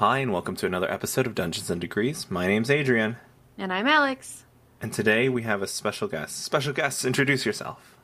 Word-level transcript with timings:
Hi, 0.00 0.20
and 0.20 0.32
welcome 0.32 0.56
to 0.56 0.64
another 0.64 0.90
episode 0.90 1.26
of 1.26 1.34
Dungeons 1.34 1.68
and 1.68 1.78
Degrees. 1.78 2.30
My 2.30 2.46
name's 2.46 2.70
Adrian, 2.70 3.16
And 3.58 3.70
I'm 3.70 3.86
Alex. 3.86 4.46
and 4.80 4.90
today 4.90 5.28
we 5.28 5.42
have 5.42 5.60
a 5.60 5.66
special 5.66 6.08
guest. 6.08 6.42
Special 6.42 6.72
guest, 6.72 7.04
introduce 7.04 7.44
yourself. 7.44 7.98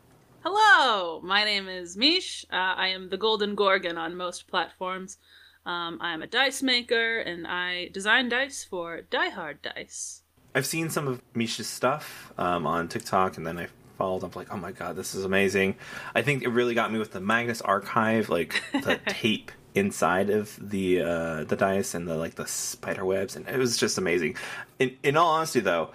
Hello, 0.44 1.22
my 1.22 1.42
name 1.42 1.68
is 1.68 1.96
Mich. 1.96 2.44
Uh, 2.52 2.56
I 2.56 2.88
am 2.88 3.08
the 3.08 3.16
Golden 3.16 3.54
Gorgon 3.54 3.96
on 3.96 4.14
most 4.14 4.46
platforms. 4.46 5.16
Um, 5.64 5.96
I 6.02 6.12
am 6.12 6.20
a 6.20 6.26
dice 6.26 6.62
maker, 6.62 7.20
and 7.20 7.46
I 7.46 7.88
design 7.94 8.28
dice 8.28 8.62
for 8.62 9.00
Die 9.00 9.30
Hard 9.30 9.62
Dice. 9.62 10.20
I've 10.54 10.66
seen 10.66 10.90
some 10.90 11.08
of 11.08 11.22
Mich's 11.34 11.66
stuff 11.66 12.30
um, 12.36 12.66
on 12.66 12.88
TikTok, 12.88 13.38
and 13.38 13.46
then 13.46 13.56
I 13.58 13.68
followed 13.96 14.22
up 14.22 14.36
like, 14.36 14.52
oh 14.52 14.58
my 14.58 14.70
god, 14.70 14.96
this 14.96 15.14
is 15.14 15.24
amazing. 15.24 15.76
I 16.14 16.20
think 16.20 16.42
it 16.42 16.48
really 16.50 16.74
got 16.74 16.92
me 16.92 16.98
with 16.98 17.12
the 17.12 17.20
Magnus 17.22 17.62
Archive, 17.62 18.28
like 18.28 18.62
the 18.74 19.00
tape 19.08 19.50
inside 19.76 20.30
of 20.30 20.58
the 20.60 21.02
uh, 21.02 21.44
the 21.44 21.56
dice 21.56 21.94
and 21.94 22.08
the 22.08 22.16
like 22.16 22.34
the 22.34 22.46
spider 22.46 23.04
webs, 23.04 23.36
and 23.36 23.46
it 23.48 23.58
was 23.58 23.76
just 23.76 23.98
amazing. 23.98 24.36
In 24.78 24.96
in 25.02 25.16
all 25.16 25.28
honesty, 25.28 25.60
though, 25.60 25.90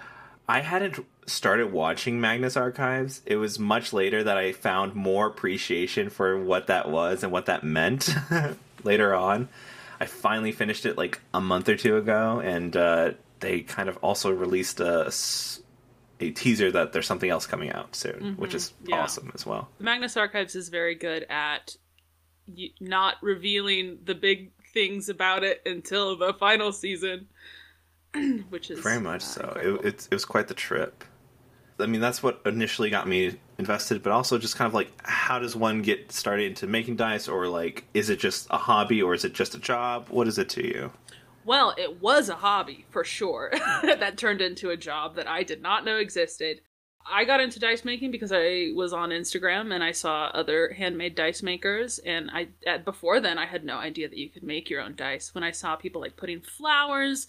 I 0.48 0.60
hadn't 0.60 1.04
started 1.26 1.72
watching 1.72 2.20
Magnus 2.20 2.56
Archives. 2.56 3.22
It 3.26 3.36
was 3.36 3.58
much 3.58 3.92
later 3.92 4.24
that 4.24 4.38
I 4.38 4.52
found 4.52 4.94
more 4.94 5.26
appreciation 5.26 6.10
for 6.10 6.38
what 6.38 6.68
that 6.68 6.90
was 6.90 7.22
and 7.22 7.32
what 7.32 7.46
that 7.46 7.64
meant. 7.64 8.14
later 8.84 9.14
on, 9.14 9.48
I 10.00 10.06
finally 10.06 10.52
finished 10.52 10.86
it 10.86 10.96
like 10.96 11.20
a 11.34 11.40
month 11.40 11.68
or 11.68 11.76
two 11.76 11.96
ago, 11.96 12.40
and 12.40 12.76
uh, 12.76 13.12
they 13.40 13.60
kind 13.60 13.88
of 13.88 13.96
also 13.98 14.30
released 14.30 14.80
a 14.80 15.06
s- 15.06 15.60
a 16.20 16.30
teaser 16.30 16.70
that 16.70 16.92
there's 16.92 17.06
something 17.06 17.30
else 17.30 17.46
coming 17.46 17.72
out 17.72 17.96
soon, 17.96 18.36
which 18.36 18.54
is 18.54 18.72
yeah. 18.84 19.02
awesome 19.02 19.32
as 19.34 19.44
well. 19.44 19.68
Magnus 19.80 20.16
Archives 20.16 20.54
is 20.54 20.68
very 20.68 20.94
good 20.94 21.26
at 21.28 21.76
not 22.80 23.16
revealing 23.22 23.98
the 24.04 24.14
big 24.14 24.50
things 24.72 25.08
about 25.08 25.44
it 25.44 25.62
until 25.66 26.16
the 26.16 26.34
final 26.34 26.72
season, 26.72 27.26
which 28.48 28.70
is 28.70 28.80
Very 28.80 29.00
much 29.00 29.22
uh, 29.22 29.26
so. 29.26 29.56
It, 29.60 29.86
it, 29.86 30.08
it 30.10 30.14
was 30.14 30.24
quite 30.24 30.48
the 30.48 30.54
trip. 30.54 31.04
I 31.78 31.86
mean, 31.86 32.00
that's 32.00 32.22
what 32.22 32.40
initially 32.46 32.90
got 32.90 33.08
me 33.08 33.38
invested, 33.58 34.02
but 34.02 34.12
also 34.12 34.38
just 34.38 34.56
kind 34.56 34.66
of 34.66 34.74
like, 34.74 34.92
how 35.04 35.38
does 35.38 35.56
one 35.56 35.82
get 35.82 36.12
started 36.12 36.46
into 36.46 36.66
making 36.66 36.96
dice, 36.96 37.28
or 37.28 37.48
like, 37.48 37.84
is 37.94 38.10
it 38.10 38.18
just 38.18 38.46
a 38.50 38.58
hobby, 38.58 39.02
or 39.02 39.14
is 39.14 39.24
it 39.24 39.32
just 39.32 39.54
a 39.54 39.58
job? 39.58 40.08
What 40.08 40.28
is 40.28 40.38
it 40.38 40.48
to 40.50 40.66
you? 40.66 40.92
Well, 41.44 41.74
it 41.76 42.00
was 42.00 42.28
a 42.28 42.36
hobby 42.36 42.84
for 42.90 43.02
sure 43.02 43.50
that 43.82 44.16
turned 44.16 44.40
into 44.40 44.70
a 44.70 44.76
job 44.76 45.16
that 45.16 45.26
I 45.26 45.42
did 45.42 45.60
not 45.60 45.84
know 45.84 45.96
existed. 45.96 46.60
I 47.06 47.24
got 47.24 47.40
into 47.40 47.58
dice 47.58 47.84
making 47.84 48.10
because 48.10 48.32
I 48.32 48.70
was 48.74 48.92
on 48.92 49.10
Instagram 49.10 49.74
and 49.74 49.82
I 49.82 49.92
saw 49.92 50.26
other 50.26 50.72
handmade 50.72 51.14
dice 51.14 51.42
makers 51.42 51.98
and 51.98 52.30
I 52.30 52.48
at, 52.66 52.84
before 52.84 53.20
then 53.20 53.38
I 53.38 53.46
had 53.46 53.64
no 53.64 53.76
idea 53.76 54.08
that 54.08 54.18
you 54.18 54.28
could 54.28 54.42
make 54.42 54.70
your 54.70 54.80
own 54.80 54.94
dice. 54.94 55.34
When 55.34 55.44
I 55.44 55.50
saw 55.50 55.76
people 55.76 56.00
like 56.00 56.16
putting 56.16 56.40
flowers 56.40 57.26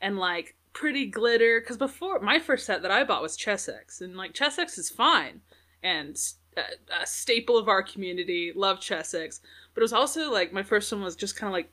and 0.00 0.18
like 0.18 0.54
pretty 0.72 1.06
glitter 1.06 1.60
cuz 1.60 1.76
before 1.76 2.20
my 2.20 2.38
first 2.38 2.66
set 2.66 2.82
that 2.82 2.90
I 2.90 3.04
bought 3.04 3.22
was 3.22 3.36
Chessex 3.36 4.00
and 4.00 4.16
like 4.16 4.34
Chessex 4.34 4.78
is 4.78 4.90
fine 4.90 5.40
and 5.82 6.18
a, 6.56 7.02
a 7.02 7.06
staple 7.06 7.58
of 7.58 7.68
our 7.68 7.82
community, 7.82 8.52
love 8.54 8.80
Chessex, 8.80 9.40
but 9.74 9.80
it 9.80 9.84
was 9.84 9.92
also 9.92 10.30
like 10.32 10.52
my 10.52 10.62
first 10.62 10.92
one 10.92 11.02
was 11.02 11.16
just 11.16 11.36
kind 11.36 11.48
of 11.48 11.52
like 11.52 11.70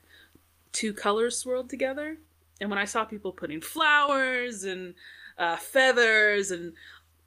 two 0.71 0.93
colors 0.93 1.37
swirled 1.37 1.69
together. 1.69 2.17
And 2.59 2.69
when 2.69 2.79
I 2.79 2.85
saw 2.85 3.05
people 3.05 3.31
putting 3.31 3.61
flowers 3.61 4.63
and 4.63 4.95
uh, 5.37 5.57
feathers 5.57 6.51
and 6.51 6.73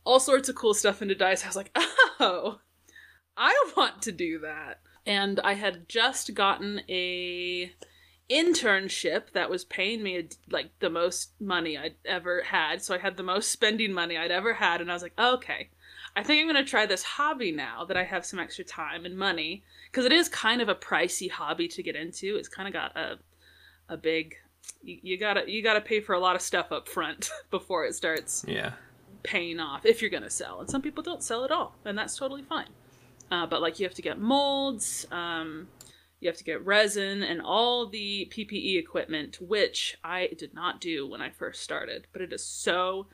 all 0.07 0.21
sorts 0.21 0.49
of 0.49 0.55
cool 0.55 0.73
stuff 0.73 1.03
into 1.03 1.15
dice, 1.15 1.45
I 1.45 1.49
was 1.49 1.57
like, 1.57 1.71
oh, 2.21 2.61
I 3.37 3.71
want 3.77 4.03
to 4.03 4.13
do 4.13 4.39
that. 4.39 4.81
And 5.05 5.41
I 5.41 5.55
had 5.55 5.89
just 5.89 6.33
gotten 6.35 6.81
a 6.89 7.73
internship 8.31 9.33
that 9.33 9.51
was 9.51 9.65
paying 9.65 10.03
me 10.03 10.29
like 10.51 10.71
the 10.79 10.91
most 10.91 11.33
money 11.41 11.77
I'd 11.77 11.97
ever 12.05 12.43
had. 12.43 12.83
So 12.83 12.95
I 12.95 12.99
had 12.99 13.17
the 13.17 13.23
most 13.23 13.51
spending 13.51 13.93
money 13.93 14.17
I'd 14.17 14.31
ever 14.31 14.55
had. 14.55 14.81
And 14.81 14.91
I 14.91 14.95
was 14.95 15.03
like, 15.03 15.19
okay, 15.19 15.69
I 16.17 16.23
think 16.23 16.41
I'm 16.41 16.53
going 16.53 16.65
to 16.65 16.69
try 16.69 16.87
this 16.87 17.03
hobby 17.03 17.53
now 17.53 17.85
that 17.85 17.97
I 17.97 18.05
have 18.05 18.25
some 18.25 18.41
extra 18.41 18.65
time 18.65 19.05
and 19.05 19.17
money. 19.17 19.65
Because 19.91 20.07
it 20.07 20.13
is 20.13 20.29
kind 20.29 20.61
of 20.61 20.69
a 20.69 20.75
pricey 20.75 21.31
hobby 21.31 21.69
to 21.69 21.83
get 21.83 21.97
into. 21.97 22.37
It's 22.37 22.49
kind 22.49 22.69
of 22.69 22.73
got 22.73 22.97
a 22.97 23.19
a 23.89 23.97
big 23.97 24.35
you 24.83 25.17
gotta 25.17 25.49
you 25.49 25.63
gotta 25.63 25.81
pay 25.81 26.01
for 26.01 26.17
a 26.17 26.19
lot 26.19 26.35
of 26.35 26.43
stuff 26.43 26.73
up 26.73 26.89
front 26.89 27.31
before 27.53 27.85
it 27.85 27.95
starts 27.95 28.45
Yeah. 28.49 28.73
Paying 29.23 29.61
off 29.61 29.85
if 29.85 30.01
you're 30.01 30.11
gonna 30.11 30.31
sell 30.31 30.61
and 30.61 30.71
some 30.71 30.83
people 30.83 31.03
don't 31.03 31.23
sell 31.23 31.45
at 31.45 31.51
all 31.51 31.75
and 31.85 31.97
that's 31.97 32.17
totally 32.17 32.43
fine. 32.43 32.69
Uh, 33.31 33.47
but 33.47 33.61
like 33.61 33.81
you 33.81 33.87
have 33.87 33.95
to 33.95 34.03
get 34.03 34.19
molds 34.19 35.07
um, 35.11 35.69
you 36.21 36.29
have 36.29 36.37
to 36.37 36.45
get 36.45 36.65
resin 36.65 37.23
and 37.23 37.41
all 37.43 37.87
the 37.87 38.31
ppe 38.33 38.79
equipment 38.79 39.39
which 39.41 39.99
i 40.03 40.29
did 40.39 40.55
not 40.55 40.81
do 40.81 41.07
when 41.07 41.21
i 41.21 41.29
first 41.31 41.63
started 41.63 42.07
but 42.13 42.23
it 42.23 42.33
is 42.33 42.45
so 42.45 43.07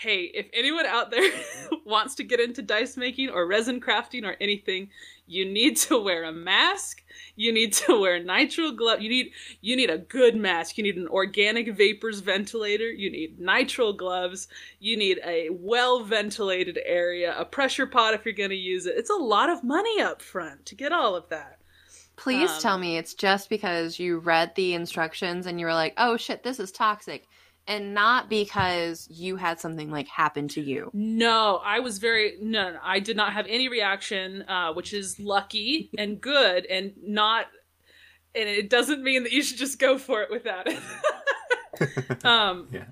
hey 0.00 0.30
if 0.34 0.46
anyone 0.52 0.86
out 0.86 1.10
there 1.10 1.30
wants 1.84 2.14
to 2.14 2.24
get 2.24 2.40
into 2.40 2.62
dice 2.62 2.96
making 2.96 3.28
or 3.28 3.46
resin 3.46 3.80
crafting 3.80 4.24
or 4.24 4.36
anything 4.40 4.88
you 5.30 5.44
need 5.44 5.76
to 5.76 6.02
wear 6.02 6.24
a 6.24 6.32
mask. 6.32 7.04
You 7.36 7.52
need 7.52 7.72
to 7.74 8.00
wear 8.00 8.20
nitrile 8.20 8.76
glove 8.76 9.00
you 9.00 9.08
need 9.08 9.30
you 9.60 9.76
need 9.76 9.88
a 9.88 9.96
good 9.96 10.34
mask. 10.34 10.76
You 10.76 10.82
need 10.82 10.96
an 10.96 11.06
organic 11.06 11.72
vapors 11.72 12.18
ventilator. 12.18 12.90
You 12.90 13.10
need 13.10 13.38
nitrile 13.38 13.96
gloves. 13.96 14.48
You 14.80 14.96
need 14.96 15.20
a 15.24 15.48
well 15.50 16.02
ventilated 16.02 16.80
area 16.84 17.34
a 17.38 17.44
pressure 17.44 17.86
pot 17.86 18.14
if 18.14 18.24
you're 18.24 18.34
going 18.34 18.50
to 18.50 18.56
use 18.56 18.86
it. 18.86 18.96
It's 18.96 19.10
a 19.10 19.14
lot 19.14 19.48
of 19.48 19.62
money 19.62 20.00
up 20.00 20.20
front 20.20 20.66
to 20.66 20.74
get 20.74 20.90
all 20.90 21.14
of 21.14 21.28
that. 21.28 21.58
Please 22.16 22.50
Um, 22.50 22.60
tell 22.60 22.78
me 22.78 22.98
it's 22.98 23.14
just 23.14 23.48
because 23.48 24.00
you 24.00 24.18
read 24.18 24.54
the 24.56 24.74
instructions 24.74 25.46
and 25.46 25.60
you 25.60 25.66
were 25.66 25.74
like, 25.74 25.94
oh 25.96 26.16
shit, 26.16 26.42
this 26.42 26.58
is 26.58 26.72
toxic. 26.72 27.28
And 27.70 27.94
not 27.94 28.28
because 28.28 29.06
you 29.08 29.36
had 29.36 29.60
something 29.60 29.92
like 29.92 30.08
happen 30.08 30.48
to 30.48 30.60
you. 30.60 30.90
No, 30.92 31.60
I 31.64 31.78
was 31.78 31.98
very 31.98 32.34
no, 32.42 32.64
no, 32.64 32.72
no, 32.72 32.78
I 32.82 32.98
did 32.98 33.16
not 33.16 33.32
have 33.32 33.46
any 33.48 33.68
reaction, 33.68 34.42
uh, 34.48 34.72
which 34.72 34.92
is 34.92 35.20
lucky 35.20 35.88
and 35.96 36.20
good, 36.20 36.66
and 36.66 36.94
not, 37.00 37.46
and 38.34 38.48
it 38.48 38.70
doesn't 38.70 39.04
mean 39.04 39.22
that 39.22 39.30
you 39.30 39.40
should 39.44 39.56
just 39.56 39.78
go 39.78 39.98
for 39.98 40.20
it 40.20 40.32
without 40.32 40.66
it. 40.66 42.24
um, 42.24 42.66
Yeah. 42.72 42.86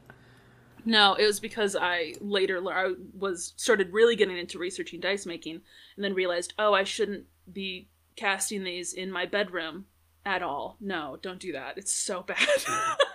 no, 0.85 1.15
it 1.15 1.27
was 1.27 1.41
because 1.41 1.75
I 1.75 2.15
later 2.21 2.61
lear- 2.61 2.77
I 2.77 2.95
was 3.19 3.55
started 3.57 3.93
really 3.93 4.15
getting 4.15 4.39
into 4.39 4.61
researching 4.61 5.01
dice 5.01 5.27
making, 5.27 5.61
and 5.97 6.05
then 6.05 6.15
realized, 6.15 6.55
oh, 6.57 6.73
I 6.73 6.85
shouldn't 6.85 7.25
be 7.53 7.89
casting 8.15 8.63
these 8.63 8.93
in 8.93 9.11
my 9.11 9.27
bedroom 9.27 9.87
at 10.25 10.41
all. 10.41 10.77
No, 10.81 11.19
don't 11.21 11.41
do 11.41 11.51
that. 11.51 11.79
It's 11.79 11.93
so 11.93 12.23
bad. 12.23 12.39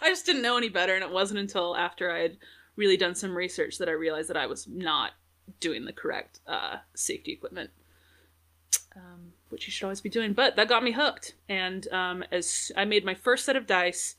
I 0.00 0.08
just 0.08 0.26
didn't 0.26 0.42
know 0.42 0.56
any 0.56 0.68
better, 0.68 0.94
and 0.94 1.04
it 1.04 1.10
wasn't 1.10 1.40
until 1.40 1.76
after 1.76 2.10
I 2.10 2.20
had 2.20 2.36
really 2.76 2.96
done 2.96 3.14
some 3.14 3.36
research 3.36 3.78
that 3.78 3.88
I 3.88 3.92
realized 3.92 4.28
that 4.30 4.36
I 4.36 4.46
was 4.46 4.66
not 4.66 5.12
doing 5.60 5.84
the 5.84 5.92
correct 5.92 6.40
uh, 6.46 6.76
safety 6.94 7.32
equipment, 7.32 7.70
um, 8.96 9.32
which 9.48 9.66
you 9.66 9.72
should 9.72 9.84
always 9.84 10.00
be 10.00 10.08
doing. 10.08 10.32
But 10.32 10.56
that 10.56 10.68
got 10.68 10.82
me 10.82 10.92
hooked, 10.92 11.34
and 11.48 11.86
um, 11.92 12.24
as 12.30 12.72
I 12.76 12.84
made 12.84 13.04
my 13.04 13.14
first 13.14 13.44
set 13.44 13.56
of 13.56 13.66
dice, 13.66 14.16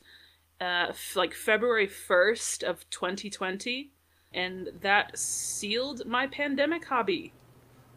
uh, 0.60 0.86
f- 0.90 1.16
like 1.16 1.34
February 1.34 1.86
first 1.86 2.62
of 2.62 2.88
2020, 2.90 3.90
and 4.32 4.68
that 4.80 5.18
sealed 5.18 6.06
my 6.06 6.26
pandemic 6.26 6.84
hobby. 6.86 7.32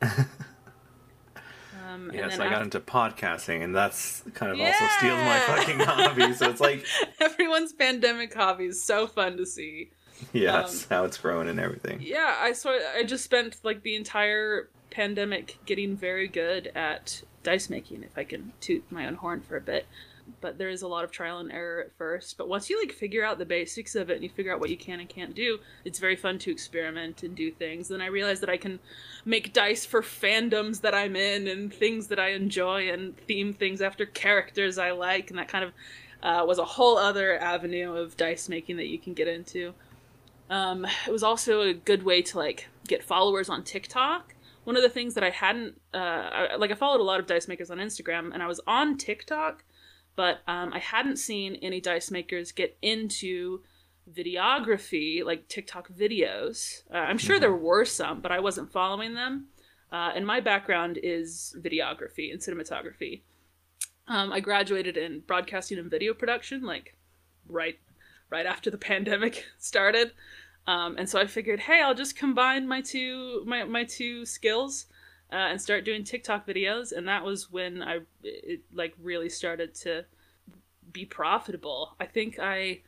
Um, 1.87 2.11
Yes, 2.13 2.37
then 2.37 2.47
I 2.47 2.49
got 2.49 2.61
into 2.63 2.79
podcasting, 2.79 3.63
and 3.63 3.75
that's 3.75 4.23
kind 4.33 4.51
of 4.51 4.59
also 4.59 4.87
steals 4.97 5.19
my 5.19 5.39
fucking 5.39 5.79
hobby. 5.85 6.33
So 6.33 6.49
it's 6.49 6.59
like, 6.61 6.85
everyone's 7.21 7.73
pandemic 7.73 8.33
hobby 8.33 8.65
is 8.65 8.83
so 8.83 9.07
fun 9.07 9.37
to 9.37 9.45
see. 9.45 9.91
yes, 10.33 10.83
Um, 10.83 10.87
how 10.97 11.05
it's 11.05 11.17
growing 11.17 11.47
and 11.47 11.59
everything. 11.59 11.99
Yeah, 12.01 12.35
I 12.39 12.51
saw. 12.53 12.71
I 12.95 13.03
just 13.03 13.23
spent 13.23 13.57
like 13.63 13.83
the 13.83 13.95
entire 13.95 14.69
pandemic 14.89 15.57
getting 15.65 15.95
very 15.95 16.27
good 16.27 16.71
at 16.75 17.21
dice 17.43 17.69
making. 17.69 18.03
If 18.03 18.17
I 18.17 18.23
can 18.23 18.51
toot 18.59 18.83
my 18.91 19.05
own 19.05 19.15
horn 19.15 19.41
for 19.41 19.55
a 19.57 19.61
bit, 19.61 19.85
but 20.41 20.57
there 20.57 20.69
is 20.69 20.81
a 20.81 20.87
lot 20.87 21.03
of 21.03 21.11
trial 21.11 21.39
and 21.39 21.51
error 21.51 21.81
at 21.81 21.97
first. 21.97 22.37
But 22.37 22.47
once 22.47 22.69
you 22.69 22.79
like 22.79 22.91
figure 22.91 23.23
out 23.23 23.37
the 23.37 23.45
basics 23.45 23.95
of 23.95 24.09
it 24.09 24.15
and 24.15 24.23
you 24.23 24.29
figure 24.29 24.53
out 24.53 24.59
what 24.59 24.69
you 24.69 24.77
can 24.77 24.99
and 24.99 25.09
can't 25.09 25.35
do, 25.35 25.59
it's 25.85 25.99
very 25.99 26.15
fun 26.15 26.39
to 26.39 26.51
experiment 26.51 27.23
and 27.23 27.35
do 27.35 27.51
things. 27.51 27.87
Then 27.87 28.01
I 28.01 28.07
realized 28.07 28.41
that 28.41 28.49
I 28.49 28.57
can 28.57 28.79
make 29.25 29.53
dice 29.53 29.85
for 29.85 30.01
fandoms 30.01 30.81
that 30.81 30.93
I'm 30.93 31.15
in 31.15 31.47
and 31.47 31.73
things 31.73 32.07
that 32.07 32.19
I 32.19 32.29
enjoy 32.29 32.89
and 32.89 33.17
theme 33.27 33.53
things 33.53 33.81
after 33.81 34.05
characters 34.05 34.77
I 34.77 34.91
like, 34.91 35.29
and 35.29 35.39
that 35.39 35.47
kind 35.47 35.63
of 35.63 35.73
uh, 36.23 36.45
was 36.45 36.59
a 36.59 36.65
whole 36.65 36.97
other 36.97 37.37
avenue 37.39 37.95
of 37.95 38.17
dice 38.17 38.49
making 38.49 38.77
that 38.77 38.87
you 38.87 38.99
can 38.99 39.13
get 39.13 39.27
into. 39.27 39.73
Um, 40.49 40.85
it 41.05 41.11
was 41.11 41.23
also 41.23 41.61
a 41.61 41.73
good 41.73 42.03
way 42.03 42.21
to 42.21 42.37
like 42.37 42.69
get 42.87 43.03
followers 43.03 43.49
on 43.49 43.63
TikTok. 43.63 44.33
One 44.63 44.75
of 44.75 44.83
the 44.83 44.89
things 44.89 45.13
that 45.13 45.23
I 45.23 45.29
hadn't, 45.29 45.79
uh, 45.93 45.97
I, 45.97 46.55
like 46.55 46.71
I 46.71 46.75
followed 46.75 46.99
a 46.99 47.03
lot 47.03 47.19
of 47.19 47.27
dice 47.27 47.47
makers 47.47 47.71
on 47.71 47.77
Instagram, 47.77 48.33
and 48.33 48.43
I 48.43 48.47
was 48.47 48.59
on 48.67 48.97
TikTok, 48.97 49.63
but 50.17 50.39
um, 50.47 50.73
I 50.73 50.79
hadn't 50.79 51.17
seen 51.17 51.55
any 51.61 51.79
dice 51.79 52.09
makers 52.09 52.51
get 52.51 52.75
into 52.81 53.61
videography, 54.11 55.23
like 55.23 55.47
TikTok 55.47 55.89
videos. 55.89 56.81
Uh, 56.91 56.97
I'm 56.97 57.19
sure 57.19 57.39
there 57.39 57.53
were 57.53 57.85
some, 57.85 58.19
but 58.19 58.31
I 58.31 58.39
wasn't 58.39 58.71
following 58.71 59.13
them. 59.13 59.49
Uh, 59.91 60.11
and 60.15 60.25
my 60.25 60.39
background 60.39 60.99
is 61.01 61.55
videography 61.61 62.31
and 62.33 62.41
cinematography. 62.41 63.21
Um, 64.07 64.33
I 64.33 64.39
graduated 64.39 64.97
in 64.97 65.19
broadcasting 65.21 65.77
and 65.77 65.91
video 65.91 66.13
production, 66.15 66.63
like 66.63 66.97
right 67.47 67.77
right 68.29 68.45
after 68.45 68.71
the 68.71 68.77
pandemic 68.89 69.45
started. 69.59 70.13
Um, 70.65 70.97
and 70.97 71.07
so 71.07 71.19
I 71.19 71.27
figured, 71.27 71.61
hey, 71.61 71.81
I'll 71.81 71.93
just 71.93 72.17
combine 72.17 72.67
my 72.67 72.81
two 72.81 73.43
my, 73.45 73.65
my 73.65 73.83
two 73.83 74.25
skills 74.25 74.87
uh, 75.31 75.35
and 75.35 75.61
start 75.61 75.85
doing 75.85 76.03
TikTok 76.03 76.47
videos. 76.47 76.91
And 76.91 77.07
that 77.07 77.23
was 77.23 77.51
when 77.51 77.83
I 77.83 77.99
it, 78.23 78.61
like 78.73 78.93
really 79.01 79.29
started 79.29 79.73
to 79.75 80.05
be 80.91 81.05
profitable. 81.05 81.95
I 81.99 82.05
think 82.05 82.39
I 82.39 82.81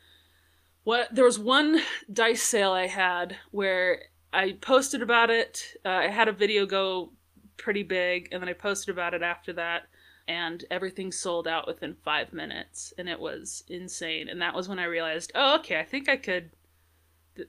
what 0.84 1.14
there 1.14 1.26
was 1.26 1.38
one 1.38 1.82
dice 2.12 2.42
sale 2.42 2.72
I 2.72 2.88
had 2.88 3.36
where 3.52 4.04
I 4.32 4.54
posted 4.62 5.02
about 5.02 5.30
it. 5.30 5.76
Uh, 5.86 5.90
I 5.90 6.08
had 6.08 6.28
a 6.28 6.34
video 6.34 6.66
go 6.66 7.12
pretty 7.58 7.84
big, 7.84 8.30
and 8.32 8.42
then 8.42 8.50
I 8.50 8.54
posted 8.54 8.94
about 8.94 9.14
it 9.14 9.22
after 9.22 9.52
that, 9.54 9.84
and 10.28 10.64
everything 10.72 11.12
sold 11.12 11.48
out 11.48 11.68
within 11.68 11.96
five 12.04 12.32
minutes, 12.32 12.94
and 12.98 13.10
it 13.10 13.20
was 13.20 13.64
insane. 13.68 14.30
And 14.30 14.42
that 14.42 14.56
was 14.56 14.70
when 14.70 14.80
I 14.80 14.86
realized, 14.86 15.32
oh, 15.36 15.56
okay, 15.60 15.80
I 15.80 15.84
think 15.84 16.08
I 16.08 16.16
could 16.16 16.52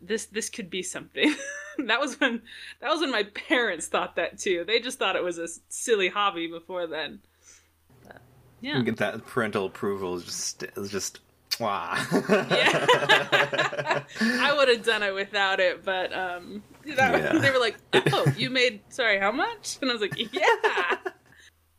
this 0.00 0.26
this 0.26 0.50
could 0.50 0.70
be 0.70 0.82
something. 0.82 1.34
that 1.78 2.00
was 2.00 2.18
when 2.20 2.42
that 2.80 2.90
was 2.90 3.00
when 3.00 3.10
my 3.10 3.24
parents 3.24 3.86
thought 3.86 4.16
that 4.16 4.38
too. 4.38 4.64
They 4.66 4.80
just 4.80 4.98
thought 4.98 5.16
it 5.16 5.24
was 5.24 5.38
a 5.38 5.48
silly 5.68 6.08
hobby 6.08 6.46
before 6.46 6.86
then. 6.86 7.20
But, 8.06 8.20
yeah, 8.60 8.80
get 8.82 8.98
that 8.98 9.26
parental 9.26 9.66
approval 9.66 10.16
is 10.16 10.24
just 10.24 10.62
is 10.76 10.90
just 10.90 11.20
wow. 11.58 11.94
yeah, 12.28 14.02
I 14.20 14.54
would 14.56 14.68
have 14.68 14.84
done 14.84 15.02
it 15.02 15.14
without 15.14 15.60
it, 15.60 15.84
but 15.84 16.12
um, 16.12 16.62
that, 16.86 17.34
yeah. 17.34 17.38
they 17.38 17.50
were 17.50 17.58
like, 17.58 17.76
"Oh, 17.92 18.26
you 18.36 18.50
made 18.50 18.80
sorry, 18.88 19.18
how 19.18 19.32
much?" 19.32 19.78
And 19.80 19.90
I 19.90 19.94
was 19.94 20.02
like, 20.02 20.32
"Yeah." 20.32 20.96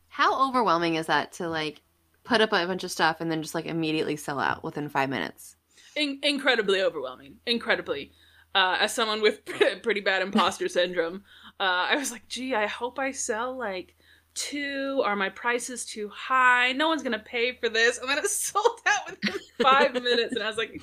How 0.08 0.50
overwhelming 0.50 0.96
is 0.96 1.08
that 1.08 1.32
to 1.34 1.48
like 1.48 1.82
put 2.24 2.42
up 2.42 2.52
a 2.52 2.68
bunch 2.68 2.84
of 2.84 2.92
stuff 2.92 3.22
and 3.22 3.32
then 3.32 3.42
just 3.42 3.56
like 3.56 3.66
immediately 3.66 4.18
sell 4.18 4.40
out 4.40 4.64
within 4.64 4.90
five 4.90 5.10
minutes? 5.10 5.56
In- 5.96 6.20
incredibly 6.24 6.82
overwhelming. 6.82 7.38
Incredibly. 7.46 8.12
Uh, 8.54 8.78
as 8.80 8.94
someone 8.94 9.22
with 9.22 9.46
pretty 9.84 10.02
bad 10.02 10.22
imposter 10.22 10.68
syndrome, 10.68 11.24
uh, 11.60 11.88
I 11.90 11.96
was 11.96 12.12
like, 12.12 12.28
gee, 12.28 12.54
I 12.56 12.68
hope 12.68 13.00
I 13.00 13.12
sell 13.12 13.58
like 13.58 13.96
two. 14.34 15.02
Are 15.06 15.16
my 15.16 15.30
prices 15.30 15.86
too 15.86 16.10
high? 16.10 16.74
No 16.74 16.88
one's 16.88 17.04
gonna 17.04 17.20
pay 17.20 17.54
for 17.54 17.70
this. 17.70 17.98
And 17.98 18.10
then 18.10 18.18
it 18.18 18.28
sold 18.30 18.80
out 18.88 19.12
within 19.12 19.40
five 19.62 19.94
minutes, 20.04 20.34
and 20.34 20.44
I 20.44 20.48
was 20.48 20.58
like, 20.58 20.82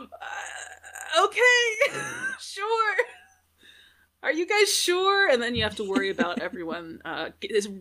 uh, 0.00 1.24
okay, 1.24 1.98
sure. 2.40 2.94
Are 4.22 4.32
you 4.32 4.46
guys 4.46 4.72
sure? 4.72 5.28
And 5.28 5.42
then 5.42 5.56
you 5.56 5.64
have 5.64 5.74
to 5.76 5.88
worry 5.88 6.08
about 6.10 6.38
everyone 6.38 7.00
uh, 7.04 7.30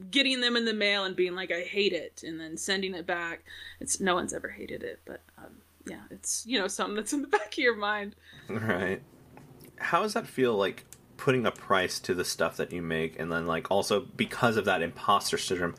getting 0.09 0.41
them 0.41 0.55
in 0.55 0.65
the 0.65 0.73
mail 0.73 1.03
and 1.05 1.15
being 1.15 1.35
like, 1.35 1.51
I 1.51 1.61
hate 1.61 1.93
it, 1.93 2.23
and 2.25 2.39
then 2.39 2.57
sending 2.57 2.95
it 2.95 3.05
back. 3.05 3.43
It's 3.79 3.99
no 3.99 4.15
one's 4.15 4.33
ever 4.33 4.49
hated 4.49 4.81
it, 4.81 5.01
but 5.05 5.21
um, 5.37 5.60
yeah, 5.85 6.01
it's 6.09 6.45
you 6.45 6.59
know 6.59 6.67
something 6.67 6.95
that's 6.95 7.13
in 7.13 7.21
the 7.21 7.27
back 7.37 7.53
of 7.53 7.57
your 7.57 7.75
mind. 7.75 8.15
Right. 8.49 9.01
How 9.77 10.03
does 10.03 10.13
that 10.13 10.27
feel 10.27 10.55
like 10.55 10.85
putting 11.17 11.45
a 11.45 11.51
price 11.51 11.99
to 11.99 12.13
the 12.13 12.25
stuff 12.25 12.57
that 12.57 12.71
you 12.71 12.81
make, 12.81 13.19
and 13.19 13.31
then 13.31 13.47
like 13.47 13.69
also 13.69 14.01
because 14.01 14.57
of 14.57 14.65
that 14.65 14.81
imposter 14.81 15.37
syndrome, 15.37 15.75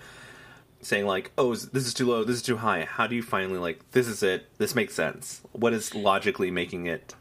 saying 0.80 1.06
like, 1.06 1.32
"Oh, 1.38 1.54
this 1.54 1.86
is 1.86 1.94
too 1.94 2.06
low, 2.06 2.24
this 2.24 2.36
is 2.36 2.42
too 2.42 2.58
high." 2.58 2.84
How 2.84 3.06
do 3.06 3.14
you 3.14 3.22
finally 3.22 3.58
like, 3.58 3.90
"This 3.92 4.08
is 4.08 4.22
it, 4.22 4.46
this 4.58 4.74
makes 4.74 4.94
sense"? 4.94 5.42
What 5.52 5.72
is 5.72 5.94
logically 5.94 6.50
making 6.50 6.86
it? 6.86 7.14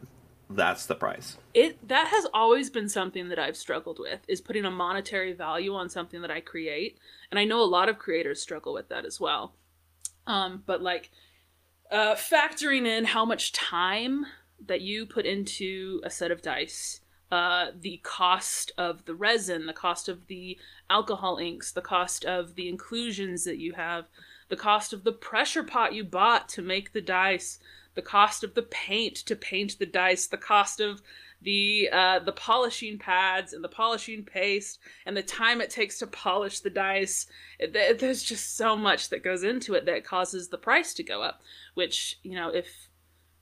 That's 0.50 0.86
the 0.86 0.96
price. 0.96 1.38
It 1.54 1.88
that 1.88 2.08
has 2.08 2.28
always 2.34 2.70
been 2.70 2.90
something 2.90 3.30
that 3.30 3.40
I've 3.40 3.58
struggled 3.58 4.00
with 4.00 4.20
is 4.28 4.42
putting 4.42 4.66
a 4.66 4.72
monetary 4.72 5.34
value 5.34 5.74
on 5.76 5.90
something 5.90 6.22
that 6.22 6.32
I 6.32 6.42
create, 6.42 6.98
and 7.30 7.40
I 7.40 7.46
know 7.46 7.62
a 7.62 7.64
lot 7.64 7.90
of 7.90 8.00
creators 8.00 8.42
struggle 8.42 8.74
with 8.74 8.90
that 8.90 9.06
as 9.06 9.20
well. 9.20 9.54
Um, 10.28 10.64
but 10.66 10.82
like 10.82 11.10
uh, 11.92 12.16
factoring 12.16 12.88
in 12.88 13.06
how 13.06 13.26
much 13.26 13.52
time 13.52 14.26
that 14.66 14.82
you 14.82 15.06
put 15.06 15.26
into 15.26 16.02
a 16.04 16.10
set 16.10 16.32
of 16.32 16.42
dice, 16.42 17.02
uh, 17.32 17.68
the 17.80 18.00
cost 18.04 18.72
of 18.78 19.06
the 19.06 19.16
resin, 19.16 19.66
the 19.66 19.74
cost 19.74 20.10
of 20.10 20.28
the 20.28 20.58
alcohol 20.90 21.38
inks, 21.38 21.72
the 21.72 21.82
cost 21.82 22.26
of 22.26 22.56
the 22.56 22.68
inclusions 22.68 23.44
that 23.44 23.58
you 23.58 23.74
have, 23.74 24.06
the 24.50 24.56
cost 24.56 24.94
of 24.94 25.04
the 25.04 25.14
pressure 25.14 25.64
pot 25.64 25.94
you 25.94 26.04
bought 26.04 26.50
to 26.50 26.62
make 26.62 26.92
the 26.92 27.02
dice, 27.02 27.60
the 27.96 28.02
cost 28.02 28.44
of 28.44 28.54
the 28.54 28.62
paint 28.64 29.16
to 29.16 29.36
paint 29.36 29.78
the 29.80 29.86
dice, 29.86 30.28
the 30.28 30.38
cost 30.38 30.80
of 30.80 31.02
the 31.42 31.90
uh, 31.92 32.20
the 32.20 32.32
polishing 32.32 32.98
pads 33.00 33.54
and 33.54 33.64
the 33.64 33.70
polishing 33.70 34.24
paste 34.24 34.80
and 35.06 35.18
the 35.18 35.24
time 35.24 35.60
it 35.60 35.70
takes 35.70 36.00
to 36.00 36.08
polish 36.08 36.60
the 36.60 36.70
dice. 36.70 37.28
There's 37.72 38.24
just 38.24 38.58
so 38.58 38.76
much 38.76 39.10
that 39.10 39.24
goes 39.24 39.44
into 39.44 39.74
it 39.74 39.86
that 39.86 40.06
causes 40.06 40.50
the 40.50 40.58
price 40.58 40.94
to 40.96 41.04
go 41.04 41.22
up. 41.22 41.42
Which 41.74 42.20
you 42.24 42.36
know, 42.36 42.50
if 42.50 42.90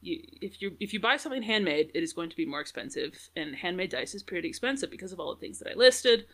you 0.02 0.22
if 0.42 0.62
you 0.62 0.78
if 0.80 0.94
you 0.94 1.00
buy 1.00 1.18
something 1.18 1.44
handmade, 1.44 1.92
it 1.94 2.04
is 2.04 2.14
going 2.14 2.30
to 2.30 2.38
be 2.38 2.46
more 2.46 2.62
expensive, 2.62 3.30
and 3.36 3.56
handmade 3.56 3.92
dice 3.92 4.16
is 4.16 4.24
pretty 4.24 4.48
expensive 4.48 4.90
because 4.90 5.12
of 5.12 5.20
all 5.20 5.34
the 5.34 5.42
things 5.42 5.60
that 5.60 5.72
I 5.72 5.76
listed. 5.76 6.26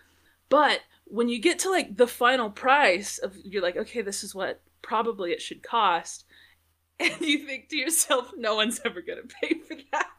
But 0.50 0.81
when 1.06 1.29
you 1.29 1.39
get 1.39 1.59
to 1.59 1.71
like 1.71 1.97
the 1.97 2.07
final 2.07 2.51
price 2.51 3.17
of 3.17 3.35
you're 3.44 3.63
like, 3.63 3.77
okay, 3.77 4.01
this 4.01 4.23
is 4.23 4.35
what 4.35 4.62
probably 4.83 5.31
it 5.31 5.41
should 5.41 5.63
cost, 5.63 6.25
and 7.00 7.19
you 7.21 7.39
think 7.39 7.69
to 7.69 7.77
yourself, 7.77 8.31
no 8.38 8.56
one's 8.56 8.81
ever 8.85 9.01
gonna 9.01 9.21
pay 9.41 9.56
for 9.67 9.75
that. 9.91 10.09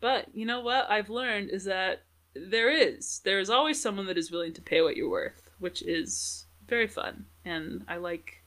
But 0.00 0.34
you 0.34 0.46
know 0.46 0.60
what 0.60 0.90
I've 0.90 1.10
learned 1.10 1.50
is 1.50 1.64
that 1.64 2.02
there 2.34 2.70
is. 2.70 3.20
There 3.24 3.40
is 3.40 3.50
always 3.50 3.80
someone 3.80 4.06
that 4.06 4.18
is 4.18 4.30
willing 4.30 4.52
to 4.54 4.62
pay 4.62 4.80
what 4.82 4.96
you're 4.96 5.10
worth, 5.10 5.50
which 5.58 5.82
is 5.82 6.46
very 6.66 6.86
fun. 6.86 7.26
And 7.44 7.84
I 7.88 7.96
like 7.96 8.42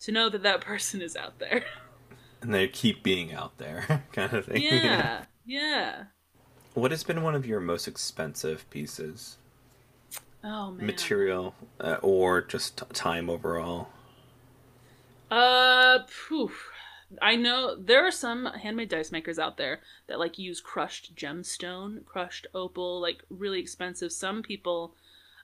to 0.00 0.12
know 0.12 0.28
that 0.28 0.42
that 0.42 0.60
person 0.62 1.02
is 1.02 1.16
out 1.16 1.38
there. 1.38 1.64
And 2.42 2.52
they 2.52 2.68
keep 2.68 3.02
being 3.02 3.32
out 3.32 3.56
there, 3.56 4.04
kind 4.12 4.32
of 4.34 4.44
thing. 4.44 4.62
Yeah, 4.62 5.24
yeah. 5.46 6.04
What 6.74 6.90
has 6.90 7.02
been 7.02 7.22
one 7.22 7.34
of 7.34 7.46
your 7.46 7.60
most 7.60 7.88
expensive 7.88 8.68
pieces? 8.68 9.38
Oh 10.44 10.70
man. 10.70 10.86
Material 10.86 11.54
uh, 11.80 11.96
or 12.02 12.42
just 12.42 12.84
time 12.92 13.30
overall? 13.30 13.88
Uh, 15.30 16.00
poof. 16.28 16.70
I 17.22 17.36
know 17.36 17.76
there 17.76 18.04
are 18.06 18.10
some 18.10 18.46
handmade 18.46 18.88
dice 18.88 19.12
makers 19.12 19.38
out 19.38 19.56
there 19.56 19.80
that 20.06 20.18
like 20.18 20.38
use 20.38 20.60
crushed 20.60 21.14
gemstone, 21.14 22.04
crushed 22.04 22.46
opal, 22.54 23.00
like 23.00 23.22
really 23.30 23.60
expensive. 23.60 24.12
Some 24.12 24.42
people 24.42 24.94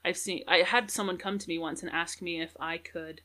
I've 0.04 0.16
seen 0.16 0.44
I 0.48 0.58
had 0.58 0.90
someone 0.90 1.18
come 1.18 1.38
to 1.38 1.48
me 1.48 1.58
once 1.58 1.82
and 1.82 1.90
ask 1.90 2.20
me 2.20 2.40
if 2.40 2.56
I 2.58 2.78
could 2.78 3.20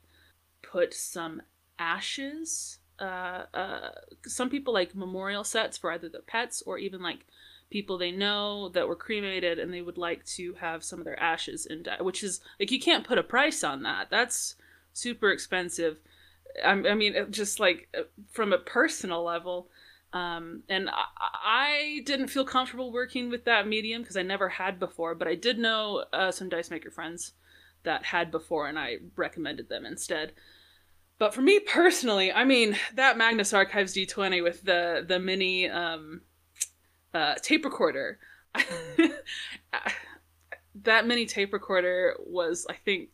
put 0.62 0.94
some 0.94 1.42
ashes 1.80 2.80
uh, 3.00 3.46
uh, 3.54 3.92
some 4.26 4.50
people 4.50 4.74
like 4.74 4.96
memorial 4.96 5.44
sets 5.44 5.78
for 5.78 5.92
either 5.92 6.10
their 6.10 6.22
pets 6.22 6.64
or 6.66 6.78
even 6.78 7.02
like 7.02 7.26
people 7.70 7.98
they 7.98 8.12
know 8.12 8.70
that 8.70 8.88
were 8.88 8.96
cremated 8.96 9.60
and 9.60 9.74
they 9.74 9.82
would 9.82 9.98
like 9.98 10.26
to 10.26 10.54
have 10.56 10.84
some 10.84 11.00
of 11.00 11.06
their 11.06 11.20
ashes 11.20 11.66
in 11.66 11.84
di- 11.84 12.02
which 12.02 12.24
is 12.24 12.40
like 12.60 12.72
you 12.72 12.80
can't 12.80 13.06
put 13.06 13.18
a 13.18 13.24
price 13.24 13.64
on 13.64 13.84
that 13.84 14.10
that's 14.10 14.56
super 14.94 15.30
expensive 15.30 16.00
I, 16.64 16.72
I 16.72 16.96
mean, 16.96 17.14
just 17.32 17.60
like 17.60 17.88
uh, 17.98 18.04
from 18.32 18.54
a 18.54 18.58
personal 18.58 19.24
level. 19.24 19.70
Um, 20.14 20.64
and 20.70 20.90
I, 20.90 21.04
I, 21.20 22.02
didn't 22.06 22.30
feel 22.30 22.46
comfortable 22.46 22.94
working 22.94 23.30
with 23.30 23.44
that 23.44 23.68
medium 23.68 24.02
because 24.02 24.16
I 24.16 24.22
never 24.22 24.48
had 24.48 24.80
before, 24.80 25.14
but 25.16 25.28
I 25.28 25.36
did 25.36 25.60
know 25.60 26.06
uh, 26.14 26.32
some 26.32 26.48
dice 26.48 26.72
maker 26.72 26.90
friends 26.90 27.34
that 27.84 28.06
had 28.06 28.32
before, 28.32 28.68
and 28.68 28.80
I 28.80 28.98
recommended 29.18 29.68
them 29.68 29.86
instead. 29.86 30.32
But 31.20 31.34
for 31.34 31.42
me 31.42 31.60
personally, 31.60 32.32
I 32.32 32.46
mean, 32.46 32.78
that 32.94 33.18
Magnus 33.18 33.54
Archives 33.54 33.94
D20 33.94 34.44
with 34.44 34.64
the 34.64 35.04
the 35.08 35.20
mini 35.20 35.70
um, 35.70 36.22
uh, 37.14 37.36
tape 37.36 37.66
recorder, 37.66 38.20
that 40.84 41.08
mini 41.08 41.26
tape 41.26 41.54
recorder 41.54 42.16
was, 42.20 42.66
I 42.70 42.74
think, 42.74 43.10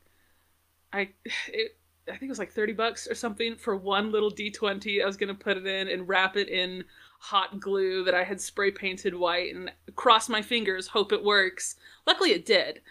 I 0.92 1.10
it, 1.48 1.78
I 2.08 2.12
think 2.12 2.24
it 2.24 2.30
was 2.30 2.40
like 2.40 2.52
30 2.52 2.74
bucks 2.74 3.08
or 3.08 3.16
something 3.16 3.56
for 3.56 3.76
one 3.76 4.12
little 4.12 4.32
D20. 4.32 5.02
I 5.02 5.06
was 5.06 5.18
going 5.18 5.34
to 5.34 5.44
put 5.44 5.58
it 5.58 5.66
in 5.66 5.88
and 5.88 6.08
wrap 6.08 6.36
it 6.36 6.50
in 6.50 6.84
hot 7.20 7.60
glue 7.60 8.04
that 8.04 8.14
I 8.14 8.24
had 8.24 8.42
spray 8.42 8.72
painted 8.72 9.16
white 9.16 9.56
and 9.56 9.72
cross 9.96 10.28
my 10.28 10.42
fingers, 10.42 10.88
hope 10.88 11.14
it 11.14 11.24
works. 11.24 11.76
Luckily 12.06 12.32
it 12.32 12.46
did. 12.46 12.82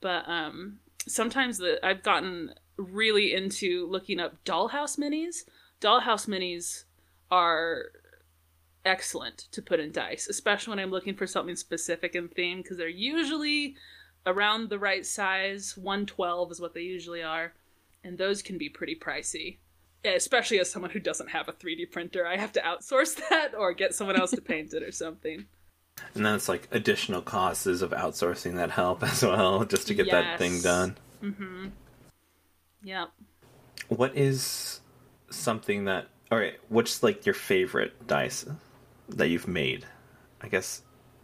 But 0.00 0.28
um, 0.28 0.78
sometimes 1.08 1.58
the, 1.58 1.84
I've 1.84 2.04
gotten 2.04 2.54
really 2.76 3.34
into 3.34 3.88
looking 3.88 4.20
up 4.20 4.42
dollhouse 4.44 4.96
minis. 4.96 5.38
Dollhouse 5.80 6.28
minis 6.28 6.84
are 7.30 7.86
excellent 8.84 9.48
to 9.50 9.60
put 9.60 9.80
in 9.80 9.90
dice, 9.90 10.28
especially 10.28 10.70
when 10.70 10.78
I'm 10.78 10.90
looking 10.90 11.16
for 11.16 11.26
something 11.26 11.56
specific 11.56 12.14
and 12.14 12.30
theme 12.30 12.62
because 12.62 12.76
they're 12.76 12.88
usually 12.88 13.74
around 14.26 14.70
the 14.70 14.78
right 14.78 15.04
size. 15.04 15.76
112 15.76 16.52
is 16.52 16.60
what 16.60 16.74
they 16.74 16.82
usually 16.82 17.22
are 17.22 17.52
and 18.04 18.18
those 18.18 18.42
can 18.42 18.58
be 18.58 18.68
pretty 18.68 18.94
pricey 18.94 19.58
especially 20.04 20.58
as 20.58 20.70
someone 20.70 20.90
who 20.90 20.98
doesn't 20.98 21.28
have 21.28 21.48
a 21.48 21.52
3d 21.52 21.90
printer 21.90 22.26
i 22.26 22.36
have 22.36 22.52
to 22.52 22.60
outsource 22.60 23.16
that 23.30 23.54
or 23.56 23.72
get 23.72 23.94
someone 23.94 24.18
else 24.18 24.30
to 24.30 24.40
paint 24.40 24.72
it 24.72 24.82
or 24.82 24.92
something 24.92 25.46
and 26.14 26.24
then 26.24 26.34
it's 26.34 26.48
like 26.48 26.66
additional 26.70 27.20
costs 27.20 27.66
of 27.66 27.90
outsourcing 27.90 28.54
that 28.54 28.70
help 28.70 29.02
as 29.12 29.22
well 29.22 29.64
just 29.64 29.86
to 29.86 29.94
get 29.94 30.06
yes. 30.06 30.14
that 30.14 30.38
thing 30.38 30.60
done 30.62 30.96
mm-hmm 31.22 31.68
yep 32.82 33.10
What 33.88 34.16
is 34.16 34.80
something 35.30 35.84
that? 35.86 36.08
All 36.30 36.38
right, 36.38 36.54
what's 36.68 37.02
like 37.02 37.26
your 37.26 37.34
favorite 37.34 38.06
dice 38.06 38.46
that 39.08 39.28
you've 39.28 39.48
made? 39.48 39.86
I 40.42 40.48
guess 40.48 40.82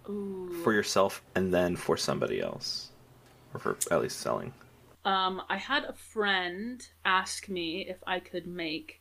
Ooh. 0.09 0.61
for 0.65 0.73
yourself 0.73 1.23
and 1.35 1.53
then 1.53 1.77
for 1.77 1.97
somebody 1.97 2.41
else, 2.41 2.91
or 3.55 3.61
for 3.61 3.77
at 3.91 4.01
least 4.01 4.21
selling. 4.21 4.53
Um, 5.07 5.41
I 5.49 5.57
had 5.57 5.85
a 5.85 5.93
friend 5.93 6.85
ask 7.05 7.49
me 7.49 7.87
if 7.89 7.99
I 8.09 8.19
could 8.19 8.45
make 8.45 9.01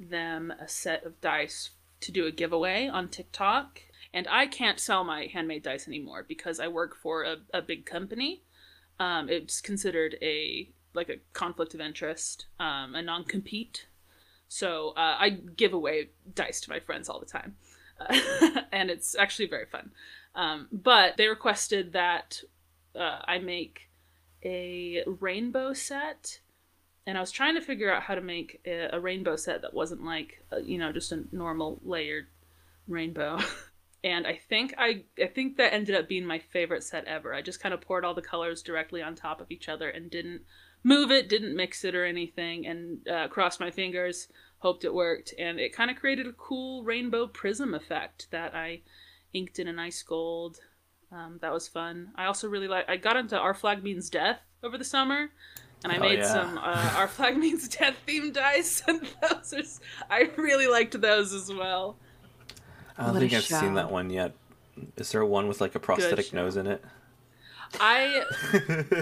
them 0.00 0.52
a 0.60 0.66
set 0.66 1.04
of 1.04 1.20
dice 1.20 1.70
to 2.00 2.10
do 2.10 2.26
a 2.26 2.32
giveaway 2.32 2.88
on 2.88 3.08
TikTok. 3.08 3.80
And 4.12 4.26
I 4.28 4.48
can't 4.48 4.80
sell 4.80 5.04
my 5.04 5.26
handmade 5.32 5.62
dice 5.62 5.86
anymore 5.86 6.24
because 6.26 6.58
I 6.58 6.66
work 6.66 6.96
for 6.96 7.22
a, 7.22 7.36
a 7.52 7.62
big 7.62 7.86
company. 7.86 8.42
Um, 8.98 9.28
it's 9.28 9.60
considered 9.60 10.16
a 10.20 10.68
like 10.92 11.08
a 11.08 11.18
conflict 11.32 11.74
of 11.74 11.80
interest, 11.80 12.46
um, 12.58 12.96
a 12.96 13.02
non 13.02 13.22
compete. 13.22 13.86
So 14.48 14.90
uh, 14.96 15.16
I 15.18 15.30
give 15.30 15.72
away 15.72 16.10
dice 16.34 16.60
to 16.62 16.70
my 16.70 16.80
friends 16.80 17.08
all 17.08 17.20
the 17.20 17.26
time, 17.26 17.56
uh, 18.00 18.60
and 18.72 18.90
it's 18.90 19.14
actually 19.16 19.46
very 19.46 19.66
fun. 19.66 19.92
Um, 20.34 20.66
but 20.72 21.16
they 21.16 21.28
requested 21.28 21.92
that 21.92 22.42
uh, 22.96 23.20
I 23.24 23.38
make 23.38 23.88
a 24.44 25.02
rainbow 25.20 25.72
set 25.72 26.40
and 27.06 27.16
i 27.16 27.20
was 27.20 27.30
trying 27.30 27.54
to 27.54 27.60
figure 27.60 27.92
out 27.92 28.02
how 28.02 28.14
to 28.14 28.20
make 28.20 28.60
a, 28.66 28.88
a 28.92 29.00
rainbow 29.00 29.36
set 29.36 29.62
that 29.62 29.74
wasn't 29.74 30.04
like 30.04 30.44
uh, 30.52 30.58
you 30.58 30.78
know 30.78 30.92
just 30.92 31.12
a 31.12 31.24
normal 31.32 31.80
layered 31.84 32.26
rainbow. 32.86 33.38
And 34.04 34.26
i 34.26 34.38
think 34.50 34.74
i 34.76 35.02
i 35.18 35.28
think 35.28 35.56
that 35.56 35.72
ended 35.72 35.94
up 35.94 36.06
being 36.06 36.26
my 36.26 36.38
favorite 36.38 36.82
set 36.82 37.06
ever. 37.06 37.32
I 37.32 37.40
just 37.40 37.58
kind 37.58 37.72
of 37.72 37.80
poured 37.80 38.04
all 38.04 38.12
the 38.12 38.20
colors 38.20 38.62
directly 38.62 39.00
on 39.00 39.14
top 39.14 39.40
of 39.40 39.50
each 39.50 39.66
other 39.66 39.88
and 39.88 40.10
didn't 40.10 40.42
move 40.84 41.10
it 41.10 41.30
didn't 41.30 41.56
mix 41.56 41.84
it 41.84 41.94
or 41.94 42.04
anything 42.04 42.66
and 42.66 43.08
uh, 43.08 43.26
crossed 43.28 43.58
my 43.58 43.70
fingers 43.70 44.28
hoped 44.58 44.84
it 44.84 44.94
worked 44.94 45.32
and 45.38 45.58
it 45.58 45.74
kind 45.74 45.90
of 45.90 45.96
created 45.96 46.26
a 46.26 46.32
cool 46.32 46.84
rainbow 46.84 47.26
prism 47.26 47.72
effect 47.72 48.26
that 48.30 48.54
i 48.54 48.82
inked 49.32 49.58
in 49.58 49.66
a 49.66 49.72
nice 49.72 50.02
gold 50.02 50.60
um, 51.14 51.38
that 51.40 51.52
was 51.52 51.68
fun. 51.68 52.10
I 52.16 52.24
also 52.26 52.48
really 52.48 52.68
like. 52.68 52.88
I 52.88 52.96
got 52.96 53.16
into 53.16 53.38
Our 53.38 53.54
Flag 53.54 53.82
Means 53.82 54.10
Death 54.10 54.40
over 54.62 54.76
the 54.76 54.84
summer, 54.84 55.30
and 55.84 55.92
I 55.92 55.96
Oh, 55.96 56.00
made 56.00 56.18
yeah. 56.18 56.32
some 56.32 56.58
uh, 56.58 56.92
Our 56.96 57.08
Flag 57.08 57.36
Means 57.44 57.68
Death 57.68 57.96
themed 58.06 58.34
dice, 58.34 58.82
and 58.88 59.00
those 59.22 59.54
are. 59.54 60.14
I 60.14 60.30
really 60.36 60.66
liked 60.66 61.00
those 61.00 61.32
as 61.32 61.52
well. 61.52 61.96
I 62.98 63.04
don't 63.04 63.14
What 63.14 63.20
think 63.20 63.32
I've 63.32 63.42
show. 63.42 63.60
seen 63.60 63.74
that 63.74 63.90
one 63.90 64.10
yet. 64.10 64.34
Is 64.96 65.12
there 65.12 65.24
one 65.24 65.46
with 65.48 65.60
like 65.60 65.74
a 65.74 65.80
prosthetic 65.80 66.32
nose 66.32 66.56
in 66.56 66.66
it? 66.66 66.84
I 67.80 68.24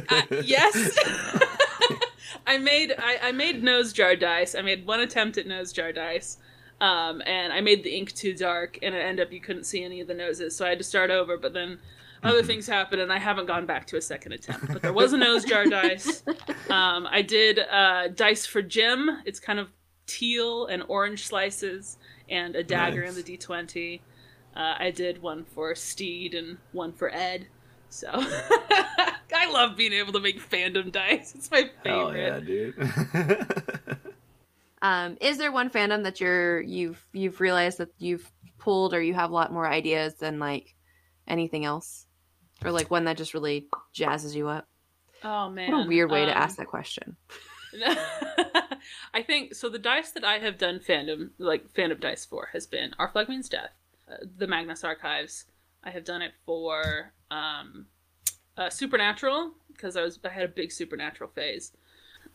Uh, 0.08 0.22
yes. 0.44 0.98
I 2.46 2.58
made 2.58 2.94
I, 2.98 3.18
I 3.22 3.32
made 3.32 3.62
nose 3.62 3.92
jar 3.92 4.16
dice. 4.16 4.54
I 4.54 4.62
made 4.62 4.86
one 4.86 5.00
attempt 5.00 5.38
at 5.38 5.46
nose 5.46 5.72
jar 5.72 5.92
dice. 5.92 6.38
Um, 6.82 7.22
and 7.24 7.52
I 7.52 7.60
made 7.60 7.84
the 7.84 7.96
ink 7.96 8.12
too 8.12 8.34
dark, 8.34 8.78
and 8.82 8.94
it 8.94 8.98
ended 8.98 9.24
up 9.26 9.32
you 9.32 9.40
couldn't 9.40 9.64
see 9.64 9.84
any 9.84 10.00
of 10.00 10.08
the 10.08 10.14
noses, 10.14 10.56
so 10.56 10.66
I 10.66 10.70
had 10.70 10.78
to 10.78 10.84
start 10.84 11.10
over. 11.10 11.36
But 11.38 11.52
then 11.54 11.78
other 12.24 12.42
things 12.42 12.66
happened, 12.66 13.00
and 13.00 13.12
I 13.12 13.18
haven't 13.18 13.46
gone 13.46 13.66
back 13.66 13.86
to 13.88 13.96
a 13.96 14.00
second 14.00 14.32
attempt. 14.32 14.66
But 14.66 14.82
there 14.82 14.92
was 14.92 15.12
a 15.12 15.16
nose 15.18 15.44
jar 15.44 15.64
dice. 15.80 16.24
Um, 16.68 17.06
I 17.08 17.22
did 17.22 17.60
uh, 17.60 18.08
dice 18.08 18.46
for 18.46 18.62
Jim. 18.62 19.08
It's 19.24 19.38
kind 19.38 19.58
of 19.60 19.68
teal 20.06 20.66
and 20.66 20.82
orange 20.88 21.24
slices, 21.26 21.98
and 22.28 22.56
a 22.56 22.64
dagger 22.64 23.02
Nice. 23.02 23.16
in 23.16 23.22
the 23.24 23.38
d20. 23.38 24.00
Uh, 24.56 24.74
I 24.78 24.90
did 24.90 25.22
one 25.22 25.44
for 25.44 25.74
Stede 25.76 26.34
and 26.34 26.58
one 26.72 26.92
for 26.92 27.10
Ed. 27.14 27.46
So 27.90 28.08
I 28.12 29.50
love 29.50 29.76
being 29.76 29.92
able 29.92 30.12
to 30.14 30.20
make 30.20 30.40
fandom 30.50 30.90
dice. 30.90 31.34
It's 31.34 31.50
my 31.50 31.70
Hell 31.84 32.12
favorite. 32.12 32.18
yeah, 32.18 32.40
dude. 32.40 33.78
Um, 34.82 35.16
is 35.20 35.38
there 35.38 35.52
one 35.52 35.70
fandom 35.70 36.02
that 36.04 36.20
you're 36.20 36.60
you've 36.60 37.02
you've 37.12 37.40
realized 37.40 37.78
that 37.78 37.88
you've 37.98 38.30
pulled 38.58 38.92
or 38.94 39.00
you 39.00 39.14
have 39.14 39.30
a 39.30 39.34
lot 39.34 39.52
more 39.52 39.66
ideas 39.66 40.16
than 40.16 40.38
like 40.38 40.74
anything 41.26 41.64
else, 41.64 42.06
or 42.64 42.72
like 42.72 42.90
one 42.90 43.04
that 43.04 43.16
just 43.16 43.32
really 43.32 43.68
jazzes 43.94 44.34
you 44.34 44.48
up? 44.48 44.66
Oh 45.24 45.48
man, 45.48 45.70
What 45.70 45.84
a 45.86 45.88
weird 45.88 46.10
way 46.10 46.26
to 46.26 46.32
Um, 46.32 46.36
ask 46.42 46.56
that 46.56 46.66
question. 46.66 47.16
I 49.14 49.22
think 49.22 49.54
so. 49.54 49.68
The 49.68 49.78
dice 49.78 50.10
that 50.12 50.24
I 50.24 50.38
have 50.38 50.58
done 50.58 50.80
fandom, 50.80 51.30
like 51.38 51.72
fandom 51.72 52.00
dice 52.00 52.24
for, 52.24 52.48
has 52.52 52.66
been 52.66 52.92
Our 52.98 53.08
Flag 53.08 53.28
Means 53.28 53.48
Death, 53.48 53.70
uh, 54.10 54.16
the 54.36 54.46
Magnus 54.46 54.84
Archives. 54.84 55.44
I 55.84 55.90
have 55.90 56.04
done 56.04 56.22
it 56.22 56.32
for 56.44 57.12
um, 57.30 57.86
uh, 58.56 58.68
Supernatural 58.68 59.52
because 59.68 59.96
I 59.96 60.02
was 60.02 60.18
I 60.24 60.28
had 60.30 60.44
a 60.44 60.48
big 60.48 60.72
Supernatural 60.72 61.30
phase, 61.30 61.72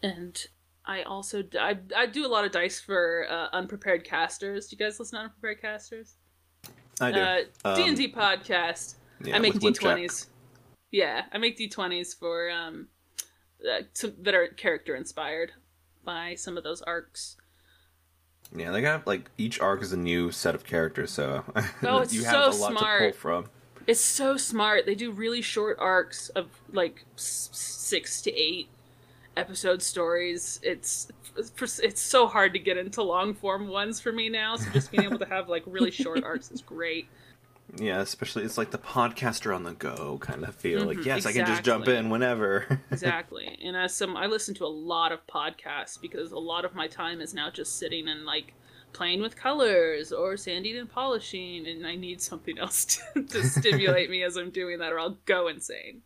and 0.01 0.47
I 0.87 1.03
also 1.03 1.43
I, 1.59 1.77
I 1.95 2.05
do 2.07 2.25
a 2.25 2.29
lot 2.29 2.45
of 2.45 2.51
dice 2.51 2.79
for 2.79 3.27
uh, 3.29 3.49
unprepared 3.53 4.03
casters. 4.05 4.67
Do 4.67 4.75
you 4.75 4.83
guys 4.85 4.99
listen 4.99 5.19
to 5.19 5.25
unprepared 5.25 5.61
casters? 5.61 6.15
I 7.01 7.11
do. 7.11 7.19
Uh, 7.19 7.41
Um, 7.65 7.75
D 7.75 7.87
and 7.87 7.97
D 7.97 8.11
podcast. 8.11 8.95
yeah, 9.23 9.35
I 9.35 9.39
make 9.39 9.59
D 9.59 9.71
twenties. 9.73 10.27
Yeah, 10.91 11.25
I 11.33 11.37
make 11.37 11.57
D 11.57 11.67
twenties 11.67 12.13
for 12.13 12.49
um, 12.49 12.87
uh, 13.69 13.81
to, 13.95 14.07
that 14.21 14.33
are 14.33 14.47
character 14.47 14.95
inspired 14.95 15.51
by 16.05 16.35
some 16.35 16.57
of 16.57 16.63
those 16.63 16.81
arcs. 16.81 17.35
Yeah, 18.55 18.71
they 18.71 18.81
got 18.81 19.05
like 19.05 19.29
each 19.37 19.59
arc 19.59 19.81
is 19.81 19.91
a 19.91 19.97
new 19.97 20.31
set 20.31 20.55
of 20.55 20.63
characters, 20.63 21.11
so 21.11 21.43
Oh, 21.83 21.99
it's 21.99 22.13
you 22.13 22.23
have 22.23 22.53
so 22.53 22.57
a 22.57 22.61
lot 22.61 22.69
to 22.71 22.77
smart. 22.77 23.01
pull 23.01 23.11
from. 23.19 23.45
It's 23.87 23.99
so 24.01 24.37
smart. 24.37 24.85
They 24.85 24.95
do 24.95 25.11
really 25.11 25.41
short 25.41 25.77
arcs 25.79 26.29
of 26.29 26.47
like 26.71 27.03
s- 27.17 27.49
six 27.51 28.21
to 28.21 28.33
eight 28.33 28.69
episode 29.37 29.81
stories. 29.81 30.59
It's 30.63 31.09
it's 31.37 32.01
so 32.01 32.27
hard 32.27 32.53
to 32.53 32.59
get 32.59 32.77
into 32.77 33.03
long 33.03 33.33
form 33.33 33.67
ones 33.67 33.99
for 33.99 34.11
me 34.11 34.29
now. 34.29 34.55
So 34.55 34.69
just 34.71 34.91
being 34.91 35.03
able 35.03 35.19
to 35.19 35.25
have 35.25 35.47
like 35.49 35.63
really 35.65 35.91
short 35.91 36.23
arcs 36.25 36.51
is 36.51 36.61
great. 36.61 37.07
Yeah, 37.75 37.99
especially 37.99 38.43
it's 38.43 38.57
like 38.57 38.71
the 38.71 38.77
podcaster 38.77 39.53
on 39.53 39.63
the 39.63 39.73
go 39.73 40.17
kind 40.19 40.43
of 40.45 40.55
feel. 40.55 40.85
like 40.85 40.99
Mhm, 40.99 41.05
yes, 41.05 41.25
I 41.25 41.33
can 41.33 41.45
just 41.45 41.63
jump 41.63 41.87
in 41.87 42.09
whenever. 42.09 42.81
exactly 42.91 43.59
and 43.63 43.75
as 43.75 43.93
some 43.93 44.15
i 44.15 44.25
listen 44.25 44.55
to 44.55 44.65
a 44.65 44.67
lot 44.67 45.11
of 45.11 45.25
podcasts 45.27 45.99
because 46.01 46.31
a 46.31 46.37
lot 46.39 46.65
of 46.65 46.73
my 46.73 46.87
time 46.87 47.21
is 47.21 47.33
now 47.33 47.49
just 47.49 47.77
sitting 47.77 48.07
and 48.07 48.25
like 48.25 48.53
playing 48.93 49.21
with 49.21 49.35
colors 49.35 50.11
or 50.11 50.37
sanding 50.37 50.77
and 50.77 50.89
polishing 50.89 51.67
and 51.67 51.85
i 51.85 51.95
need 51.95 52.21
something 52.21 52.57
else 52.57 52.85
to, 53.13 53.23
to 53.23 53.43
stimulate 53.43 54.09
me 54.09 54.23
as 54.23 54.37
i'm 54.37 54.49
doing 54.49 54.79
that 54.79 54.93
or 54.93 54.99
i'll 54.99 55.17
go 55.25 55.47
insane 55.47 56.01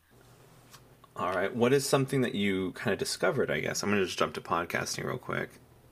All 1.16 1.34
right, 1.34 1.54
what 1.56 1.74
is 1.74 1.88
something 1.88 2.22
that 2.22 2.36
you 2.36 2.72
kind 2.74 2.92
of 2.94 3.00
discovered? 3.00 3.52
I 3.52 3.60
guess 3.60 3.84
I'm 3.84 3.90
gonna 3.90 4.06
just 4.06 4.18
jump 4.20 4.34
to 4.36 4.42
podcasting 4.42 5.04
real 5.06 5.18
quick. 5.18 5.50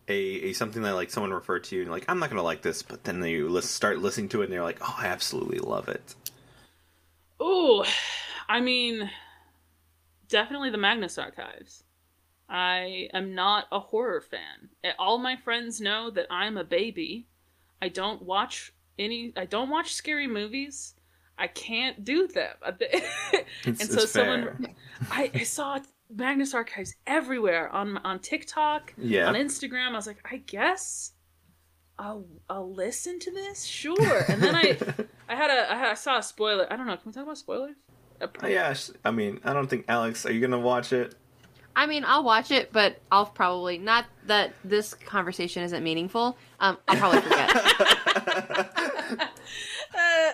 A, 0.07 0.13
a 0.49 0.53
something 0.53 0.81
that 0.83 0.95
like 0.95 1.11
someone 1.11 1.31
referred 1.33 1.63
to 1.65 1.75
you 1.75 1.83
and 1.83 1.91
like 1.91 2.05
I'm 2.07 2.19
not 2.19 2.29
gonna 2.29 2.43
like 2.43 2.61
this, 2.63 2.81
but 2.81 3.03
then 3.03 3.23
you 3.23 3.47
lis- 3.49 3.69
start 3.69 3.99
listening 3.99 4.29
to 4.29 4.41
it 4.41 4.45
and 4.45 4.53
you're 4.53 4.63
like, 4.63 4.79
oh, 4.81 4.95
I 4.97 5.07
absolutely 5.07 5.59
love 5.59 5.88
it. 5.89 6.15
oh 7.39 7.85
i 8.47 8.59
mean 8.59 9.09
definitely 10.27 10.69
the 10.69 10.77
magnus 10.77 11.17
archives 11.17 11.83
i 12.49 13.09
am 13.13 13.35
not 13.35 13.65
a 13.71 13.79
horror 13.79 14.21
fan 14.21 14.69
all 14.97 15.17
my 15.17 15.35
friends 15.35 15.79
know 15.81 16.09
that 16.09 16.27
i'm 16.29 16.57
a 16.57 16.63
baby 16.63 17.27
i 17.81 17.88
don't 17.89 18.21
watch 18.23 18.73
any 18.97 19.33
i 19.38 19.45
don't 19.45 19.69
watch 19.69 19.93
scary 19.93 20.27
movies 20.27 20.95
i 21.39 21.48
can't 21.48 22.03
do 22.05 22.27
them 22.27 22.53
It's, 23.65 23.81
And 23.81 23.89
so 23.91 24.01
it's 24.03 24.12
someone- 24.12 24.43
fair. 24.43 24.75
I, 25.12 25.31
I 25.34 25.43
saw 25.43 25.79
Magnus 26.13 26.53
Archives 26.53 26.96
everywhere 27.08 27.69
on 27.69 27.98
on 28.00 28.19
TikTok, 28.19 28.93
Yeah. 28.98 29.27
on 29.27 29.36
Instagram. 29.36 29.89
I 29.89 29.96
was 29.96 30.08
like, 30.08 30.17
I 30.29 30.38
guess 30.38 31.13
I'll 31.98 32.25
I'll 32.50 32.74
listen 32.74 33.19
to 33.19 33.31
this, 33.31 33.63
sure. 33.63 34.25
And 34.27 34.41
then 34.41 34.55
I 34.55 34.77
I 35.29 35.36
had 35.36 35.50
a 35.51 35.72
I, 35.72 35.75
had, 35.77 35.89
I 35.89 35.93
saw 35.93 36.17
a 36.17 36.24
spoiler. 36.24 36.65
I 36.72 36.75
don't 36.77 36.88
know. 36.88 36.98
Can 36.98 37.03
we 37.08 37.13
talk 37.13 37.24
about 37.24 37.38
spoilers? 37.38 37.75
Oh, 38.22 38.48
yeah, 38.48 38.74
I 39.05 39.12
mean, 39.12 39.39
I 39.46 39.53
don't 39.53 39.69
think 39.69 39.86
Alex. 39.88 40.25
Are 40.25 40.31
you 40.31 40.41
gonna 40.41 40.60
watch 40.60 40.91
it? 40.93 41.15
I 41.75 41.86
mean, 41.86 42.03
I'll 42.05 42.24
watch 42.25 42.51
it, 42.51 42.74
but 42.74 43.00
I'll 43.12 43.25
probably 43.27 43.77
not 43.77 44.05
that 44.25 44.53
this 44.65 44.93
conversation 44.96 45.63
isn't 45.63 45.84
meaningful. 45.84 46.36
Um, 46.60 46.77
I'll 46.88 46.98
probably 46.98 47.22
forget. 47.22 47.50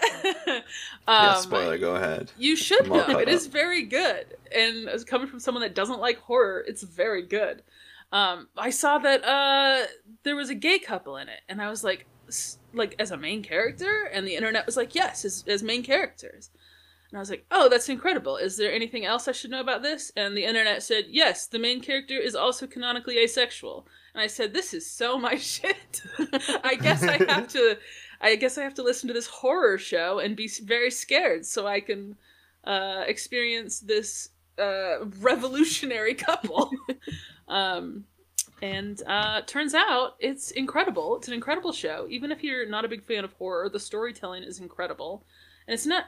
yeah, 0.47 0.61
yeah, 1.07 1.35
spoiler. 1.35 1.77
Go 1.77 1.95
ahead. 1.95 2.31
You 2.37 2.55
should 2.55 2.85
I'm 2.85 2.91
all 2.91 2.97
though. 2.99 3.05
caught 3.05 3.21
It 3.23 3.29
is 3.29 3.45
up. 3.47 3.51
very 3.53 3.83
good, 3.83 4.37
and 4.55 4.87
as 4.89 5.03
coming 5.03 5.27
from 5.27 5.39
someone 5.39 5.61
that 5.61 5.75
doesn't 5.75 5.99
like 5.99 6.17
horror, 6.19 6.63
it's 6.67 6.83
very 6.83 7.21
good. 7.23 7.63
Um, 8.11 8.47
I 8.57 8.69
saw 8.69 8.97
that 8.99 9.23
uh, 9.25 9.85
there 10.23 10.35
was 10.35 10.49
a 10.49 10.55
gay 10.55 10.79
couple 10.79 11.17
in 11.17 11.27
it, 11.27 11.41
and 11.49 11.61
I 11.61 11.69
was 11.69 11.83
like, 11.83 12.05
s- 12.27 12.57
like 12.73 12.95
as 12.99 13.11
a 13.11 13.17
main 13.17 13.43
character, 13.43 14.03
and 14.13 14.25
the 14.27 14.35
internet 14.35 14.65
was 14.65 14.77
like, 14.77 14.95
yes, 14.95 15.25
as, 15.25 15.43
as 15.47 15.63
main 15.63 15.83
characters. 15.83 16.49
And 17.11 17.17
I 17.17 17.21
was 17.21 17.29
like, 17.29 17.45
oh, 17.51 17.69
that's 17.69 17.87
incredible. 17.89 18.37
Is 18.37 18.57
there 18.57 18.73
anything 18.73 19.05
else 19.05 19.27
I 19.27 19.31
should 19.31 19.51
know 19.51 19.59
about 19.61 19.83
this? 19.83 20.11
And 20.17 20.35
the 20.35 20.43
internet 20.43 20.81
said, 20.83 21.05
yes, 21.09 21.45
the 21.47 21.59
main 21.59 21.79
character 21.81 22.17
is 22.17 22.35
also 22.35 22.67
canonically 22.67 23.17
asexual. 23.19 23.87
And 24.13 24.21
I 24.21 24.27
said, 24.27 24.53
this 24.53 24.73
is 24.73 24.89
so 24.89 25.17
my 25.17 25.35
shit. 25.37 26.01
I 26.63 26.75
guess 26.75 27.03
I 27.03 27.23
have 27.31 27.47
to. 27.49 27.77
I 28.21 28.35
guess 28.35 28.57
I 28.57 28.63
have 28.63 28.73
to 28.75 28.83
listen 28.83 29.07
to 29.07 29.13
this 29.13 29.27
horror 29.27 29.77
show 29.77 30.19
and 30.19 30.35
be 30.35 30.49
very 30.63 30.91
scared 30.91 31.45
so 31.45 31.67
I 31.67 31.79
can 31.81 32.15
uh, 32.63 33.03
experience 33.07 33.79
this 33.79 34.29
uh, 34.59 35.05
revolutionary 35.19 36.13
couple. 36.27 36.71
um, 37.47 38.05
And 38.61 39.01
uh, 39.05 39.41
turns 39.41 39.73
out 39.73 40.15
it's 40.19 40.51
incredible. 40.51 41.17
It's 41.17 41.27
an 41.27 41.33
incredible 41.33 41.73
show. 41.73 42.07
Even 42.09 42.31
if 42.31 42.43
you're 42.43 42.67
not 42.67 42.85
a 42.85 42.87
big 42.89 43.03
fan 43.03 43.23
of 43.23 43.33
horror, 43.33 43.69
the 43.69 43.79
storytelling 43.79 44.43
is 44.43 44.59
incredible. 44.59 45.23
And 45.67 45.73
it's 45.73 45.85
not. 45.85 46.05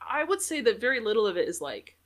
I 0.00 0.22
would 0.24 0.40
say 0.40 0.60
that 0.60 0.80
very 0.80 1.00
little 1.00 1.26
of 1.26 1.36
it 1.36 1.48
is 1.48 1.60
like 1.60 1.96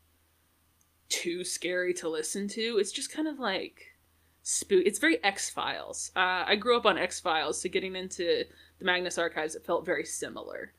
too 1.09 1.45
scary 1.45 1.93
to 1.95 2.09
listen 2.09 2.49
to. 2.49 2.79
It's 2.79 2.93
just 2.93 3.13
kind 3.13 3.29
of 3.29 3.39
like 3.39 3.95
spook. 4.43 4.83
It's 4.87 4.99
very 4.99 5.23
X 5.23 5.51
Files. 5.51 6.11
Uh, 6.17 6.45
I 6.47 6.57
grew 6.57 6.77
up 6.77 6.87
on 6.87 6.97
X 6.99 7.21
Files, 7.21 7.61
so 7.61 7.69
getting 7.69 7.97
into 7.97 8.45
the 8.81 8.85
Magnus 8.85 9.19
Archives, 9.19 9.55
it 9.55 9.65
felt 9.65 9.87
very 9.87 10.05
similar. 10.05 10.73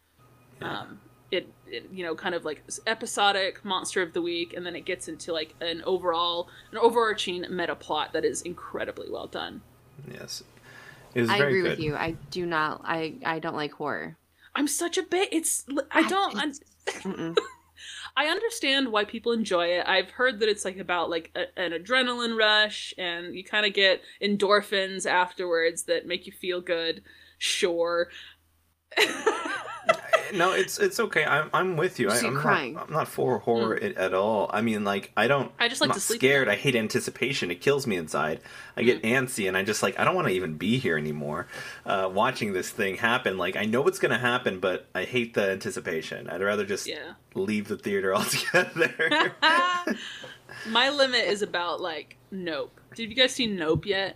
Um, 0.62 1.00
it, 1.32 1.48
it, 1.66 1.90
you 1.92 2.04
know, 2.04 2.14
kind 2.14 2.36
of 2.36 2.44
like 2.44 2.64
episodic 2.86 3.64
monster 3.64 4.02
of 4.02 4.14
the 4.14 4.22
week, 4.22 4.54
and 4.54 4.66
then 4.66 4.76
it 4.76 4.86
gets 4.86 5.08
into 5.08 5.32
like 5.32 5.56
an 5.62 5.82
overall, 5.86 6.50
an 6.72 6.78
overarching 6.78 7.46
meta 7.50 7.76
plot 7.76 8.14
that 8.14 8.26
is 8.26 8.42
incredibly 8.42 9.10
well 9.10 9.28
done. 9.28 9.62
Yes, 10.12 10.44
it 11.16 11.22
was 11.22 11.30
I 11.30 11.38
very 11.38 11.52
agree 11.52 11.62
good. 11.62 11.70
with 11.70 11.80
you. 11.80 11.96
I 11.96 12.16
do 12.32 12.46
not. 12.46 12.82
I 12.84 13.16
I 13.26 13.40
don't 13.40 13.56
like 13.56 13.72
horror. 13.74 14.18
I'm 14.54 14.68
such 14.68 14.98
a 14.98 15.04
bit. 15.04 15.30
It's 15.32 15.66
I 15.92 16.08
don't. 16.08 16.36
I, 16.38 17.34
I 18.18 18.26
understand 18.26 18.92
why 18.92 19.06
people 19.06 19.32
enjoy 19.32 19.68
it. 19.68 19.88
I've 19.88 20.12
heard 20.12 20.40
that 20.40 20.50
it's 20.50 20.66
like 20.66 20.78
about 20.78 21.10
like 21.10 21.32
a, 21.36 21.60
an 21.60 21.72
adrenaline 21.72 22.38
rush, 22.38 22.94
and 22.98 23.34
you 23.34 23.44
kind 23.44 23.66
of 23.66 23.74
get 23.74 24.02
endorphins 24.22 25.06
afterwards 25.10 25.84
that 25.84 26.06
make 26.06 26.26
you 26.26 26.34
feel 26.34 26.62
good. 26.62 27.04
Sure. 27.44 28.10
No, 30.34 30.54
it's 30.54 30.80
it's 30.80 30.98
okay. 30.98 31.26
I'm 31.26 31.50
I'm 31.54 31.76
with 31.76 32.00
you. 32.00 32.10
I, 32.10 32.18
I'm 32.20 32.36
crying. 32.38 32.76
not 32.76 32.88
I'm 32.88 32.94
not 32.94 33.10
for 33.10 33.40
horror 33.40 33.76
it, 33.76 33.98
at 33.98 34.14
all. 34.14 34.50
I 34.54 34.62
mean, 34.62 34.86
like 34.86 35.12
I 35.18 35.28
don't. 35.28 35.52
I 35.60 35.68
just 35.68 35.82
like 35.82 35.90
I'm 35.90 35.96
to 35.96 35.98
not 35.98 36.02
sleep 36.04 36.22
scared. 36.22 36.48
I 36.48 36.56
hate 36.56 36.74
anticipation. 36.74 37.52
It 37.52 37.60
kills 37.60 37.86
me 37.86 37.98
inside. 37.98 38.40
I 38.78 38.84
get 38.84 39.04
antsy, 39.04 39.50
and 39.50 39.58
I 39.58 39.64
just 39.64 39.84
like 39.84 40.00
I 40.00 40.06
don't 40.06 40.16
want 40.16 40.30
to 40.30 40.34
even 40.34 40.54
be 40.54 40.78
here 40.78 40.98
anymore. 40.98 41.48
Uh, 41.86 42.10
watching 42.14 42.54
this 42.54 42.70
thing 42.70 42.96
happen, 42.96 43.38
like 43.38 43.58
I 43.58 43.66
know 43.66 43.82
what's 43.82 44.00
going 44.00 44.14
to 44.14 44.18
happen, 44.18 44.62
but 44.62 44.86
I 44.96 45.04
hate 45.04 45.34
the 45.34 45.52
anticipation. 45.52 46.30
I'd 46.30 46.40
rather 46.42 46.64
just 46.64 46.88
Yeah. 46.88 47.16
leave 47.36 47.68
the 47.68 47.76
theater 47.78 48.16
altogether. 48.16 49.34
My 50.70 50.90
limit 50.92 51.26
is 51.26 51.42
about 51.42 51.82
like 51.82 52.16
Nope. 52.32 52.80
Did 52.96 53.10
you 53.10 53.16
guys 53.18 53.34
see 53.34 53.48
Nope 53.48 53.86
yet? 53.86 54.16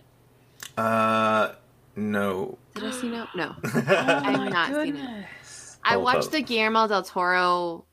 uh, 0.78 1.52
no. 1.96 2.58
Did 2.74 2.84
I 2.84 2.90
see 2.92 3.08
no? 3.08 3.26
No. 3.34 3.54
Oh 3.64 3.70
I've 3.88 4.36
my 4.38 4.48
not 4.48 4.68
seen 4.68 4.76
it. 4.76 4.92
goodness. 4.92 5.78
I 5.84 5.96
watched 5.96 6.30
the 6.32 6.42
Guillermo 6.42 6.86
del 6.88 7.02
Toro, 7.02 7.84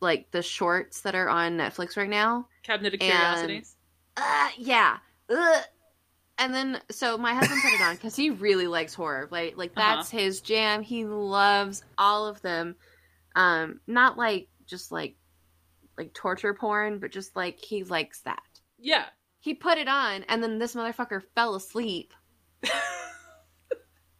like 0.00 0.30
the 0.30 0.42
shorts 0.42 1.00
that 1.02 1.14
are 1.14 1.28
on 1.28 1.56
Netflix 1.56 1.96
right 1.96 2.08
now. 2.10 2.48
Cabinet 2.62 2.94
of 2.94 3.00
And- 3.00 3.10
Curiosities. 3.12 3.76
Uh, 4.16 4.48
yeah. 4.58 4.98
Ugh. 5.30 5.64
And 6.38 6.52
then, 6.54 6.80
so 6.90 7.16
my 7.18 7.34
husband 7.34 7.60
put 7.62 7.72
it 7.72 7.80
on 7.82 7.94
because 7.94 8.16
he 8.16 8.30
really 8.30 8.66
likes 8.66 8.94
horror. 8.94 9.28
Like, 9.30 9.56
like 9.56 9.72
Uh-huh. 9.76 9.96
that's 9.96 10.10
his 10.10 10.40
jam. 10.40 10.82
He 10.82 11.04
loves 11.04 11.84
all 11.98 12.26
of 12.26 12.40
them. 12.42 12.74
Um, 13.34 13.80
not 13.86 14.16
like 14.18 14.48
just 14.66 14.92
like 14.92 15.16
like 15.98 16.12
torture 16.14 16.54
porn, 16.54 16.98
but 16.98 17.12
just 17.12 17.34
like 17.36 17.58
he 17.58 17.84
likes 17.84 18.20
that. 18.22 18.42
Yeah. 18.78 19.04
He 19.40 19.54
put 19.54 19.78
it 19.78 19.88
on, 19.88 20.24
and 20.28 20.42
then 20.42 20.58
this 20.58 20.74
motherfucker 20.74 21.22
fell 21.34 21.54
asleep, 21.54 22.12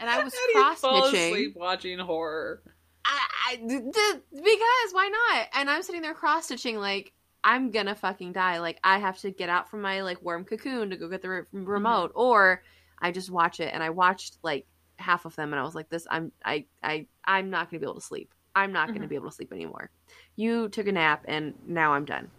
and 0.03 0.11
I 0.11 0.23
was 0.23 0.35
How 0.35 0.41
do 0.53 0.59
you 0.59 0.65
cross 0.65 0.79
stitching. 1.11 1.33
asleep 1.33 1.57
watching 1.57 1.99
horror? 1.99 2.63
I, 3.05 3.19
I 3.53 3.57
d- 3.57 3.79
d- 3.79 4.21
because 4.33 4.93
why 4.93 5.09
not? 5.09 5.47
And 5.55 5.71
I'm 5.71 5.83
sitting 5.83 6.03
there 6.03 6.13
cross 6.15 6.45
stitching 6.45 6.77
like 6.77 7.13
I'm 7.45 7.71
gonna 7.71 7.95
fucking 7.95 8.33
die. 8.33 8.59
Like 8.61 8.79
I 8.85 8.99
have 8.99 9.17
to 9.19 9.31
get 9.31 9.49
out 9.49 9.71
from 9.71 9.81
my 9.81 10.03
like 10.03 10.21
warm 10.23 10.45
cocoon 10.45 10.91
to 10.91 10.97
go 10.97 11.09
get 11.09 11.23
the 11.23 11.29
re- 11.31 11.43
remote, 11.53 12.13
or 12.15 12.63
I 13.01 13.11
just 13.11 13.31
watch 13.31 13.59
it. 13.61 13.73
And 13.73 13.83
I 13.83 13.91
watched 13.91 14.37
like 14.43 14.67
half 14.97 15.25
of 15.25 15.35
them, 15.37 15.53
and 15.53 15.59
I 15.59 15.65
was 15.65 15.75
like, 15.75 15.89
"This, 15.89 16.07
I'm, 16.11 16.31
I, 16.45 16.67
I, 16.85 17.07
I'm 17.25 17.51
not 17.51 17.71
gonna 17.71 17.81
be 17.81 17.87
able 17.87 17.95
to 17.97 18.01
sleep. 18.01 18.33
I'm 18.55 18.71
not 18.73 18.89
gonna 18.89 19.07
Mhm. 19.07 19.09
be 19.09 19.15
able 19.17 19.31
to 19.31 19.35
sleep 19.35 19.53
anymore." 19.53 19.91
You 20.37 20.69
took 20.69 20.87
a 20.87 20.93
nap, 20.93 21.25
and 21.27 21.55
now 21.67 21.95
I'm 21.95 22.05
done. 22.05 22.31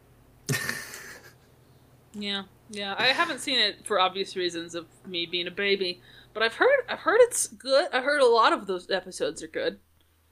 Yeah, 2.16 2.44
yeah. 2.70 2.94
I 2.98 3.08
haven't 3.08 3.40
seen 3.40 3.58
it 3.60 3.86
for 3.88 4.00
obvious 4.00 4.36
reasons 4.36 4.76
of 4.76 4.86
me 5.08 5.26
being 5.26 5.48
a 5.48 5.52
baby, 5.52 6.00
but 6.34 6.43
I've 6.43 6.56
heard 6.56 6.80
I've 6.89 7.00
heard 7.00 7.19
it's 7.22 7.48
good. 7.48 7.89
I 7.93 8.02
heard 8.02 8.22
a 8.22 8.26
lot 8.28 8.54
of 8.54 8.67
those 8.67 8.89
episodes 8.89 9.41
are 9.43 9.48
good. 9.48 9.80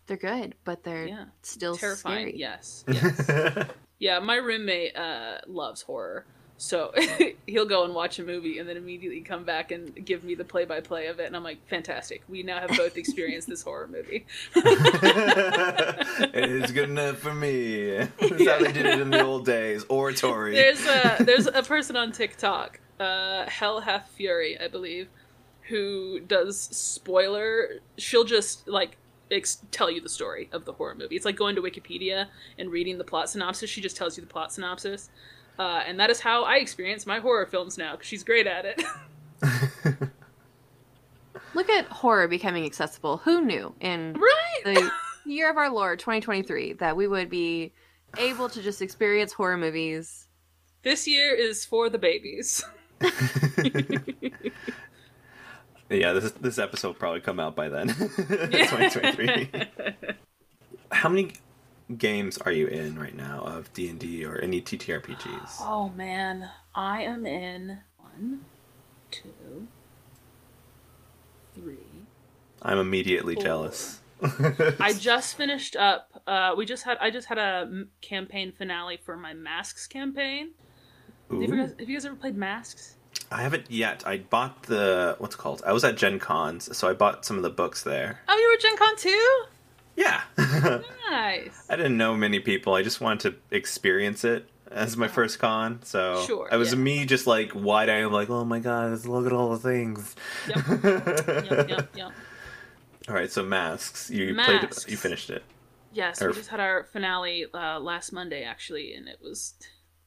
They're 0.08 0.18
good, 0.18 0.56
but 0.66 0.84
they're 0.84 1.08
Yeah, 1.08 1.26
still 1.44 1.76
terrifying. 1.76 2.28
scary. 2.30 2.40
Yes, 2.40 2.84
yes. 2.92 3.68
yeah, 4.00 4.20
my 4.20 4.36
roommate 4.36 4.96
uh, 4.98 5.38
loves 5.48 5.84
horror, 5.84 6.26
so 6.58 6.92
he'll 7.48 7.68
go 7.68 7.86
and 7.86 7.94
watch 7.94 8.20
a 8.20 8.24
movie 8.24 8.58
and 8.60 8.68
then 8.68 8.76
immediately 8.78 9.22
come 9.22 9.46
back 9.46 9.72
and 9.72 10.04
give 10.04 10.24
me 10.24 10.36
the 10.36 10.44
play-by-play 10.44 11.08
of 11.08 11.20
it, 11.20 11.28
and 11.28 11.36
I'm 11.36 11.44
like, 11.44 11.66
fantastic. 11.70 12.24
We 12.28 12.44
now 12.44 12.60
have 12.60 12.76
both 12.76 12.98
experienced 12.98 13.48
this 13.48 13.62
horror 13.62 13.88
movie. 13.88 14.26
it 14.56 16.50
is 16.50 16.72
good 16.72 16.90
enough 16.90 17.18
for 17.20 17.34
me. 17.34 17.92
That's 17.98 18.48
how 18.48 18.60
they 18.60 18.72
did 18.72 18.86
it 18.86 19.00
in 19.00 19.10
the 19.12 19.24
old 19.24 19.46
days. 19.46 19.86
Oratory. 19.90 20.56
There's 20.56 20.86
a 20.86 21.24
there's 21.24 21.48
a 21.48 21.64
person 21.64 21.96
on 21.96 22.12
TikTok, 22.12 22.80
uh, 23.00 23.46
Hell 23.50 23.80
Hath 23.82 24.10
Fury, 24.16 24.60
I 24.60 24.68
believe, 24.68 25.08
who 25.72 26.20
does 26.20 26.60
spoiler. 26.60 27.80
She'll 27.98 28.26
just 28.26 28.68
like 28.68 28.98
ex- 29.32 29.64
tell 29.72 29.90
you 29.90 30.02
the 30.02 30.10
story 30.10 30.50
of 30.52 30.66
the 30.66 30.74
horror 30.74 30.94
movie. 30.96 31.16
It's 31.16 31.26
like 31.26 31.38
going 31.38 31.56
to 31.56 31.62
Wikipedia 31.62 32.28
and 32.60 32.70
reading 32.70 32.98
the 32.98 33.04
plot 33.04 33.30
synopsis. 33.30 33.70
She 33.70 33.82
just 33.82 33.96
tells 33.96 34.18
you 34.18 34.22
the 34.22 34.30
plot 34.30 34.52
synopsis, 34.54 35.10
uh, 35.58 35.82
and 35.88 36.00
that 36.00 36.10
is 36.10 36.20
how 36.20 36.44
I 36.44 36.58
experience 36.58 37.06
my 37.06 37.20
horror 37.20 37.46
films 37.46 37.78
now. 37.78 37.94
Because 37.94 38.08
she's 38.08 38.24
great 38.24 38.46
at 38.48 38.66
it. 38.66 38.84
Look 41.54 41.70
at 41.70 41.86
horror 41.88 42.28
becoming 42.28 42.66
accessible. 42.66 43.18
Who 43.18 43.42
knew 43.42 43.74
in 43.80 44.14
right. 44.14 44.62
the 44.64 44.92
year 45.26 45.50
of 45.50 45.58
our 45.58 45.72
Lord 45.72 46.00
2023 46.00 46.74
that 46.74 46.96
we 46.96 47.08
would 47.08 47.30
be 47.30 47.72
able 48.18 48.50
to 48.50 48.62
just 48.62 48.82
experience 48.82 49.34
horror 49.34 49.58
movies? 49.58 50.28
This 50.84 51.08
year 51.08 51.34
is 51.34 51.66
for 51.66 51.90
the 51.90 51.98
babies. 51.98 52.64
yeah, 55.92 56.14
this 56.14 56.32
this 56.34 56.58
episode 56.58 56.90
will 56.90 56.96
probably 56.96 57.22
come 57.22 57.40
out 57.40 57.56
by 57.56 57.70
then. 57.70 57.88
2023. 58.16 59.50
How 60.92 61.10
many 61.10 61.34
games 61.98 62.38
are 62.40 62.52
you 62.52 62.68
in 62.68 62.98
right 62.98 63.16
now 63.16 63.42
of 63.42 63.72
D 63.74 63.90
and 63.90 64.00
D 64.00 64.26
or 64.26 64.38
any 64.38 64.62
TTRPGs? 64.62 65.58
Oh 65.62 65.90
man, 65.90 66.50
I 66.74 67.04
am 67.04 67.26
in 67.26 67.80
one, 67.98 68.42
two, 69.10 69.68
three. 71.56 71.78
I'm 72.62 72.78
immediately 72.78 73.36
Four. 73.36 73.44
jealous. 73.44 74.02
I 74.80 74.94
just 75.00 75.36
finished 75.36 75.76
up. 75.76 76.22
Uh, 76.28 76.54
we 76.56 76.66
just 76.66 76.84
had. 76.84 76.98
I 77.00 77.10
just 77.10 77.28
had 77.28 77.38
a 77.38 77.86
campaign 78.02 78.52
finale 78.52 78.98
for 78.98 79.18
my 79.18 79.34
masks 79.34 79.88
campaign. 79.88 80.52
Have 81.32 81.42
you, 81.42 81.48
guys, 81.48 81.74
have 81.80 81.90
you 81.90 81.96
guys 81.96 82.06
ever 82.06 82.16
played 82.16 82.36
masks? 82.36 82.98
I 83.32 83.42
haven't 83.42 83.70
yet. 83.72 84.06
I 84.06 84.18
bought 84.20 84.64
the 84.64 85.16
what's 85.20 85.36
it 85.36 85.38
called. 85.38 85.62
I 85.66 85.72
was 85.74 85.84
at 85.84 85.96
Gen 85.98 86.20
Cons, 86.20 86.76
so 86.76 86.90
I 86.90 86.94
bought 86.94 87.26
some 87.26 87.38
of 87.38 87.44
the 87.44 87.50
books 87.50 87.84
there. 87.84 88.20
Oh, 88.28 88.36
you 88.38 88.48
were 88.48 88.54
at 88.54 88.60
Gen 88.62 88.78
Con 88.78 88.96
too. 88.98 89.44
Yeah. 89.96 90.22
Nice. 91.10 91.66
I 91.70 91.76
didn't 91.76 91.98
know 91.98 92.16
many 92.16 92.40
people. 92.40 92.74
I 92.74 92.82
just 92.84 93.02
wanted 93.02 93.32
to 93.50 93.56
experience 93.56 94.24
it 94.24 94.48
as 94.72 94.96
my 94.98 95.08
first 95.08 95.40
con. 95.40 95.80
So 95.84 96.24
Sure, 96.26 96.48
it 96.52 96.56
was 96.56 96.72
yeah. 96.74 96.80
me 96.80 97.06
just 97.06 97.28
like 97.28 97.52
wide 97.54 97.90
eyed, 97.90 98.06
like, 98.06 98.30
oh 98.30 98.46
my 98.46 98.60
god, 98.60 99.06
look 99.06 99.26
at 99.26 99.34
all 99.34 99.50
the 99.50 99.60
things. 99.60 100.16
Yep. 100.48 100.66
Yep. 100.84 101.70
Yep. 101.70 101.90
Yep. 101.98 102.12
All 103.10 103.16
right, 103.16 103.32
so 103.32 103.44
masks. 103.44 104.12
You 104.12 104.34
Masks. 104.36 104.84
played. 104.84 104.92
You 104.92 104.96
finished 104.98 105.30
it. 105.32 105.44
Yes, 105.92 106.22
Or- 106.22 106.30
we 106.30 106.36
just 106.36 106.50
had 106.50 106.60
our 106.60 106.84
finale 106.94 107.48
uh, 107.54 107.80
last 107.80 108.12
Monday 108.14 108.44
actually, 108.44 108.94
and 108.94 109.08
it 109.08 109.18
was. 109.22 109.56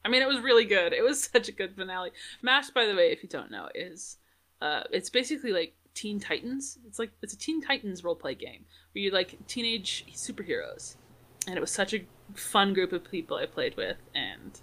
I 0.05 0.07
mean, 0.07 0.21
it 0.21 0.27
was 0.27 0.39
really 0.39 0.65
good. 0.65 0.93
It 0.93 1.03
was 1.03 1.23
such 1.33 1.49
a 1.49 1.51
good 1.51 1.75
finale. 1.75 2.11
Masks, 2.41 2.71
by 2.71 2.85
the 2.85 2.95
way, 2.95 3.11
if 3.11 3.23
you 3.23 3.29
don't 3.29 3.51
know, 3.51 3.67
is 3.75 4.17
uh, 4.61 4.83
it's 4.91 5.09
basically 5.09 5.51
like 5.51 5.73
Teen 5.95 6.19
Titans. 6.19 6.77
It's 6.87 6.99
like 6.99 7.11
it's 7.21 7.33
a 7.33 7.37
Teen 7.37 7.61
Titans 7.61 8.03
role 8.03 8.15
play 8.15 8.35
game 8.35 8.65
where 8.93 9.01
you 9.03 9.11
like 9.11 9.35
teenage 9.47 10.05
superheroes, 10.13 10.95
and 11.47 11.57
it 11.57 11.61
was 11.61 11.71
such 11.71 11.93
a 11.93 12.01
fun 12.35 12.73
group 12.73 12.93
of 12.93 13.09
people 13.09 13.35
I 13.37 13.45
played 13.47 13.75
with, 13.77 13.97
and 14.13 14.59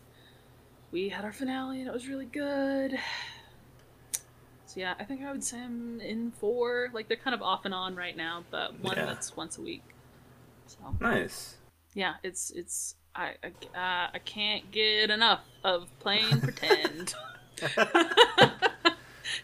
we 0.93 1.09
had 1.09 1.25
our 1.25 1.33
finale, 1.33 1.81
and 1.81 1.89
it 1.89 1.93
was 1.93 2.09
really 2.09 2.27
good. 2.27 2.99
So 4.67 4.81
yeah, 4.81 4.95
I 4.99 5.05
think 5.05 5.21
I 5.21 5.31
would 5.31 5.45
say 5.45 5.61
I'm 5.61 6.01
in 6.01 6.31
four. 6.31 6.89
Like 6.95 7.07
they're 7.07 7.19
kind 7.19 7.35
of 7.35 7.43
off 7.43 7.67
and 7.67 7.75
on 7.75 7.95
right 7.95 8.17
now, 8.17 8.43
but 8.51 8.81
one 8.81 8.97
Yeah. 8.97 9.05
that's 9.05 9.37
once 9.37 9.59
a 9.59 9.61
week. 9.61 9.83
So 10.67 10.79
Nice. 10.99 11.57
yeah, 11.93 12.15
it's 12.23 12.51
it's 12.53 12.95
I 13.15 13.35
I, 13.43 13.49
uh, 13.75 14.11
I 14.15 14.19
can't 14.25 14.71
get 14.71 15.11
enough 15.11 15.45
of 15.65 15.89
playing 15.99 16.41
pretend. 16.43 17.15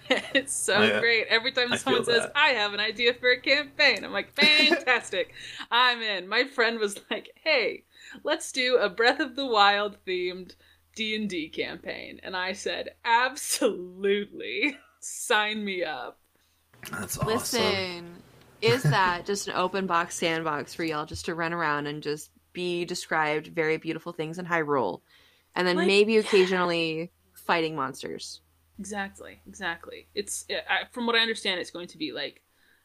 it's 0.08 0.54
so 0.54 0.74
I, 0.74 1.00
great. 1.00 1.26
Every 1.28 1.52
time 1.52 1.72
I 1.72 1.76
someone 1.76 2.04
says, 2.04 2.22
that. 2.22 2.32
"I 2.34 2.48
have 2.50 2.74
an 2.74 2.80
idea 2.80 3.14
for 3.14 3.30
a 3.30 3.40
campaign," 3.40 4.04
I'm 4.04 4.12
like, 4.12 4.34
"Fantastic! 4.34 5.32
I'm 5.70 6.02
in." 6.02 6.28
My 6.28 6.44
friend 6.44 6.78
was 6.78 7.00
like, 7.10 7.30
"Hey, 7.42 7.84
let's 8.24 8.52
do 8.52 8.76
a 8.76 8.88
Breath 8.88 9.20
of 9.20 9.36
the 9.36 9.46
Wild 9.46 9.96
themed 10.06 10.54
D&D 10.98 11.50
campaign 11.50 12.18
and 12.24 12.36
I 12.36 12.52
said 12.54 12.88
absolutely 13.04 14.76
sign 14.98 15.64
me 15.64 15.84
up. 15.84 16.18
That's 16.90 17.16
awesome. 17.18 17.28
Listen, 17.28 18.22
is 18.60 18.82
that 18.90 19.24
just 19.24 19.46
an 19.46 19.54
open 19.54 19.86
box 19.86 20.16
sandbox 20.16 20.74
for 20.74 20.82
y'all 20.82 21.06
just 21.06 21.26
to 21.26 21.36
run 21.36 21.52
around 21.52 21.86
and 21.86 22.02
just 22.02 22.30
be 22.52 22.84
described 22.84 23.48
very 23.48 23.76
beautiful 23.76 24.12
things 24.12 24.38
in 24.38 24.46
Hyrule, 24.46 25.02
and 25.54 25.66
then 25.66 25.76
Like, 25.76 25.86
maybe 25.86 26.14
yeah. 26.14 26.20
occasionally 26.20 27.12
fighting 27.34 27.74
monsters? 27.76 28.40
Exactly, 28.78 29.40
exactly. 29.46 30.08
It's 30.14 30.46
I, 30.50 30.84
from 30.92 31.06
what 31.06 31.16
I 31.16 31.20
understand, 31.20 31.60
it's 31.60 31.70
going 31.70 31.88
to 31.88 31.98
be 31.98 32.12
like 32.12 32.42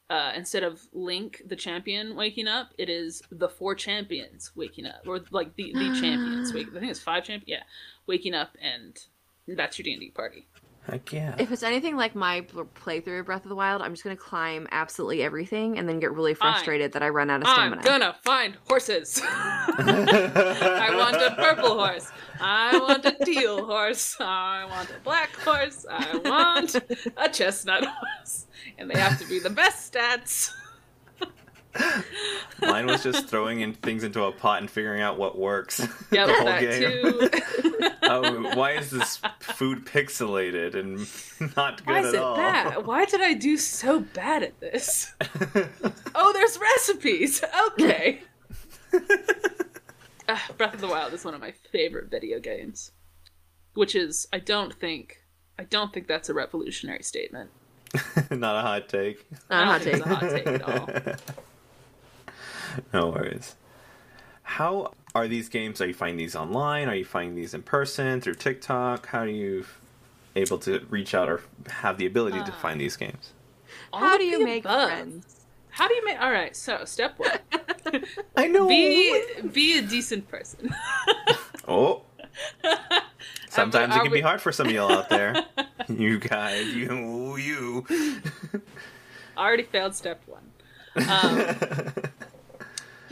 uh, 0.10 0.34
instead 0.36 0.64
of 0.64 0.82
Link 0.92 1.42
the 1.46 1.56
champion 1.56 2.16
waking 2.16 2.48
up, 2.48 2.74
it 2.78 2.90
is 2.90 3.22
the 3.32 3.50
four 3.50 3.76
champions 3.76 4.52
waking 4.56 4.86
up, 4.86 5.02
or 5.08 5.22
like 5.32 5.56
the 5.56 5.72
the 5.74 5.92
champions. 6.02 6.54
Wake, 6.54 6.68
I 6.76 6.80
think 6.80 6.92
it's 6.92 7.00
five 7.00 7.24
champions. 7.24 7.48
Yeah, 7.48 7.64
waking 8.08 8.34
up, 8.34 8.58
and 8.62 9.00
that's 9.48 9.78
your 9.78 9.84
D 9.84 9.94
and 9.94 10.02
D 10.02 10.10
party. 10.12 10.48
Heck 10.90 11.14
yeah. 11.14 11.36
If 11.40 11.50
it's 11.52 11.64
anything 11.64 11.96
like 11.96 12.14
my 12.14 12.42
playthrough 12.42 13.22
of 13.22 13.26
Breath 13.26 13.44
of 13.46 13.50
the 13.50 13.56
Wild, 13.56 13.82
I'm 13.82 13.94
just 13.94 14.04
gonna 14.04 14.18
climb 14.18 14.68
absolutely 14.72 15.24
everything 15.24 15.78
and 15.78 15.88
then 15.88 16.00
get 16.00 16.12
really 16.12 16.34
frustrated 16.34 16.92
that 16.92 17.02
I 17.02 17.08
run 17.10 17.30
out 17.30 17.42
of 17.42 17.48
I'm 17.48 17.56
stamina. 17.56 17.84
gonna 17.84 18.16
find 18.22 18.58
horses. 18.68 19.22
I 19.24 20.94
want 20.94 21.16
a 21.16 21.36
purple 21.36 21.78
horse. 21.80 22.12
I 22.42 22.78
want 22.78 23.06
a 23.06 23.16
teal 23.24 23.66
horse. 23.66 24.18
I 24.20 24.66
want 24.70 24.90
a 24.90 25.00
black 25.04 25.34
horse. 25.38 25.86
I 25.90 26.18
want 26.18 26.76
a 27.18 27.30
chestnut 27.30 27.86
horse. 27.86 28.48
And 28.78 28.90
they 28.90 29.00
have 29.00 29.18
to 29.20 29.28
be 29.28 29.40
the 29.40 29.50
best 29.50 29.94
stats. 29.94 30.50
Mine 32.62 32.86
was 32.86 33.04
just 33.04 33.28
throwing 33.28 33.62
in 33.62 33.74
things 33.74 34.04
into 34.04 34.24
a 34.24 34.32
pot 34.32 34.60
and 34.62 34.70
figuring 34.70 35.02
out 35.02 35.18
what 35.18 35.38
works. 35.38 35.80
Yep, 36.12 36.28
the 36.28 36.34
whole 36.34 36.46
that 36.46 36.60
game. 36.62 36.82
too. 36.82 37.90
oh, 38.04 38.56
why 38.56 38.72
is 38.74 38.90
this 38.92 39.20
food 39.40 39.86
pixelated 39.86 40.76
and 40.76 41.56
not 41.58 41.78
good 41.86 41.88
Why 41.94 42.00
is 42.02 42.08
at 42.10 42.14
it 42.16 42.20
all? 42.22 42.36
bad? 42.36 42.86
Why 42.86 43.06
did 43.06 43.22
I 43.22 43.34
do 43.34 43.58
so 43.58 44.00
bad 44.02 44.44
at 44.44 44.60
this? 44.60 45.14
Oh, 46.16 46.32
there's 46.34 46.58
recipes. 46.60 47.44
Okay. 47.72 48.22
Ah, 50.30 50.42
Breath 50.58 50.76
of 50.76 50.82
the 50.82 50.88
Wild 50.88 51.14
is 51.14 51.26
one 51.26 51.34
of 51.34 51.42
my 51.42 51.52
favorite 51.72 52.10
video 52.10 52.40
games, 52.40 52.92
which 53.74 53.94
is 53.96 54.28
I 54.32 54.40
don't 54.40 54.74
think 54.74 55.18
I 55.60 55.64
don't 55.64 55.92
think 55.94 56.08
that's 56.08 56.30
a 56.30 56.34
revolutionary 56.34 57.04
statement. 57.04 57.50
not 58.32 58.56
a 58.58 58.62
hot 58.62 58.88
take. 58.90 59.26
Not 59.50 59.64
a 59.64 59.66
I 59.66 59.66
hot 59.66 59.82
take. 59.82 60.06
a 60.06 60.08
hot 60.16 60.22
take 60.30 60.48
at 60.48 60.62
all. 60.62 60.90
No 62.94 63.10
worries. 63.10 63.56
How 64.44 64.94
are 65.16 65.28
these 65.28 65.50
games? 65.50 65.80
Are 65.82 65.88
you 65.88 65.94
finding 65.94 66.18
these 66.18 66.36
online? 66.36 66.90
Are 66.90 66.96
you 66.96 67.06
finding 67.06 67.36
these 67.36 67.54
in 67.54 67.62
person 67.64 68.20
through 68.22 68.36
TikTok? 68.36 69.08
How 69.08 69.20
are 69.20 69.28
you 69.28 69.66
able 70.36 70.58
to 70.60 70.86
reach 70.90 71.14
out 71.16 71.30
or 71.30 71.42
have 71.70 71.98
the 71.98 72.06
ability 72.06 72.40
to 72.40 72.52
Ah. 72.52 72.60
find 72.62 72.80
these 72.82 72.96
games? 72.98 73.32
How 73.94 74.18
do 74.18 74.24
you 74.26 74.44
make 74.44 74.66
above. 74.66 74.90
friends? 74.90 75.46
How 75.70 75.88
do 75.88 75.94
you 75.96 76.06
make? 76.06 76.20
All 76.20 76.32
right, 76.32 76.56
so 76.56 76.84
step 76.86 77.18
one: 77.18 77.40
I 78.36 78.48
know. 78.48 78.68
be 78.68 79.22
be 79.52 79.78
a 79.78 79.82
decent 79.82 80.28
person. 80.30 80.74
Oh. 81.66 82.02
Sometimes 83.50 83.96
it 83.96 84.00
can 84.02 84.12
we- 84.12 84.18
be 84.18 84.22
hard 84.22 84.42
for 84.42 84.52
some 84.52 84.68
of 84.68 84.74
y'all 84.74 84.92
out 84.92 85.10
there. 85.10 85.34
you 85.88 86.20
guys, 86.20 86.74
you, 86.76 87.38
you. 87.38 87.86
I 89.38 89.48
already 89.48 89.64
failed 89.64 89.96
step 89.96 90.22
one. 90.26 90.52
Um, 91.10 91.56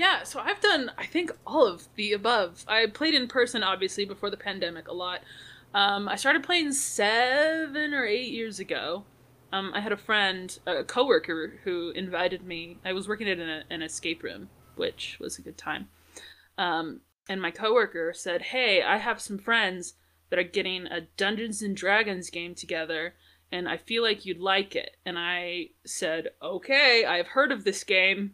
yeah, 0.02 0.24
so 0.24 0.40
I've 0.40 0.60
done, 0.60 0.90
I 0.98 1.06
think, 1.06 1.32
all 1.46 1.68
of 1.68 1.88
the 1.94 2.14
above. 2.14 2.66
I 2.68 2.88
played 2.88 3.14
in 3.14 3.28
person, 3.28 3.62
obviously, 3.62 4.04
before 4.04 4.32
the 4.32 4.36
pandemic 4.36 4.88
a 4.88 4.94
lot. 4.94 5.22
Um, 5.76 6.10
I 6.10 6.16
started 6.16 6.42
playing 6.42 6.72
seven 6.74 7.94
or 7.94 8.04
eight 8.04 8.32
years 8.32 8.60
ago. 8.60 9.04
Um, 9.54 9.72
I 9.76 9.80
had 9.80 9.92
a 9.92 9.98
friend, 9.98 10.58
a 10.66 10.84
coworker, 10.84 11.60
who 11.64 11.92
invited 11.92 12.44
me. 12.44 12.80
I 12.84 12.94
was 12.94 13.08
working 13.08 13.30
at 13.30 13.38
an, 13.38 13.64
an 13.70 13.84
escape 13.84 14.24
room, 14.24 14.50
which 14.76 15.18
was 15.20 15.38
a 15.38 15.44
good 15.44 15.56
time. 15.56 15.88
Um, 16.58 17.02
and 17.30 17.40
my 17.40 17.52
coworker 17.52 18.12
said, 18.12 18.42
"Hey, 18.42 18.82
I 18.82 18.98
have 18.98 19.22
some 19.22 19.38
friends 19.38 19.94
that 20.32 20.40
are 20.40 20.44
getting 20.44 20.88
a 20.88 21.02
Dungeons 21.16 21.62
and 21.62 21.78
Dragons 21.78 22.32
game 22.32 22.56
together, 22.56 23.14
and 23.52 23.70
I 23.70 23.78
feel 23.78 24.02
like 24.02 24.26
you'd 24.26 24.40
like 24.40 24.76
it." 24.76 24.98
And 25.06 25.20
I 25.20 25.68
said, 25.86 26.30
"Okay, 26.42 27.06
I've 27.06 27.28
heard 27.28 27.52
of 27.52 27.66
this 27.66 27.84
game, 27.84 28.34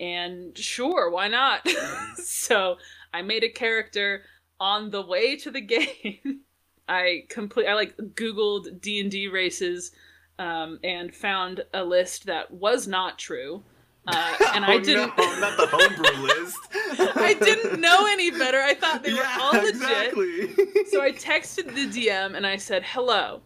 and 0.00 0.56
sure, 0.58 1.10
why 1.10 1.28
not?" 1.28 1.68
so 2.16 2.78
I 3.14 3.22
made 3.22 3.44
a 3.44 3.48
character 3.50 4.24
on 4.58 4.90
the 4.90 5.02
way 5.02 5.36
to 5.36 5.50
the 5.50 5.60
game. 5.76 6.40
I 6.88 7.24
complete. 7.28 7.66
I 7.68 7.74
like 7.74 7.96
Googled 7.96 8.80
D 8.80 9.00
and 9.00 9.10
D 9.10 9.28
races, 9.28 9.92
um, 10.38 10.80
and 10.82 11.14
found 11.14 11.62
a 11.72 11.84
list 11.84 12.26
that 12.26 12.50
was 12.50 12.88
not 12.88 13.18
true. 13.18 13.62
Uh, 14.06 14.34
and 14.54 14.64
I 14.64 14.74
Oh, 14.76 14.80
didn't. 14.80 15.12
No, 15.18 15.38
not 15.40 15.56
the 15.58 15.66
homebrew 15.66 16.22
list. 16.26 16.56
I 17.16 17.34
didn't 17.38 17.80
know 17.80 18.06
any 18.08 18.30
better. 18.30 18.58
I 18.58 18.74
thought 18.74 19.04
they 19.04 19.12
were 19.12 19.26
all 19.38 19.52
legit. 19.52 19.74
exactly. 19.76 20.54
So 20.86 21.02
I 21.02 21.12
texted 21.12 21.74
the 21.74 21.86
DM 21.86 22.34
and 22.34 22.46
I 22.46 22.56
said, 22.56 22.82
"Hello, 22.82 23.42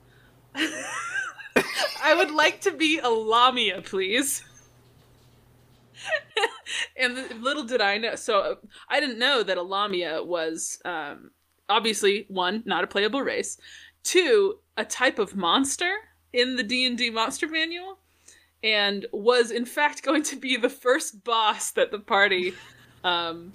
I 2.03 2.15
would 2.17 2.31
like 2.31 2.61
to 2.63 2.71
be 2.73 2.99
a 3.01 3.09
Lamia, 3.09 3.83
please." 3.83 4.43
And 6.97 7.43
little 7.43 7.65
did 7.65 7.81
I 7.81 7.99
know, 7.99 8.15
so 8.15 8.59
I 8.89 9.01
didn't 9.01 9.19
know 9.19 9.43
that 9.43 9.59
a 9.59 9.63
Lamia 9.63 10.23
was 10.23 10.81
um, 10.85 11.31
obviously 11.69 12.27
one 12.29 12.63
not 12.67 12.85
a 12.85 12.87
playable 12.87 13.23
race, 13.23 13.59
two 14.03 14.59
a 14.77 14.85
type 14.85 15.19
of 15.19 15.37
monster 15.37 15.93
in 16.33 16.57
the 16.57 16.63
D 16.63 16.87
and 16.87 16.99
D 16.99 17.11
monster 17.11 17.49
manual, 17.49 17.99
and 18.63 19.07
was 19.13 19.51
in 19.51 19.65
fact 19.65 20.03
going 20.05 20.23
to 20.25 20.37
be 20.37 20.57
the 20.57 20.71
first 20.71 21.25
boss 21.25 21.71
that 21.73 21.91
the 21.91 22.01
party 22.01 22.55
um, 23.03 23.53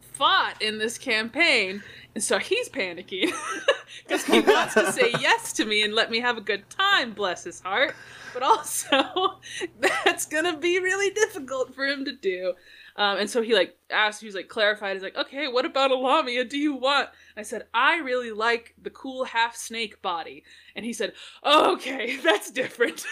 fought 0.00 0.60
in 0.60 0.78
this 0.78 0.98
campaign. 0.98 1.82
And 2.14 2.22
so 2.22 2.38
he's 2.38 2.68
panicking 2.68 3.32
because 4.06 4.24
he 4.24 4.40
wants 4.40 4.74
to 4.74 4.92
say 4.92 5.12
yes 5.20 5.52
to 5.54 5.64
me 5.64 5.82
and 5.82 5.94
let 5.94 6.10
me 6.10 6.20
have 6.20 6.36
a 6.36 6.40
good 6.40 6.68
time, 6.70 7.12
bless 7.12 7.44
his 7.44 7.60
heart. 7.60 7.94
But 8.32 8.42
also, 8.42 9.40
that's 9.80 10.26
gonna 10.26 10.56
be 10.56 10.78
really 10.78 11.10
difficult 11.10 11.74
for 11.74 11.86
him 11.86 12.04
to 12.04 12.12
do. 12.12 12.54
Um, 12.96 13.18
and 13.18 13.28
so 13.28 13.42
he 13.42 13.54
like 13.54 13.76
asked, 13.90 14.20
he 14.20 14.26
was 14.26 14.34
like 14.34 14.48
clarified. 14.48 14.94
He's 14.94 15.02
like, 15.02 15.16
okay, 15.16 15.48
what 15.48 15.64
about 15.64 15.90
a 15.90 15.96
Lamia? 15.96 16.44
Do 16.44 16.58
you 16.58 16.74
want? 16.74 17.08
I 17.36 17.42
said, 17.42 17.66
I 17.74 17.96
really 17.98 18.30
like 18.30 18.74
the 18.80 18.90
cool 18.90 19.24
half 19.24 19.56
snake 19.56 20.00
body. 20.00 20.44
And 20.76 20.84
he 20.84 20.92
said, 20.92 21.12
okay, 21.44 22.16
that's 22.22 22.50
different. 22.50 23.04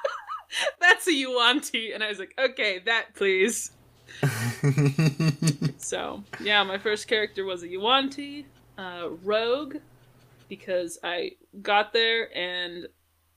that's 0.80 1.06
a 1.08 1.12
Yuan-ti. 1.12 1.92
And 1.92 2.04
I 2.04 2.08
was 2.08 2.18
like, 2.18 2.34
okay, 2.38 2.80
that 2.80 3.14
please. 3.14 3.72
So 5.78 6.22
yeah, 6.40 6.62
my 6.62 6.78
first 6.78 7.08
character 7.08 7.44
was 7.44 7.62
a 7.62 7.68
Yuan-ti, 7.68 8.46
uh, 8.78 9.08
rogue, 9.22 9.76
because 10.52 10.98
I 11.02 11.30
got 11.62 11.94
there 11.94 12.28
and 12.36 12.86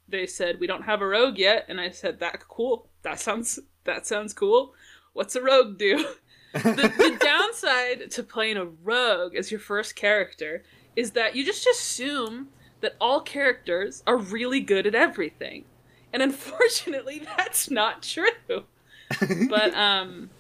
they 0.10 0.28
said 0.28 0.60
we 0.60 0.68
don't 0.68 0.84
have 0.84 1.02
a 1.02 1.08
rogue 1.08 1.38
yet, 1.38 1.64
and 1.70 1.80
I 1.80 1.90
said 1.90 2.20
that 2.20 2.46
cool. 2.50 2.90
That 3.04 3.22
sounds 3.22 3.58
that 3.86 4.06
sounds 4.06 4.34
cool. 4.34 4.74
What's 5.14 5.38
a 5.38 5.42
rogue 5.42 5.78
do? 5.78 6.06
the, 6.52 6.60
the 6.98 7.18
downside 7.26 8.12
to 8.12 8.22
playing 8.22 8.58
a 8.58 8.66
rogue 8.66 9.34
as 9.34 9.50
your 9.50 9.62
first 9.62 9.96
character 9.96 10.64
is 10.98 11.12
that 11.12 11.38
you 11.38 11.46
just 11.46 11.66
assume 11.66 12.50
that 12.82 12.98
all 13.00 13.22
characters 13.22 14.04
are 14.06 14.18
really 14.18 14.60
good 14.60 14.86
at 14.86 14.94
everything, 14.94 15.64
and 16.12 16.22
unfortunately, 16.22 17.20
that's 17.38 17.72
not 17.72 18.04
true. 18.04 18.66
But 19.48 19.74
um, 19.88 20.32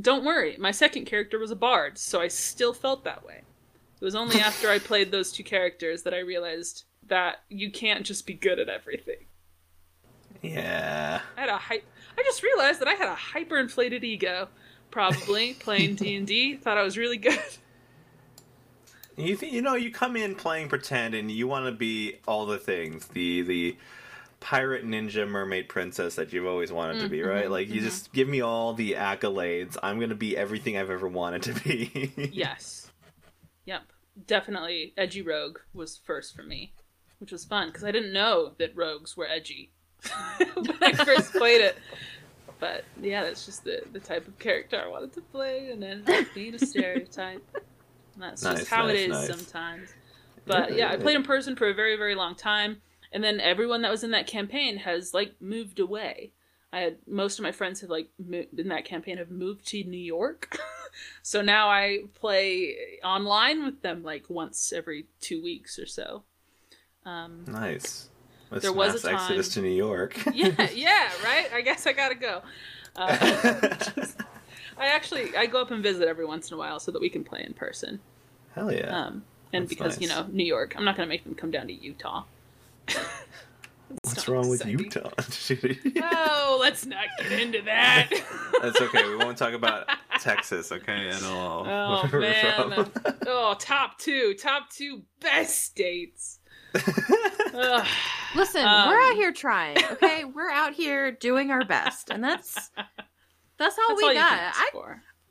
don't 0.00 0.24
worry, 0.24 0.56
my 0.58 0.70
second 0.70 1.04
character 1.04 1.38
was 1.38 1.50
a 1.50 1.56
bard, 1.56 1.98
so 1.98 2.22
I 2.22 2.28
still 2.28 2.72
felt 2.72 3.04
that 3.04 3.22
way. 3.22 3.42
It 4.02 4.04
was 4.04 4.16
only 4.16 4.40
after 4.40 4.68
I 4.68 4.80
played 4.80 5.12
those 5.12 5.30
two 5.30 5.44
characters 5.44 6.02
that 6.02 6.12
I 6.12 6.18
realized 6.18 6.86
that 7.06 7.36
you 7.48 7.70
can't 7.70 8.04
just 8.04 8.26
be 8.26 8.34
good 8.34 8.58
at 8.58 8.68
everything. 8.68 9.26
yeah. 10.42 11.20
I 11.36 11.40
had 11.40 11.48
a 11.48 11.56
hype. 11.56 11.84
I 12.18 12.22
just 12.24 12.42
realized 12.42 12.80
that 12.80 12.88
I 12.88 12.94
had 12.94 13.08
a 13.08 13.14
hyperinflated 13.14 14.02
ego, 14.02 14.48
probably 14.90 15.54
playing 15.60 15.94
D 15.94 16.16
and 16.16 16.26
D. 16.26 16.56
Thought 16.56 16.78
I 16.78 16.82
was 16.82 16.98
really 16.98 17.16
good. 17.16 17.38
You 19.16 19.38
you 19.40 19.62
know 19.62 19.76
you 19.76 19.92
come 19.92 20.16
in 20.16 20.34
playing 20.34 20.68
pretend 20.68 21.14
and 21.14 21.30
you 21.30 21.46
want 21.46 21.66
to 21.66 21.72
be 21.72 22.16
all 22.26 22.46
the 22.46 22.58
things 22.58 23.06
the 23.08 23.42
the 23.42 23.76
pirate 24.40 24.86
ninja 24.86 25.28
mermaid 25.28 25.68
princess 25.68 26.14
that 26.14 26.32
you've 26.32 26.46
always 26.46 26.72
wanted 26.72 27.02
to 27.02 27.08
be 27.10 27.18
mm-hmm, 27.18 27.28
right 27.28 27.50
like 27.50 27.68
you 27.68 27.74
mm-hmm. 27.74 27.84
just 27.84 28.10
give 28.14 28.26
me 28.26 28.40
all 28.40 28.72
the 28.72 28.92
accolades 28.92 29.76
I'm 29.82 30.00
gonna 30.00 30.14
be 30.14 30.34
everything 30.34 30.78
I've 30.78 30.88
ever 30.88 31.06
wanted 31.06 31.42
to 31.42 31.52
be 31.60 32.10
yes. 32.32 32.81
Yep. 33.66 33.82
Definitely, 34.26 34.92
edgy 34.96 35.22
rogue 35.22 35.58
was 35.72 35.96
first 35.96 36.34
for 36.36 36.42
me, 36.42 36.72
which 37.18 37.32
was 37.32 37.44
fun 37.44 37.68
because 37.68 37.84
I 37.84 37.90
didn't 37.92 38.12
know 38.12 38.52
that 38.58 38.76
rogues 38.76 39.16
were 39.16 39.26
edgy 39.26 39.72
when 40.54 40.82
I 40.82 40.92
first 40.92 41.32
played 41.32 41.60
it. 41.62 41.78
But 42.60 42.84
yeah, 43.00 43.22
that's 43.22 43.46
just 43.46 43.64
the 43.64 43.82
the 43.92 44.00
type 44.00 44.28
of 44.28 44.38
character 44.38 44.80
I 44.80 44.88
wanted 44.88 45.12
to 45.14 45.20
play, 45.22 45.70
and 45.70 45.82
then 45.82 46.04
being 46.34 46.54
a 46.54 46.58
stereotype. 46.58 47.42
And 48.14 48.22
that's 48.22 48.42
Nice, 48.42 48.58
just 48.58 48.70
how 48.70 48.86
nice, 48.86 48.94
it 48.94 49.00
is 49.00 49.08
nice. 49.10 49.26
sometimes. 49.28 49.94
But 50.44 50.76
yeah, 50.76 50.90
I 50.90 50.96
played 50.96 51.16
in 51.16 51.22
person 51.22 51.56
for 51.56 51.68
a 51.68 51.74
very, 51.74 51.96
very 51.96 52.14
long 52.14 52.34
time, 52.34 52.82
and 53.12 53.24
then 53.24 53.40
everyone 53.40 53.82
that 53.82 53.90
was 53.90 54.04
in 54.04 54.10
that 54.10 54.26
campaign 54.26 54.76
has 54.78 55.14
like 55.14 55.34
moved 55.40 55.80
away. 55.80 56.32
I 56.72 56.80
had 56.80 56.98
most 57.06 57.38
of 57.38 57.42
my 57.42 57.52
friends 57.52 57.80
have 57.80 57.90
like 57.90 58.08
in 58.18 58.68
that 58.68 58.84
campaign 58.84 59.18
have 59.18 59.30
moved 59.30 59.66
to 59.68 59.82
New 59.84 59.96
York, 59.98 60.58
so 61.22 61.42
now 61.42 61.68
I 61.68 62.00
play 62.14 62.76
online 63.04 63.64
with 63.64 63.82
them 63.82 64.02
like 64.02 64.28
once 64.28 64.72
every 64.72 65.06
two 65.20 65.42
weeks 65.42 65.78
or 65.78 65.86
so. 65.86 66.22
Um, 67.04 67.44
Nice. 67.46 68.08
There 68.50 68.72
was 68.72 68.96
a 68.96 69.08
time- 69.08 69.14
exodus 69.16 69.48
to 69.54 69.62
New 69.62 69.70
York. 69.70 70.18
yeah, 70.34 70.70
yeah, 70.74 71.10
right. 71.24 71.48
I 71.52 71.62
guess 71.62 71.86
I 71.86 71.92
gotta 71.92 72.14
go. 72.14 72.42
Uh, 72.94 73.16
I 74.78 74.86
actually 74.86 75.34
I 75.36 75.46
go 75.46 75.62
up 75.62 75.70
and 75.70 75.82
visit 75.82 76.06
every 76.06 76.26
once 76.26 76.50
in 76.50 76.54
a 76.54 76.58
while 76.58 76.78
so 76.78 76.90
that 76.92 77.00
we 77.00 77.08
can 77.08 77.24
play 77.24 77.42
in 77.46 77.54
person. 77.54 78.00
Hell 78.54 78.72
yeah. 78.72 79.06
Um, 79.06 79.24
and 79.52 79.64
That's 79.64 79.68
because 79.70 80.00
you 80.00 80.08
know 80.08 80.26
New 80.30 80.44
York, 80.44 80.74
I'm 80.76 80.84
not 80.84 80.96
gonna 80.96 81.08
make 81.08 81.24
them 81.24 81.34
come 81.34 81.50
down 81.50 81.66
to 81.68 81.72
Utah. 81.72 82.24
It's 84.12 84.26
What's 84.26 84.28
not 84.28 84.34
wrong 84.34 84.48
with. 84.48 84.66
Utah? 84.66 85.10
Oh, 86.24 86.58
let's 86.60 86.84
not 86.86 87.04
get 87.18 87.32
into 87.32 87.62
that. 87.62 88.10
That's 88.60 88.80
okay. 88.80 89.08
We 89.08 89.16
won't 89.16 89.38
talk 89.38 89.54
about 89.54 89.88
Texas, 90.20 90.70
okay, 90.72 91.08
at 91.08 91.22
all. 91.24 91.66
Oh 91.66 92.08
man. 92.18 92.90
oh, 93.26 93.56
top 93.58 93.98
two, 93.98 94.34
top 94.34 94.70
two 94.70 95.02
best 95.20 95.62
states. 95.64 96.40
Listen, 98.34 98.64
Um, 98.64 98.88
we're 98.88 99.00
out 99.00 99.14
here 99.14 99.32
trying. 99.32 99.78
Okay, 99.92 100.24
we're 100.24 100.50
out 100.50 100.72
here 100.74 101.12
doing 101.12 101.50
our 101.50 101.64
best, 101.64 102.10
and 102.10 102.22
that's 102.22 102.70
that's 103.58 103.78
all 103.78 103.88
That's 103.96 104.02
we 104.02 104.08
all 104.08 104.14
got. 104.14 104.52
I. 104.54 104.70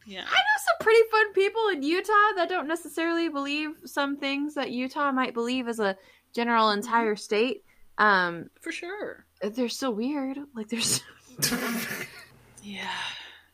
Yeah. 0.05 0.21
I 0.21 0.23
know 0.23 0.27
some 0.65 0.77
pretty 0.81 1.01
fun 1.11 1.33
people 1.33 1.67
in 1.69 1.83
Utah 1.83 2.33
that 2.35 2.49
don't 2.49 2.67
necessarily 2.67 3.29
believe 3.29 3.69
some 3.85 4.17
things 4.17 4.55
that 4.55 4.71
Utah 4.71 5.11
might 5.11 5.33
believe 5.33 5.67
as 5.67 5.79
a 5.79 5.95
general 6.33 6.71
entire 6.71 7.15
state. 7.15 7.63
Um, 8.01 8.49
For 8.59 8.71
sure. 8.71 9.25
they're 9.41 9.69
so 9.69 9.91
weird. 9.91 10.37
Like 10.55 10.69
there's 10.69 11.01
so 11.41 11.57
Yeah. 12.63 12.89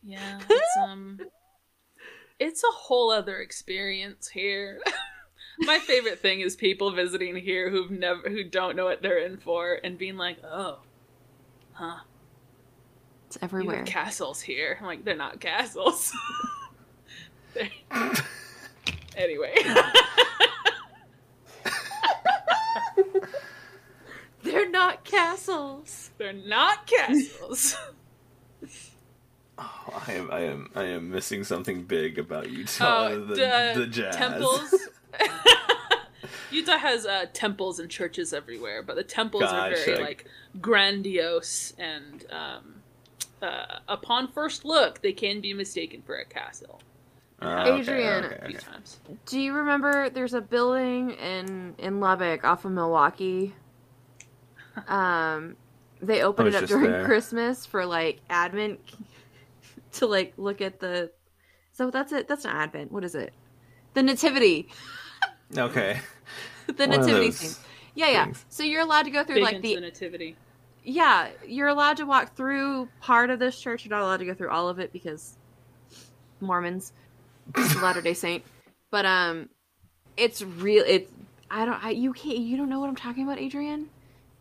Yeah. 0.03 0.39
It's 0.49 0.77
um 0.81 1.19
it's 2.39 2.63
a 2.63 2.71
whole 2.73 3.11
other 3.11 3.37
experience 3.39 4.27
here. 4.29 4.79
My 5.59 5.79
favorite 5.79 6.19
thing 6.19 6.41
is 6.41 6.55
people 6.55 6.91
visiting 6.91 7.35
here 7.35 7.69
who've 7.69 7.91
never 7.91 8.29
who 8.29 8.43
don't 8.43 8.75
know 8.75 8.85
what 8.85 9.01
they're 9.01 9.19
in 9.19 9.37
for 9.37 9.79
and 9.83 9.97
being 9.97 10.15
like, 10.15 10.37
"Oh, 10.43 10.79
huh? 11.73 11.97
it's 13.25 13.35
You 13.37 13.39
everywhere. 13.43 13.77
have 13.77 13.85
castles 13.85 14.39
here." 14.39 14.77
I'm 14.79 14.85
like, 14.85 15.03
"They're 15.03 15.15
not 15.15 15.39
castles." 15.41 16.13
They're- 17.55 17.71
anyway, 19.17 19.55
They're 24.57 24.69
not 24.71 25.03
castles. 25.03 26.09
they're 26.17 26.33
not 26.33 26.87
castles. 26.87 27.75
Oh, 29.59 30.03
I 30.07 30.13
am, 30.13 30.29
I 30.29 30.39
am, 30.41 30.69
I 30.75 30.83
am 30.83 31.09
missing 31.09 31.43
something 31.43 31.81
big 31.81 32.19
about 32.19 32.51
Utah. 32.51 33.07
Oh, 33.07 33.25
the, 33.25 33.35
duh, 33.35 33.73
the 33.73 33.87
jazz. 33.87 34.15
temples. 34.15 34.75
Utah 36.51 36.77
has 36.77 37.07
uh, 37.07 37.25
temples 37.33 37.79
and 37.79 37.89
churches 37.89 38.33
everywhere, 38.33 38.83
but 38.83 38.95
the 38.97 39.03
temples 39.03 39.41
are 39.45 39.71
very 39.71 39.85
Gotcha. 39.85 40.01
like 40.03 40.25
grandiose 40.61 41.73
and 41.79 42.23
um, 42.29 42.75
uh, 43.41 43.79
upon 43.87 44.27
first 44.27 44.63
look, 44.63 45.01
they 45.01 45.13
can 45.13 45.41
be 45.41 45.55
mistaken 45.55 46.03
for 46.03 46.17
a 46.17 46.25
castle. 46.25 46.79
Oh, 47.41 47.47
okay, 47.47 47.79
Adrian. 47.79 48.25
okay, 48.25 48.35
okay. 48.45 48.57
Do 49.25 49.39
you 49.39 49.53
remember 49.53 50.11
there's 50.11 50.35
a 50.35 50.41
building 50.41 51.11
in 51.11 51.73
in 51.79 51.99
Lubbock 51.99 52.43
off 52.43 52.63
of 52.63 52.73
Milwaukee? 52.73 53.55
Um, 54.87 55.55
they 56.01 56.21
opened 56.21 56.49
it 56.49 56.55
up 56.55 56.65
during 56.65 56.91
there. 56.91 57.05
Christmas 57.05 57.65
for 57.65 57.85
like 57.85 58.21
Advent 58.29 58.79
to 59.93 60.05
like 60.07 60.33
look 60.37 60.61
at 60.61 60.79
the. 60.79 61.11
So 61.71 61.89
that's 61.91 62.11
it. 62.11 62.27
That's 62.27 62.43
not 62.43 62.55
Advent. 62.55 62.91
What 62.91 63.03
is 63.03 63.15
it? 63.15 63.33
The 63.93 64.03
Nativity. 64.03 64.69
Okay. 65.57 65.99
The 66.67 66.85
One 66.85 66.99
Nativity 66.99 67.27
those 67.27 67.39
thing. 67.55 67.63
Yeah, 67.95 68.09
yeah. 68.09 68.25
things. 68.25 68.45
So 68.49 68.63
you're 68.63 68.81
allowed 68.81 69.03
to 69.03 69.09
go 69.09 69.23
through 69.23 69.35
Big 69.35 69.43
like 69.45 69.61
the 69.61 69.75
the 69.75 69.81
nativity. 69.81 70.35
yeah, 70.83 71.29
you're 71.47 71.69
allowed 71.69 71.95
to 71.97 72.05
walk 72.05 72.35
through 72.35 72.89
part 72.99 73.29
of 73.29 73.39
this 73.39 73.57
church. 73.57 73.85
You're 73.85 73.97
not 73.97 74.03
allowed 74.03 74.17
to 74.17 74.25
go 74.25 74.33
through 74.33 74.49
all 74.49 74.67
of 74.67 74.77
it 74.77 74.91
because 74.91 75.37
Mormons, 76.41 76.91
Latter 77.81 78.01
Day 78.01 78.13
Saint. 78.13 78.43
But 78.91 79.05
um, 79.05 79.47
it's 80.17 80.41
real. 80.41 80.83
It's 80.85 81.09
I 81.49 81.63
don't. 81.63 81.81
I, 81.81 81.91
you 81.91 82.11
can't. 82.11 82.39
You 82.39 82.57
don't 82.57 82.67
know 82.69 82.81
what 82.81 82.89
I'm 82.89 82.95
talking 82.97 83.23
about, 83.23 83.39
Adrian. 83.39 83.87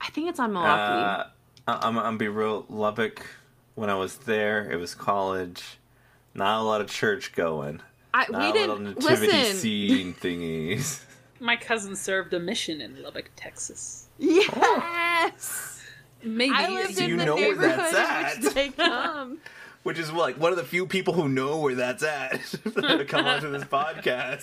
I 0.01 0.11
think 0.11 0.29
it's 0.29 0.39
on 0.41 0.53
Milwaukee. 0.53 0.73
Uh, 0.81 1.25
I- 1.69 1.87
I'm, 1.89 1.99
I'm 1.99 2.19
be 2.19 2.29
real. 2.29 2.65
Lubbock. 2.69 3.27
When 3.75 3.91
I 3.91 3.95
was 3.95 4.17
there, 4.19 4.71
it 4.71 4.77
was 4.77 4.95
college. 4.95 5.63
Not 6.35 6.61
a 6.61 6.63
lot 6.63 6.81
of 6.81 6.89
church 6.91 7.35
going. 7.35 7.81
I 8.15 8.25
Not 8.31 8.41
we 8.41 8.47
a 8.49 8.53
little 8.63 8.77
didn't 8.79 8.99
nativity 9.01 9.33
listen. 9.33 9.57
scene 9.57 10.15
thingies. 10.21 11.03
My 11.41 11.57
cousin 11.57 11.95
served 11.97 12.33
a 12.33 12.41
mission 12.41 12.81
in 12.81 13.03
Lubbock, 13.03 13.31
Texas. 13.37 14.07
Yes, 14.19 15.83
Maybe 16.23 16.55
I 16.55 16.69
lived 16.71 16.99
in 16.99 17.11
you 17.11 17.17
the 17.19 17.25
know 17.27 17.35
where 17.37 17.51
neighborhood 17.55 17.95
that's 17.95 18.37
in 18.39 18.43
which 18.45 18.49
at? 18.51 18.55
they 18.55 18.69
come. 18.85 19.39
Which 19.83 19.99
is 19.99 20.11
like 20.11 20.39
one 20.41 20.51
of 20.53 20.57
the 20.59 20.65
few 20.65 20.87
people 20.87 21.13
who 21.13 21.29
know 21.29 21.59
where 21.59 21.75
that's 21.75 22.03
at 22.03 22.41
that 22.65 23.07
come 23.09 23.27
onto 23.27 23.51
this 23.53 23.65
podcast. 23.65 24.43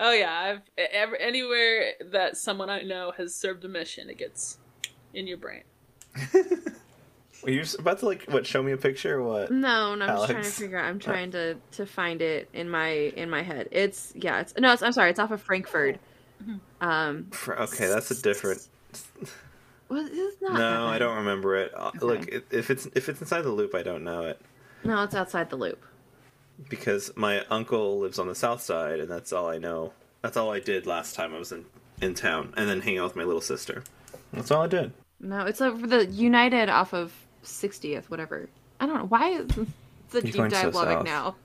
Oh 0.00 0.12
yeah, 0.12 0.32
I've 0.32 0.60
ever, 0.92 1.16
anywhere 1.16 1.92
that 2.12 2.36
someone 2.36 2.70
I 2.70 2.82
know 2.82 3.12
has 3.16 3.34
served 3.34 3.64
a 3.64 3.68
mission, 3.68 4.08
it 4.10 4.18
gets 4.18 4.58
in 5.14 5.26
your 5.26 5.36
brain. 5.38 5.62
Were 7.42 7.50
you 7.50 7.60
just 7.60 7.78
about 7.78 7.98
to 8.00 8.06
like 8.06 8.24
what? 8.24 8.46
Show 8.46 8.62
me 8.62 8.72
a 8.72 8.76
picture 8.76 9.18
or 9.18 9.22
what? 9.24 9.50
No, 9.50 9.94
no, 9.96 10.04
I'm 10.06 10.16
just 10.16 10.30
trying 10.30 10.42
to 10.44 10.48
figure 10.50 10.78
out. 10.78 10.84
I'm 10.84 10.98
trying 11.00 11.30
to 11.32 11.56
to 11.72 11.86
find 11.86 12.22
it 12.22 12.48
in 12.52 12.70
my 12.70 12.88
in 12.90 13.28
my 13.30 13.42
head. 13.42 13.68
It's 13.72 14.12
yeah. 14.14 14.40
It's 14.40 14.54
no. 14.58 14.72
It's, 14.72 14.82
I'm 14.82 14.92
sorry. 14.92 15.10
It's 15.10 15.18
off 15.18 15.30
of 15.32 15.42
Frankford. 15.42 15.98
Um. 16.80 17.28
For- 17.32 17.58
Okay, 17.60 17.86
that's 17.88 18.10
a 18.10 18.20
different. 18.22 18.66
Well, 19.88 20.08
it's 20.10 20.40
not. 20.40 20.52
that 20.54 20.58
No, 20.58 20.86
I 20.86 20.96
don't 20.96 21.16
remember 21.18 21.54
it. 21.56 21.70
Uh, 21.76 21.88
Okay. 21.88 21.98
Look, 22.06 22.44
if 22.50 22.70
it's 22.70 22.86
if 22.94 23.10
it's 23.10 23.20
inside 23.20 23.42
the 23.42 23.50
loop, 23.50 23.74
I 23.74 23.82
don't 23.82 24.02
know 24.04 24.22
it 24.22 24.40
No, 24.84 25.02
it's 25.02 25.14
outside 25.14 25.50
the 25.50 25.56
loop. 25.56 25.84
Because 26.68 27.10
my 27.16 27.44
uncle 27.50 27.98
lives 28.00 28.18
on 28.18 28.28
the 28.28 28.34
south 28.34 28.60
side, 28.62 29.00
and 29.00 29.10
that's 29.10 29.32
all 29.32 29.48
I 29.48 29.58
know. 29.58 29.92
That's 30.22 30.36
all 30.36 30.52
I 30.52 30.60
did 30.60 30.86
last 30.86 31.14
time 31.14 31.34
I 31.34 31.38
was 31.38 31.52
in 31.52 31.64
in 32.00 32.14
town, 32.14 32.52
and 32.56 32.68
then 32.68 32.80
hang 32.80 32.98
out 32.98 33.04
with 33.04 33.16
my 33.16 33.24
little 33.24 33.40
sister. 33.40 33.84
That's 34.32 34.50
all 34.50 34.62
I 34.62 34.66
did. 34.66 34.92
No, 35.20 35.46
it's 35.46 35.60
over 35.60 35.86
the 35.86 36.06
United 36.06 36.68
off 36.68 36.92
of 36.92 37.12
60th, 37.44 38.04
whatever. 38.06 38.48
I 38.80 38.86
don't 38.86 38.98
know 38.98 39.06
why. 39.06 39.30
It's 39.40 39.56
a 39.56 39.66
You're 40.12 40.22
deep 40.22 40.34
going 40.34 40.50
so 40.50 40.62
dive 40.62 40.74
Lubbock 40.74 40.98
south. 40.98 41.04
now. 41.06 41.36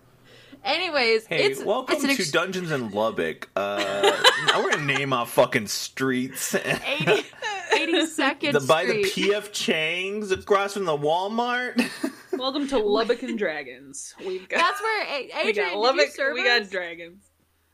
Anyways, 0.67 1.25
Hey, 1.27 1.45
it's 1.45 1.63
welcome 1.63 1.95
it's 1.95 2.03
an 2.03 2.13
to 2.17 2.29
Dungeons 2.31 2.71
in 2.71 2.91
Lubbock. 2.91 3.49
Uh, 3.55 4.11
now 4.47 4.61
we're 4.61 4.71
gonna 4.71 4.83
name 4.83 5.13
off 5.13 5.31
fucking 5.31 5.67
streets. 5.67 6.53
80, 6.55 7.23
82nd 7.71 8.51
the, 8.51 8.59
by 8.67 8.83
the 8.85 8.95
PF 9.03 9.53
Chang's 9.53 10.29
across 10.31 10.73
from 10.73 10.83
the 10.83 10.97
Walmart. 10.97 11.81
Welcome 12.33 12.67
to 12.67 12.79
Lubbock 12.79 13.23
and 13.23 13.39
Dragons. 13.39 14.13
We've 14.19 14.47
got 14.49 14.57
That's 14.57 14.81
where 14.81 15.03
A- 15.05 15.07
we 15.07 15.31
Adrian. 15.31 15.55
got 15.55 15.55
did 15.55 15.71
you 15.71 15.79
Lubbock. 15.79 16.09
serve 16.13 16.33
We 16.33 16.43
got 16.43 16.69
dragons. 16.69 17.23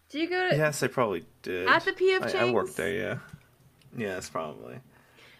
Did 0.09 0.21
you 0.21 0.29
go 0.29 0.49
to? 0.51 0.55
yes, 0.55 0.83
I 0.83 0.87
probably 0.87 1.25
did. 1.41 1.67
At 1.67 1.85
the 1.85 1.93
PF 1.93 2.35
I, 2.35 2.45
I 2.47 2.51
worked 2.51 2.77
there. 2.77 2.93
Yeah. 2.93 3.17
Yes, 3.97 4.29
probably. 4.29 4.75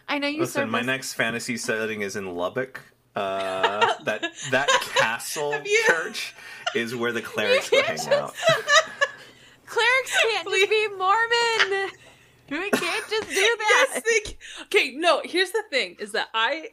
I 0.08 0.18
know 0.18 0.26
you 0.26 0.40
Listen, 0.40 0.62
served 0.62 0.72
my 0.72 0.80
us- 0.80 0.86
next 0.86 1.12
fantasy 1.12 1.56
setting 1.56 2.00
is 2.00 2.16
in 2.16 2.34
Lubbock. 2.34 2.80
Uh, 3.14 3.94
that 4.06 4.24
that 4.50 4.68
castle 4.96 5.54
you- 5.64 5.84
church 5.86 6.34
is 6.76 6.94
where 6.94 7.12
the 7.12 7.22
clerics 7.22 7.70
You 7.72 7.78
would 7.78 7.86
hang 7.86 7.96
just- 7.96 8.08
out. 8.10 8.34
Clerics 9.66 10.16
can't 10.22 10.48
just 10.48 10.70
be 10.70 10.88
Mormon. 10.96 11.90
We 12.50 12.70
can't 12.70 13.08
just 13.08 13.28
do 13.30 13.34
that. 13.58 13.86
Yes, 13.94 14.02
think. 14.02 14.38
Okay, 14.64 14.92
no. 14.94 15.22
Here's 15.24 15.50
the 15.50 15.62
thing: 15.70 15.96
is 15.98 16.12
that 16.12 16.28
I, 16.34 16.68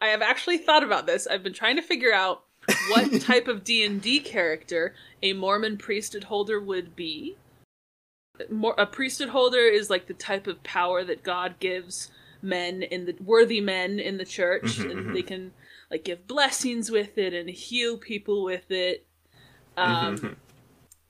I 0.00 0.06
have 0.08 0.22
actually 0.22 0.58
thought 0.58 0.84
about 0.84 1.06
this. 1.06 1.26
I've 1.26 1.42
been 1.42 1.52
trying 1.52 1.74
to 1.76 1.82
figure 1.82 2.14
out 2.14 2.44
what 2.90 3.20
type 3.22 3.48
of 3.48 3.64
D 3.64 3.84
and 3.84 4.00
D 4.00 4.20
character 4.20 4.94
a 5.24 5.32
Mormon 5.32 5.78
priesthood 5.78 6.24
holder 6.24 6.60
would 6.60 6.94
be. 6.94 7.36
More, 8.50 8.76
a 8.78 8.86
priesthood 8.86 9.30
holder 9.30 9.58
is 9.66 9.90
like 9.90 10.06
the 10.06 10.14
type 10.14 10.46
of 10.46 10.62
power 10.62 11.02
that 11.02 11.24
God 11.24 11.56
gives 11.58 12.12
men 12.40 12.84
in 12.84 13.06
the 13.06 13.16
worthy 13.20 13.60
men 13.60 13.98
in 13.98 14.18
the 14.18 14.24
church, 14.24 14.78
Mhm, 14.78 14.90
and 14.92 15.06
mhm. 15.06 15.12
they 15.14 15.22
can 15.22 15.52
like 15.90 16.04
give 16.04 16.28
blessings 16.28 16.88
with 16.88 17.18
it 17.18 17.34
and 17.34 17.50
heal 17.50 17.98
people 17.98 18.44
with 18.44 18.70
it. 18.70 19.05
Um, 19.76 20.16
Mhm. 20.16 20.36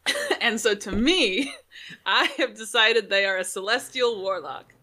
and 0.41 0.61
so 0.61 0.75
to 0.75 0.93
me, 0.93 1.53
I 2.05 2.27
have 2.39 2.55
decided 2.55 3.09
they 3.09 3.27
are 3.27 3.39
a 3.39 3.45
celestial 3.45 4.21
warlock 4.23 4.75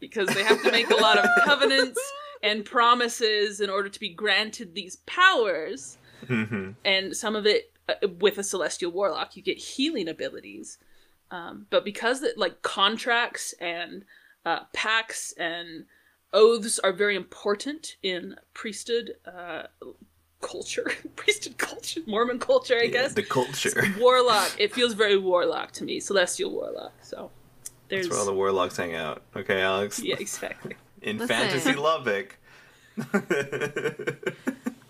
because 0.00 0.28
they 0.28 0.44
have 0.44 0.62
to 0.62 0.70
make 0.70 0.90
a 0.90 0.96
lot 0.96 1.18
of 1.18 1.28
covenants 1.44 2.00
and 2.42 2.64
promises 2.64 3.60
in 3.60 3.70
order 3.70 3.88
to 3.88 4.00
be 4.00 4.10
granted 4.10 4.74
these 4.74 4.96
powers. 5.06 5.98
Mhm. 6.26 6.74
And 6.84 7.16
some 7.16 7.34
of 7.34 7.46
it 7.46 7.72
uh, 7.88 8.08
with 8.20 8.38
a 8.38 8.42
celestial 8.44 8.92
warlock, 8.92 9.36
you 9.36 9.42
get 9.42 9.58
healing 9.58 10.08
abilities. 10.08 10.78
Um, 11.30 11.66
but 11.70 11.84
because 11.84 12.20
that 12.20 12.38
like 12.38 12.62
contracts 12.62 13.54
and 13.60 14.04
uh, 14.44 14.60
pacts 14.72 15.32
and 15.32 15.86
oaths 16.32 16.78
are 16.78 16.92
very 16.92 17.16
important 17.16 17.96
in 18.02 18.36
priesthood 18.54 19.14
uh, 19.26 19.64
culture, 20.40 20.90
priesthood 21.16 21.58
culture, 21.58 22.00
Mormon 22.06 22.38
culture, 22.38 22.78
I 22.80 22.86
guess. 22.86 23.12
the 23.14 23.22
culture. 23.22 23.70
warlock. 23.98 24.54
It 24.58 24.72
feels 24.74 24.94
very 24.94 25.16
warlock 25.16 25.72
to 25.72 25.84
me, 25.84 26.00
celestial 26.00 26.50
warlock. 26.52 26.92
So 27.02 27.30
there's 27.88 28.06
That's 28.06 28.10
where 28.12 28.20
all 28.20 28.26
the 28.26 28.34
warlocks 28.34 28.76
hang 28.76 28.94
out. 28.94 29.22
Okay, 29.36 29.60
Alex. 29.60 30.00
yeah, 30.02 30.16
exactly. 30.18 30.76
In 31.02 31.18
Listen. 31.18 31.36
fantasy 31.36 31.74
Lubbock. 31.74 32.36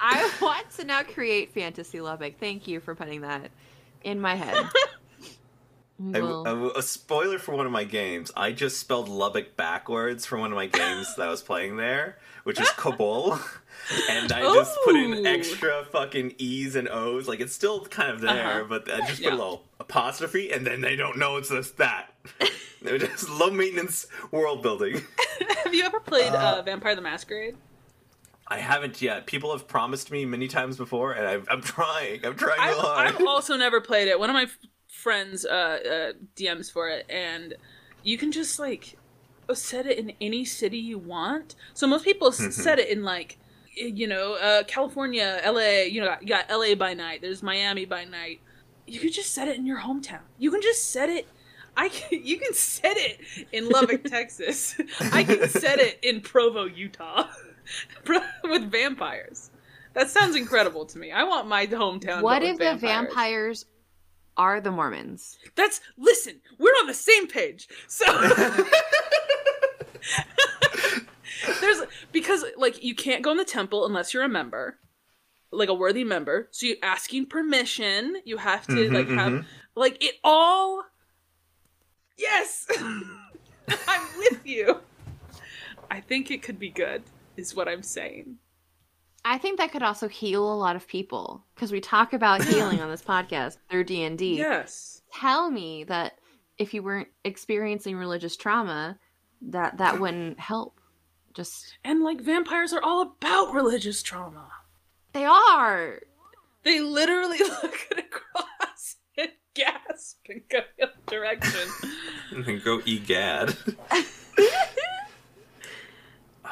I 0.01 0.31
want 0.41 0.71
to 0.79 0.85
now 0.85 1.03
create 1.03 1.53
Fantasy 1.53 2.01
Lubbock. 2.01 2.39
Thank 2.39 2.67
you 2.67 2.81
for 2.81 2.95
putting 2.95 3.21
that 3.23 3.51
in 4.05 4.21
my 4.21 4.35
head. 4.35 4.57
I- 6.15 6.21
Well, 6.21 6.47
I- 6.75 6.79
a 6.79 6.83
spoiler 6.83 7.39
for 7.39 7.55
one 7.57 7.67
of 7.67 7.73
my 7.73 7.85
games. 7.85 8.31
I 8.37 8.53
just 8.53 8.79
spelled 8.79 9.09
Lubbock 9.09 9.57
backwards 9.57 10.25
for 10.25 10.39
one 10.39 10.53
of 10.53 10.57
my 10.57 10.67
games 10.67 11.15
that 11.17 11.27
I 11.27 11.31
was 11.31 11.43
playing 11.43 11.77
there, 11.77 12.19
which 12.45 12.61
is 12.61 12.71
Kabul. 12.71 13.39
And 14.11 14.31
I 14.33 14.41
just 14.55 14.77
put 14.85 14.97
in 14.97 15.27
extra 15.27 15.85
fucking 15.91 16.35
E's 16.39 16.77
and 16.77 16.89
O's. 16.89 17.27
Like 17.29 17.41
it's 17.41 17.55
still 17.55 17.85
kind 17.87 18.11
of 18.11 18.21
there, 18.21 18.63
Uh-huh. 18.63 18.65
but 18.69 18.91
I 18.93 18.99
just 19.07 19.23
put 19.23 19.31
Yeah. 19.31 19.31
a 19.31 19.37
little 19.37 19.65
apostrophe, 19.81 20.53
and 20.53 20.67
then 20.67 20.81
they 20.83 20.95
don't 20.97 21.17
know 21.19 21.37
it's 21.37 21.49
just 21.49 21.77
that. 21.79 22.13
They're 22.83 22.99
just 22.99 23.29
low 23.29 23.51
maintenance 23.51 24.07
world 24.31 24.63
building. 24.63 25.01
Have 25.65 25.75
you 25.75 25.85
ever 25.85 26.01
played 26.01 26.33
uh, 26.33 26.63
Vampire 26.63 26.95
the 26.95 27.01
Masquerade? 27.03 27.57
I 28.47 28.59
haven't 28.59 29.03
yet. 29.03 29.27
People 29.27 29.53
have 29.53 29.67
promised 29.69 30.11
me 30.11 30.25
many 30.25 30.49
times 30.49 30.77
before, 30.77 31.13
and 31.13 31.27
I've, 31.27 31.47
I'm 31.51 31.61
trying. 31.61 32.25
I'm 32.25 32.35
trying 32.37 32.61
I've, 32.61 32.77
hard. 32.77 33.09
I've 33.09 33.27
also 33.27 33.57
never 33.57 33.81
played 33.81 34.09
it. 34.09 34.19
One 34.19 34.31
of 34.31 34.35
my 34.35 34.45
f- 34.45 34.59
friends 34.87 35.45
uh, 35.45 35.49
uh, 35.51 36.13
DMs 36.37 36.71
for 36.73 36.89
it, 36.89 37.05
and 37.11 37.55
you 38.05 38.17
can 38.17 38.33
just 38.33 38.59
like 38.59 38.97
set 39.53 39.87
it 39.87 39.99
in 39.99 40.13
any 40.21 40.45
city 40.45 40.79
you 40.79 40.99
want. 40.99 41.57
So 41.75 41.87
most 41.87 42.05
people 42.05 42.29
s- 42.29 42.55
set 42.55 42.79
it 42.79 42.89
in 42.89 43.03
like 43.03 43.39
you 43.79 44.07
know 44.07 44.35
uh, 44.35 44.63
California, 44.65 45.41
LA. 45.45 45.83
You 45.83 46.03
know, 46.03 46.17
you 46.21 46.29
got 46.29 46.51
LA 46.51 46.75
by 46.75 46.95
night. 46.95 47.21
There's 47.21 47.43
Miami 47.43 47.85
by 47.85 48.05
night. 48.05 48.41
You 48.87 49.01
can 49.01 49.13
just 49.13 49.33
set 49.33 49.49
it 49.49 49.57
in 49.57 49.67
your 49.67 49.81
hometown. 49.81 50.21
You 50.39 50.51
can 50.51 50.63
just 50.63 50.91
set 50.91 51.09
it. 51.09 51.27
I 51.77 51.89
can, 51.91 52.25
you 52.25 52.39
can 52.39 52.55
set 52.55 52.97
it 52.97 53.21
in 53.53 53.69
Lubbock, 53.69 54.05
Texas. 54.11 54.75
I 55.13 55.25
can 55.25 55.49
set 55.49 55.79
it 55.79 55.99
in 56.03 56.21
Provo, 56.21 56.65
Utah, 56.65 57.29
with 58.45 58.71
vampires. 58.71 59.51
That 59.95 60.11
sounds 60.11 60.37
incredible 60.37 60.85
to 60.87 60.99
me. 60.99 61.13
I 61.13 61.25
want 61.25 61.49
my 61.49 61.67
hometown. 61.67 62.23
what 62.23 62.43
if 62.43 62.59
with 62.59 62.81
the 62.81 62.87
vampires 62.87 63.67
are 64.37 64.61
the 64.61 64.71
Mormons? 64.71 65.39
That's 65.57 65.81
listen. 65.97 66.41
We're 66.59 66.71
on 66.81 66.87
the 66.87 66.95
same 66.95 67.27
page. 67.27 67.69
So 67.89 68.05
there's 71.61 71.83
because 72.13 72.45
like 72.57 72.83
you 72.83 72.95
can't 72.95 73.23
go 73.23 73.31
in 73.33 73.37
the 73.37 73.45
temple 73.45 73.87
unless 73.87 74.13
you're 74.15 74.23
a 74.25 74.29
member, 74.29 74.79
like 75.51 75.69
a 75.69 75.75
worthy 75.75 76.05
member. 76.05 76.49
So 76.51 76.67
you're 76.67 76.77
asking 76.83 77.27
permission. 77.27 78.17
You 78.25 78.37
have 78.39 78.67
to 78.67 78.73
Mhm, 78.73 78.93
like 78.95 79.09
have 79.09 79.33
mhm. 79.33 79.45
like 79.75 80.03
it 80.05 80.17
all. 80.25 80.83
Yes, 82.17 82.67
I'm 82.79 84.07
with 84.19 84.45
you. 84.45 84.81
I 85.91 86.01
think 86.01 86.31
it 86.31 86.43
could 86.43 86.59
be 86.59 86.71
good. 86.71 87.03
Is 87.37 87.55
what 87.55 87.69
I'm 87.69 87.83
saying. 87.83 88.37
I 89.25 89.39
think 89.39 89.59
that 89.59 89.73
could 89.73 89.83
also 89.83 90.09
heal 90.09 90.53
a 90.53 90.55
lot 90.55 90.75
of 90.77 90.89
people 90.89 91.45
because 91.55 91.71
we 91.71 91.81
talk 91.81 92.13
about 92.13 92.43
healing 92.47 92.81
on 92.81 92.91
this 92.91 93.03
podcast 93.03 93.59
through 93.71 93.85
D 93.85 94.03
and 94.03 94.19
D. 94.19 94.37
Yes. 94.37 95.03
Tell 95.13 95.51
me 95.51 95.85
that 95.85 96.19
if 96.57 96.75
you 96.75 96.83
weren't 96.83 97.09
experiencing 97.25 97.97
religious 97.97 98.37
trauma, 98.37 98.99
that 99.43 99.79
that 99.79 100.01
wouldn't 100.01 100.41
help. 100.41 100.78
Just 101.39 101.77
And 101.85 102.03
like 102.03 102.21
vampires 102.21 102.73
are 102.73 102.83
all 102.83 103.01
about 103.01 103.55
religious 103.55 104.03
trauma. 104.03 104.49
they 105.13 105.25
are. 105.25 106.01
They 106.65 106.81
literally 106.81 107.39
look 107.63 107.77
at 107.93 107.99
a 108.01 108.03
cross 108.03 108.97
and 109.17 109.29
gasp 109.55 110.19
and 110.29 110.43
go 110.51 110.59
the 110.77 110.85
other 110.87 110.93
direction. 111.07 111.61
And 112.33 112.45
then 112.45 112.61
go 112.63 112.81
egad. 112.85 113.57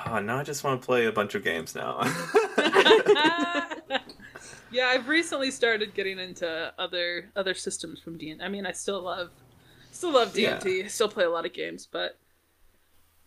oh, 0.07 0.18
now 0.20 0.38
I 0.38 0.42
just 0.44 0.62
want 0.62 0.81
to 0.81 0.87
play 0.87 1.07
a 1.07 1.12
bunch 1.12 1.35
of 1.35 1.42
games 1.44 1.75
now. 1.75 2.01
yeah, 4.70 4.87
I've 4.88 5.09
recently 5.09 5.51
started 5.51 5.94
getting 5.94 6.18
into 6.18 6.72
other 6.79 7.31
other 7.37 7.55
systems 7.55 8.01
from 8.01 8.16
D. 8.18 8.37
I 8.40 8.49
mean, 8.49 8.64
I 8.64 8.72
still 8.72 9.03
love 9.03 9.31
still 9.90 10.12
love 10.12 10.33
D 10.33 10.46
and 10.46 10.62
D. 10.62 10.88
Still 10.88 11.09
play 11.09 11.25
a 11.25 11.31
lot 11.31 11.44
of 11.44 11.53
games, 11.53 11.87
but 11.90 12.18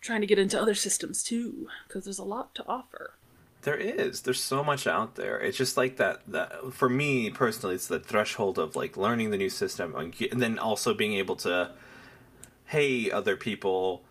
trying 0.01 0.21
to 0.21 0.27
get 0.27 0.39
into 0.39 0.59
other 0.59 0.75
systems 0.75 1.23
too 1.23 1.67
because 1.87 2.05
there's 2.05 2.19
a 2.19 2.23
lot 2.23 2.55
to 2.55 2.65
offer. 2.67 3.13
there 3.63 3.77
is. 3.77 4.21
There's 4.21 4.41
so 4.41 4.63
much 4.63 4.87
out 4.87 5.15
there. 5.15 5.39
It's 5.39 5.57
just 5.57 5.75
like 5.77 5.97
that. 5.97 6.21
That 6.27 6.73
for 6.73 6.89
me 6.89 7.29
personally, 7.29 7.75
it's 7.75 7.87
the 7.87 7.99
threshold 7.99 8.57
of 8.57 8.75
like 8.75 8.97
learning 8.97 9.31
the 9.31 9.37
new 9.37 9.49
system 9.49 9.95
and 9.95 10.41
then 10.41 10.57
also 10.59 10.93
being 10.93 11.13
able 11.13 11.35
to, 11.37 11.71
hey, 12.65 13.11
other 13.11 13.35
people, 13.35 14.03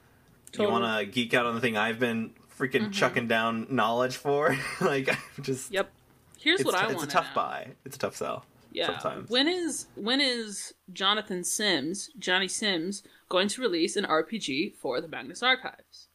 you 0.59 0.69
want 0.69 0.85
to 0.85 1.07
geek 1.07 1.35
out 1.35 1.47
on 1.47 1.55
the 1.55 1.61
thing 1.61 1.77
I've 1.77 1.99
been 1.99 2.31
freaking 2.59 2.83
mm-hmm. 2.83 2.91
chucking 2.91 3.29
down 3.29 3.67
knowledge 3.71 4.17
for? 4.17 4.57
like, 4.81 5.09
I'm 5.09 5.43
just. 5.45 5.73
Yep. 5.73 5.91
Here's 6.39 6.63
what 6.63 6.75
I 6.75 6.87
want. 6.87 6.95
it's 6.95 7.05
a 7.05 7.07
tough 7.07 7.35
buy. 7.35 7.69
It's 7.85 7.97
a 7.97 7.99
tough 7.99 8.17
sell. 8.17 8.45
Yeah. 8.73 8.87
Sometimes. 8.87 9.31
When 9.31 9.49
is 9.49 9.87
when 9.95 10.21
is 10.21 10.75
Jonathan 10.93 11.43
Sims, 11.43 12.11
Johnny 12.19 12.49
Sims, 12.49 13.03
going 13.29 13.49
to 13.49 13.61
release 13.61 13.97
an 13.97 14.05
RPG 14.05 14.75
for 14.77 15.01
the 15.01 15.09
Magnus 15.09 15.43
Archives? 15.43 16.09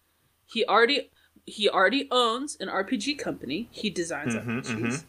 He 0.46 0.66
already 0.66 1.10
he 1.46 1.68
already 1.70 2.08
owns 2.12 2.56
an 2.60 2.70
RPG 2.70 3.18
company. 3.20 3.68
He 3.72 3.90
designs 3.90 4.34
Mhm, 4.36 4.46
RPGs. 4.64 4.76
mhm. 4.80 5.04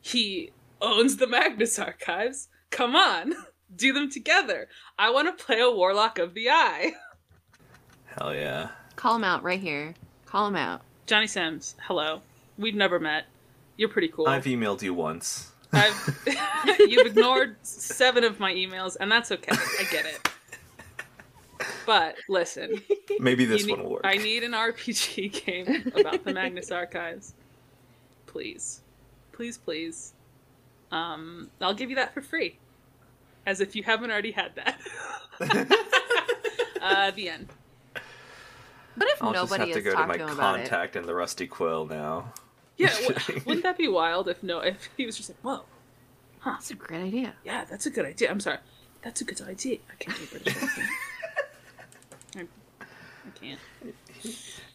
He 0.00 0.50
owns 0.80 1.16
the 1.16 1.26
Magnus 1.26 1.78
Archives. 1.78 2.48
Come 2.70 2.94
on, 2.96 3.34
do 3.76 3.92
them 3.92 4.10
together. 4.10 4.68
I 4.98 5.10
want 5.10 5.28
to 5.36 5.44
play 5.44 5.60
a 5.60 5.70
Warlock 5.70 6.18
of 6.18 6.34
the 6.34 6.50
Eye. 6.50 6.92
Hell 8.06 8.34
yeah. 8.34 8.70
Call 8.96 9.16
him 9.16 9.24
out 9.24 9.42
right 9.42 9.60
here. 9.60 9.94
Call 10.26 10.46
him 10.48 10.56
out. 10.56 10.82
Johnny 11.06 11.26
Sims, 11.26 11.74
hello. 11.86 12.20
We've 12.58 12.74
never 12.74 12.98
met. 13.00 13.24
You're 13.76 13.88
pretty 13.88 14.08
cool. 14.08 14.26
I've 14.28 14.44
emailed 14.44 14.82
you 14.82 14.92
once. 14.94 15.50
I've 15.72 16.18
you've 16.78 17.06
ignored 17.06 17.56
seven 17.62 18.24
of 18.24 18.38
my 18.38 18.52
emails, 18.52 18.96
and 19.00 19.10
that's 19.10 19.32
okay. 19.32 19.52
I 19.52 19.84
get 19.90 20.04
it. 20.04 20.28
But 21.86 22.16
listen, 22.28 22.80
Maybe 23.20 23.44
this 23.44 23.62
you 23.64 23.70
one 23.70 23.78
need- 23.78 23.84
will 23.84 23.92
work. 23.94 24.02
I 24.04 24.16
need 24.16 24.42
an 24.44 24.52
RPG 24.52 25.44
game 25.46 25.92
about 25.96 26.24
the 26.24 26.32
Magnus 26.32 26.70
Archives. 26.70 27.34
Please, 28.26 28.80
please, 29.32 29.58
please. 29.58 30.12
Um, 30.90 31.50
I'll 31.60 31.74
give 31.74 31.90
you 31.90 31.96
that 31.96 32.12
for 32.14 32.20
free, 32.20 32.58
as 33.46 33.60
if 33.60 33.74
you 33.76 33.82
haven't 33.82 34.10
already 34.10 34.30
had 34.32 34.54
that. 34.56 34.78
uh, 36.82 37.10
the 37.12 37.28
end. 37.28 37.48
But 38.96 39.08
if 39.08 39.22
I'll 39.22 39.32
just 39.32 39.54
have 39.54 39.68
to 39.68 39.74
has 39.74 39.84
go 39.84 39.92
to 39.96 40.06
my 40.06 40.16
to 40.18 40.24
him 40.24 40.30
about 40.30 40.60
it? 40.60 40.68
contact 40.68 40.96
and 40.96 41.06
the 41.06 41.14
rusty 41.14 41.46
quill 41.46 41.86
now. 41.86 42.32
Yeah, 42.76 42.92
w- 43.08 43.40
wouldn't 43.46 43.62
that 43.64 43.78
be 43.78 43.88
wild 43.88 44.28
if 44.28 44.42
no, 44.42 44.60
if 44.60 44.88
he 44.96 45.06
was 45.06 45.16
just 45.16 45.30
like, 45.30 45.38
whoa, 45.40 45.62
huh? 46.40 46.52
That's 46.52 46.70
a 46.70 46.74
great 46.74 47.02
idea. 47.02 47.34
yeah, 47.44 47.64
that's 47.64 47.86
a 47.86 47.90
good 47.90 48.04
idea. 48.04 48.30
I'm 48.30 48.40
sorry, 48.40 48.58
that's 49.02 49.20
a 49.20 49.24
good 49.24 49.40
idea. 49.42 49.78
I 49.90 49.94
can't 50.02 50.16
do 50.18 50.24
a 50.24 50.26
British 50.28 50.62
accent. 50.62 50.88
I, 53.24 53.28
I 53.28 53.30
can't. 53.38 53.60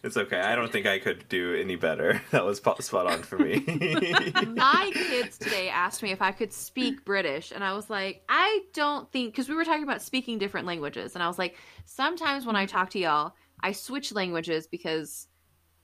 It's 0.04 0.16
okay. 0.16 0.40
I 0.40 0.54
don't 0.54 0.70
think 0.70 0.86
I 0.86 0.98
could 0.98 1.28
do 1.28 1.54
any 1.54 1.76
better. 1.76 2.20
That 2.30 2.44
was 2.44 2.58
spot 2.58 3.06
on 3.06 3.22
for 3.22 3.38
me. 3.38 3.64
My 4.46 4.90
kids 4.92 5.38
today 5.38 5.68
asked 5.68 6.02
me 6.02 6.12
if 6.12 6.22
I 6.22 6.30
could 6.30 6.52
speak 6.52 7.04
British, 7.04 7.52
and 7.52 7.64
I 7.64 7.72
was 7.72 7.90
like, 7.90 8.22
I 8.28 8.60
don't 8.74 9.10
think 9.10 9.32
because 9.32 9.48
we 9.48 9.54
were 9.54 9.64
talking 9.64 9.82
about 9.82 10.02
speaking 10.02 10.38
different 10.38 10.66
languages, 10.66 11.14
and 11.14 11.22
I 11.22 11.28
was 11.28 11.38
like, 11.38 11.56
sometimes 11.84 12.46
when 12.46 12.54
I 12.54 12.66
talk 12.66 12.90
to 12.90 12.98
y'all, 12.98 13.34
I 13.62 13.72
switch 13.72 14.12
languages 14.12 14.66
because 14.66 15.26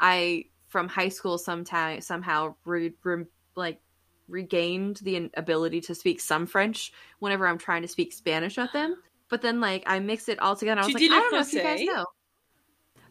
I 0.00 0.46
from 0.68 0.88
high 0.88 1.08
school 1.08 1.38
sometime 1.38 2.00
somehow 2.00 2.54
re, 2.64 2.92
re, 3.02 3.24
like 3.56 3.80
regained 4.28 4.98
the 4.98 5.30
ability 5.36 5.80
to 5.82 5.94
speak 5.94 6.20
some 6.20 6.46
French 6.46 6.92
whenever 7.18 7.46
I'm 7.46 7.58
trying 7.58 7.82
to 7.82 7.88
speak 7.88 8.12
Spanish 8.12 8.56
with 8.56 8.72
them. 8.72 8.96
But 9.28 9.42
then 9.42 9.60
like 9.60 9.82
I 9.86 9.98
mix 9.98 10.28
it 10.28 10.38
all 10.40 10.56
together. 10.56 10.82
I 10.82 10.84
was 10.84 10.94
Tu 10.94 11.08
like, 11.08 11.10
I 11.10 11.20
don't 11.20 11.32
know 11.32 11.40
if 11.40 11.52
you 11.52 11.62
guys 11.62 11.80
know. 11.82 12.04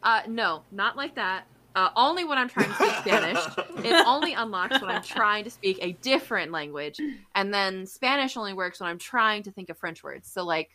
Uh, 0.04 0.22
no, 0.28 0.64
not 0.72 0.96
like 0.98 1.16
that. 1.16 1.46
Uh, 1.76 1.90
only 1.96 2.24
when 2.24 2.38
I'm 2.38 2.50
trying 2.50 2.68
to 2.70 2.76
speak 2.76 2.94
Spanish. 2.98 3.40
it 3.84 4.06
only 4.08 4.34
unlocks 4.34 4.80
when 4.80 4.92
I'm 4.92 5.02
trying 5.02 5.44
to 5.46 5.50
speak 5.50 5.80
a 5.82 5.94
different 5.94 6.52
language, 6.52 7.00
and 7.34 7.52
then 7.52 7.88
Spanish 7.88 8.38
only 8.38 8.54
works 8.54 8.80
when 8.80 8.90
I'm 8.90 9.00
trying 9.00 9.42
to 9.44 9.52
think 9.52 9.70
of 9.70 9.78
French 9.80 10.04
words. 10.04 10.32
So 10.32 10.44
like, 10.44 10.70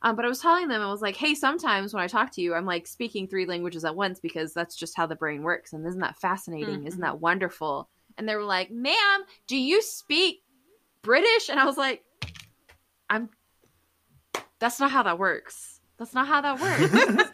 um, 0.00 0.16
but 0.16 0.24
I 0.24 0.28
was 0.28 0.40
telling 0.40 0.68
them 0.68 0.80
I 0.80 0.90
was 0.90 1.02
like, 1.02 1.16
hey, 1.16 1.34
sometimes 1.34 1.92
when 1.92 2.02
I 2.02 2.06
talk 2.06 2.32
to 2.32 2.40
you, 2.40 2.54
I'm 2.54 2.64
like 2.64 2.86
speaking 2.86 3.28
three 3.28 3.44
languages 3.44 3.84
at 3.84 3.94
once 3.94 4.18
because 4.18 4.54
that's 4.54 4.74
just 4.76 4.96
how 4.96 5.06
the 5.06 5.16
brain 5.16 5.42
works, 5.42 5.74
and 5.74 5.86
isn't 5.86 6.00
that 6.00 6.16
fascinating? 6.18 6.86
Isn't 6.86 7.00
Mhm. 7.00 7.04
that 7.04 7.20
wonderful? 7.20 7.90
And 8.16 8.26
they 8.26 8.36
were 8.36 8.44
like, 8.44 8.70
ma'am, 8.70 9.24
do 9.46 9.58
you 9.58 9.82
speak 9.82 10.42
British, 11.02 11.50
and 11.50 11.60
I 11.60 11.66
was 11.66 11.76
like, 11.76 12.02
I'm. 13.10 13.28
That's 14.58 14.80
not 14.80 14.90
how 14.90 15.02
that 15.02 15.18
works. 15.18 15.80
That's 15.98 16.14
not 16.14 16.26
how 16.28 16.40
that 16.40 16.60
works. 17.18 17.30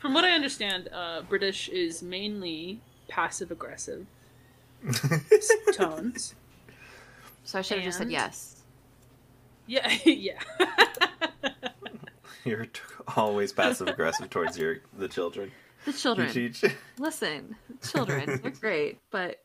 From 0.00 0.14
what 0.14 0.24
I 0.24 0.30
understand, 0.32 0.88
uh, 0.92 1.22
British 1.22 1.68
is 1.68 2.02
mainly 2.02 2.80
passive 3.08 3.50
aggressive 3.50 4.06
tones. 5.74 6.34
so 7.44 7.58
I 7.58 7.62
should 7.62 7.76
have 7.78 7.84
just 7.84 7.98
said 7.98 8.10
yes. 8.10 8.62
Yeah, 9.66 9.88
yeah. 10.04 10.38
You're 12.44 12.64
t- 12.66 12.80
always 13.16 13.52
passive 13.52 13.88
aggressive 13.88 14.30
towards 14.30 14.56
your 14.58 14.78
the 14.98 15.06
children. 15.08 15.52
The 15.84 15.92
You 15.92 15.96
children. 15.96 16.30
teach. 16.32 16.64
Listen, 16.98 17.56
children, 17.86 18.40
they're 18.42 18.50
great, 18.50 18.98
but 19.10 19.42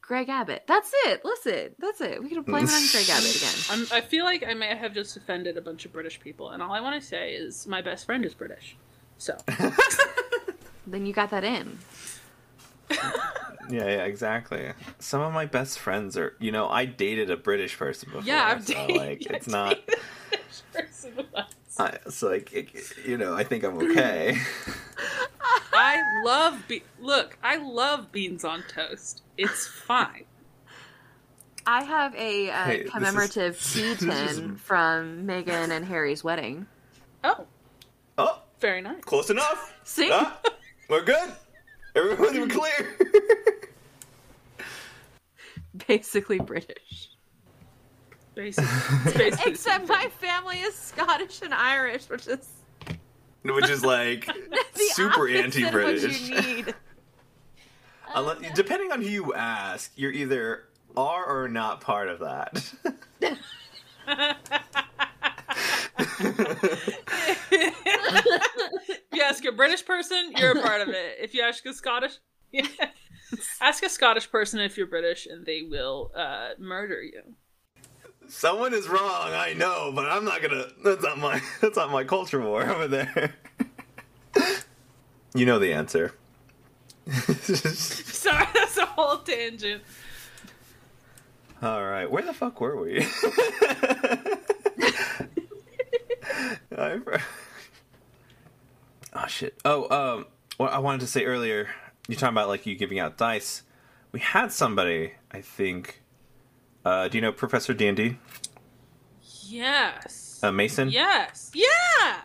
Greg 0.00 0.28
Abbott. 0.28 0.64
That's 0.66 0.90
it. 1.06 1.24
Listen, 1.24 1.74
that's 1.78 2.00
it. 2.00 2.20
We 2.22 2.28
can 2.30 2.42
blame 2.42 2.64
it 2.64 2.72
on 2.72 2.82
Greg 2.90 3.08
Abbott 3.08 3.36
again. 3.36 3.54
I'm, 3.70 3.86
I 3.96 4.00
feel 4.00 4.24
like 4.24 4.44
I 4.46 4.54
may 4.54 4.74
have 4.76 4.92
just 4.94 5.16
offended 5.16 5.56
a 5.56 5.60
bunch 5.60 5.84
of 5.84 5.92
British 5.92 6.18
people, 6.20 6.50
and 6.50 6.60
all 6.62 6.72
I 6.72 6.80
want 6.80 7.00
to 7.00 7.06
say 7.06 7.32
is 7.34 7.66
my 7.68 7.80
best 7.80 8.04
friend 8.06 8.24
is 8.24 8.34
British. 8.34 8.76
So, 9.22 9.38
Then 10.88 11.06
you 11.06 11.12
got 11.12 11.30
that 11.30 11.44
in. 11.44 11.78
Yeah, 12.90 12.98
yeah, 13.70 14.04
exactly. 14.04 14.72
Some 14.98 15.20
of 15.20 15.32
my 15.32 15.46
best 15.46 15.78
friends 15.78 16.16
are, 16.16 16.34
you 16.40 16.50
know, 16.50 16.68
I 16.68 16.86
dated 16.86 17.30
a 17.30 17.36
British 17.36 17.78
person 17.78 18.08
before. 18.10 18.24
yeah, 18.24 18.46
I've 18.46 18.66
so, 18.66 18.74
dated. 18.74 18.96
like 18.96 19.26
it's 19.30 19.46
not. 19.46 19.76
dated 19.86 19.94
a 19.94 20.28
British 20.28 20.62
person 20.72 21.26
once. 21.32 21.54
I, 21.78 21.86
it's 22.04 22.20
like 22.20 22.52
it, 22.52 22.72
you 23.06 23.16
know, 23.16 23.34
I 23.34 23.44
think 23.44 23.62
I'm 23.62 23.78
okay. 23.78 24.36
I 25.72 26.00
love 26.24 26.64
be- 26.66 26.82
look. 27.00 27.38
I 27.44 27.58
love 27.58 28.10
beans 28.10 28.44
on 28.44 28.64
toast. 28.66 29.22
It's 29.38 29.68
fine. 29.68 30.24
I 31.64 31.84
have 31.84 32.12
a 32.16 32.50
uh, 32.50 32.64
Hey, 32.64 32.76
this 32.78 32.86
is- 32.86 32.90
commemorative 32.92 33.62
tea 33.62 33.94
this 33.94 34.02
is- 34.02 34.36
tin 34.38 34.56
from 34.56 35.28
Meghan 35.28 35.70
and 35.70 35.84
Harry's 35.84 36.24
wedding. 36.24 36.66
Oh, 37.22 37.46
oh, 38.18 38.41
very 38.62 38.80
nice. 38.80 39.02
close 39.02 39.28
enough. 39.28 39.74
See? 39.84 40.08
Ah, 40.10 40.40
we're 40.88 41.02
good. 41.02 41.32
Everyone's 41.94 42.52
clear. 42.52 42.96
Basically 45.86 46.38
British. 46.38 47.10
Basically, 48.34 49.12
basically 49.18 49.52
Except 49.52 49.88
my 49.88 50.08
family 50.18 50.56
is 50.60 50.74
Scottish 50.74 51.42
and 51.42 51.52
Irish, 51.52 52.08
which 52.08 52.28
is 52.28 52.48
Which 53.42 53.68
is 53.68 53.84
like 53.84 54.26
super 54.74 55.28
anti-British. 55.28 56.30
What 56.30 56.46
you 56.46 56.54
need. 56.56 56.74
Unless, 58.14 58.52
depending 58.54 58.92
on 58.92 59.02
who 59.02 59.08
you 59.08 59.34
ask, 59.34 59.92
you're 59.96 60.12
either 60.12 60.68
are 60.96 61.26
or 61.26 61.48
not 61.48 61.80
part 61.80 62.08
of 62.08 62.20
that. 62.20 62.72
If 65.98 67.52
you 69.12 69.22
ask 69.22 69.44
a 69.44 69.52
British 69.52 69.84
person, 69.84 70.32
you're 70.36 70.58
a 70.58 70.62
part 70.62 70.80
of 70.80 70.88
it. 70.88 71.18
If 71.20 71.34
you 71.34 71.42
ask 71.42 71.64
a 71.66 71.72
Scottish, 71.72 72.18
ask 73.60 73.82
a 73.82 73.88
Scottish 73.88 74.30
person 74.30 74.60
if 74.60 74.76
you're 74.76 74.86
British, 74.86 75.26
and 75.26 75.44
they 75.44 75.62
will 75.62 76.10
uh, 76.14 76.50
murder 76.58 77.02
you. 77.02 77.22
Someone 78.28 78.72
is 78.72 78.88
wrong, 78.88 79.32
I 79.32 79.52
know, 79.54 79.92
but 79.94 80.06
I'm 80.06 80.24
not 80.24 80.40
gonna. 80.42 80.66
That's 80.84 81.02
not 81.02 81.18
my. 81.18 81.40
That's 81.60 81.76
not 81.76 81.90
my 81.90 82.04
culture 82.04 82.40
war 82.40 82.62
over 82.62 82.88
there. 82.88 83.34
you 85.34 85.44
know 85.44 85.58
the 85.58 85.72
answer. 85.72 86.14
Sorry, 87.10 88.46
that's 88.54 88.76
a 88.76 88.86
whole 88.86 89.18
tangent. 89.18 89.82
All 91.60 91.84
right, 91.84 92.08
where 92.08 92.22
the 92.22 92.32
fuck 92.32 92.60
were 92.60 92.80
we? 92.80 93.04
I- 96.82 97.20
oh 99.14 99.26
shit. 99.28 99.56
Oh, 99.64 99.88
um, 100.16 100.26
what 100.56 100.72
I 100.72 100.78
wanted 100.78 101.00
to 101.02 101.06
say 101.06 101.24
earlier. 101.24 101.68
you're 102.08 102.18
talking 102.18 102.34
about 102.34 102.48
like 102.48 102.66
you 102.66 102.74
giving 102.74 102.98
out 102.98 103.16
dice? 103.16 103.62
We 104.12 104.20
had 104.20 104.52
somebody, 104.52 105.12
I 105.30 105.40
think. 105.40 106.02
Uh, 106.84 107.08
do 107.08 107.16
you 107.16 107.22
know 107.22 107.32
Professor 107.32 107.72
Dandy? 107.72 108.18
Yes. 109.46 110.40
Uh, 110.42 110.50
Mason. 110.52 110.90
Yes. 110.90 111.50
Yeah. 111.54 111.64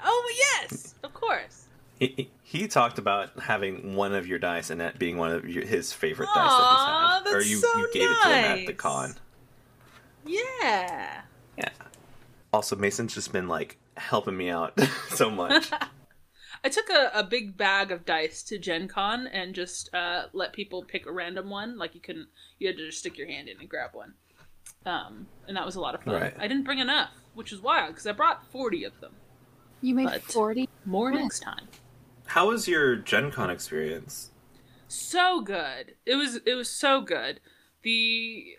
Oh, 0.04 0.34
yes. 0.62 0.96
Of 1.04 1.14
course. 1.14 1.66
He, 2.00 2.08
he- 2.18 2.30
he 2.50 2.66
talked 2.70 2.98
about 2.98 3.38
having 3.42 3.96
one 3.98 4.16
of 4.16 4.26
your 4.26 4.40
dice 4.40 4.70
and 4.70 4.80
that 4.80 4.98
being 4.98 5.18
one 5.18 5.32
of 5.34 5.50
your, 5.50 5.66
his 5.66 5.92
favorite 5.92 6.30
dice 6.34 6.50
that 6.50 7.20
he's 7.26 7.34
had, 7.34 7.38
or 7.38 7.42
you, 7.42 7.58
so 7.58 7.68
you 7.78 7.90
gave 7.94 8.10
it 8.10 8.18
to 8.24 8.30
him 8.30 8.60
at 8.60 8.66
the 8.68 8.74
con. 8.74 9.16
Yeah. 10.26 11.22
Yeah. 11.58 11.70
Also, 12.54 12.78
Mason's 12.78 13.14
just 13.14 13.34
been 13.34 13.50
like 13.50 13.76
helping 13.98 14.38
me 14.38 14.50
out 14.50 14.80
so 15.10 15.30
much. 15.30 15.70
I 16.64 16.70
took 16.70 16.90
a, 16.90 17.12
a 17.14 17.24
big 17.24 17.56
bag 17.58 17.92
of 17.92 18.06
dice 18.06 18.42
to 18.44 18.58
Gen 18.58 18.88
Con 18.88 19.28
and 19.28 19.54
just 19.54 19.94
uh, 19.94 20.24
let 20.34 20.54
people 20.54 20.84
pick 20.84 21.06
a 21.06 21.12
random 21.12 21.50
one. 21.50 21.78
Like 21.78 21.94
you 21.94 22.02
couldn't, 22.02 22.28
you 22.60 22.68
had 22.68 22.78
to 22.78 22.86
just 22.88 23.00
stick 23.00 23.18
your 23.18 23.28
hand 23.28 23.48
in 23.48 23.60
and 23.60 23.70
grab 23.70 23.92
one. 23.94 24.14
Um, 24.86 25.28
and 25.48 25.56
that 25.56 25.66
was 25.66 25.76
a 25.76 25.82
lot 25.82 25.94
of 25.96 26.04
fun. 26.04 26.16
Right. 26.16 26.34
I 26.40 26.48
didn't 26.48 26.64
bring 26.64 26.80
enough, 26.80 27.12
which 27.36 27.52
is 27.54 27.62
wild 27.62 27.90
because 27.90 28.08
I 28.08 28.12
brought 28.12 28.50
40 28.52 28.84
of 28.86 29.00
them. 29.02 29.14
You 29.82 29.94
made 29.96 30.06
But- 30.06 30.24
40? 30.24 30.68
More 30.86 31.12
Yeah. 31.12 31.22
next 31.22 31.42
time. 31.42 31.68
How 32.26 32.48
was 32.50 32.68
your 32.68 32.96
Gen 32.96 33.32
Con 33.32 33.50
experience? 33.50 34.32
so 34.90 35.42
good. 35.42 35.96
It 36.06 36.16
was 36.16 36.38
it 36.46 36.56
was 36.56 36.70
so 36.70 37.02
good. 37.02 37.40
The 37.84 38.56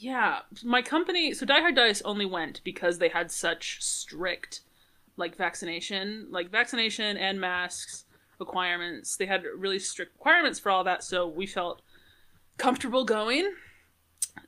yeah, 0.00 0.40
my 0.64 0.80
company 0.80 1.34
so 1.34 1.44
Die 1.44 1.60
Hard 1.60 1.76
Dice 1.76 2.00
only 2.02 2.24
went 2.24 2.62
because 2.64 2.98
they 2.98 3.10
had 3.10 3.30
such 3.30 3.82
strict 3.82 4.62
like 5.18 5.36
vaccination, 5.36 6.26
like 6.30 6.50
vaccination 6.50 7.18
and 7.18 7.38
masks 7.38 8.06
requirements. 8.38 9.16
They 9.16 9.26
had 9.26 9.44
really 9.56 9.78
strict 9.78 10.14
requirements 10.14 10.58
for 10.58 10.70
all 10.70 10.84
that, 10.84 11.04
so 11.04 11.28
we 11.28 11.46
felt 11.46 11.82
comfortable 12.56 13.04
going. 13.04 13.52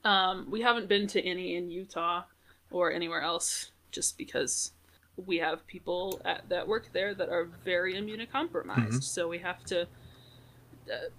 Um, 0.04 0.46
we 0.50 0.62
haven't 0.62 0.88
been 0.88 1.06
to 1.08 1.20
any 1.20 1.54
in 1.54 1.70
Utah 1.70 2.22
or 2.70 2.90
anywhere 2.90 3.20
else 3.20 3.72
just 3.90 4.16
because 4.16 4.72
we 5.16 5.36
have 5.36 5.66
people 5.66 6.18
at, 6.24 6.48
that 6.48 6.66
work 6.66 6.88
there 6.94 7.14
that 7.14 7.28
are 7.28 7.44
very 7.62 7.92
immunocompromised. 7.92 9.02
So 9.02 9.28
we 9.28 9.38
have 9.40 9.62
to 9.64 9.82
uh, 9.82 11.10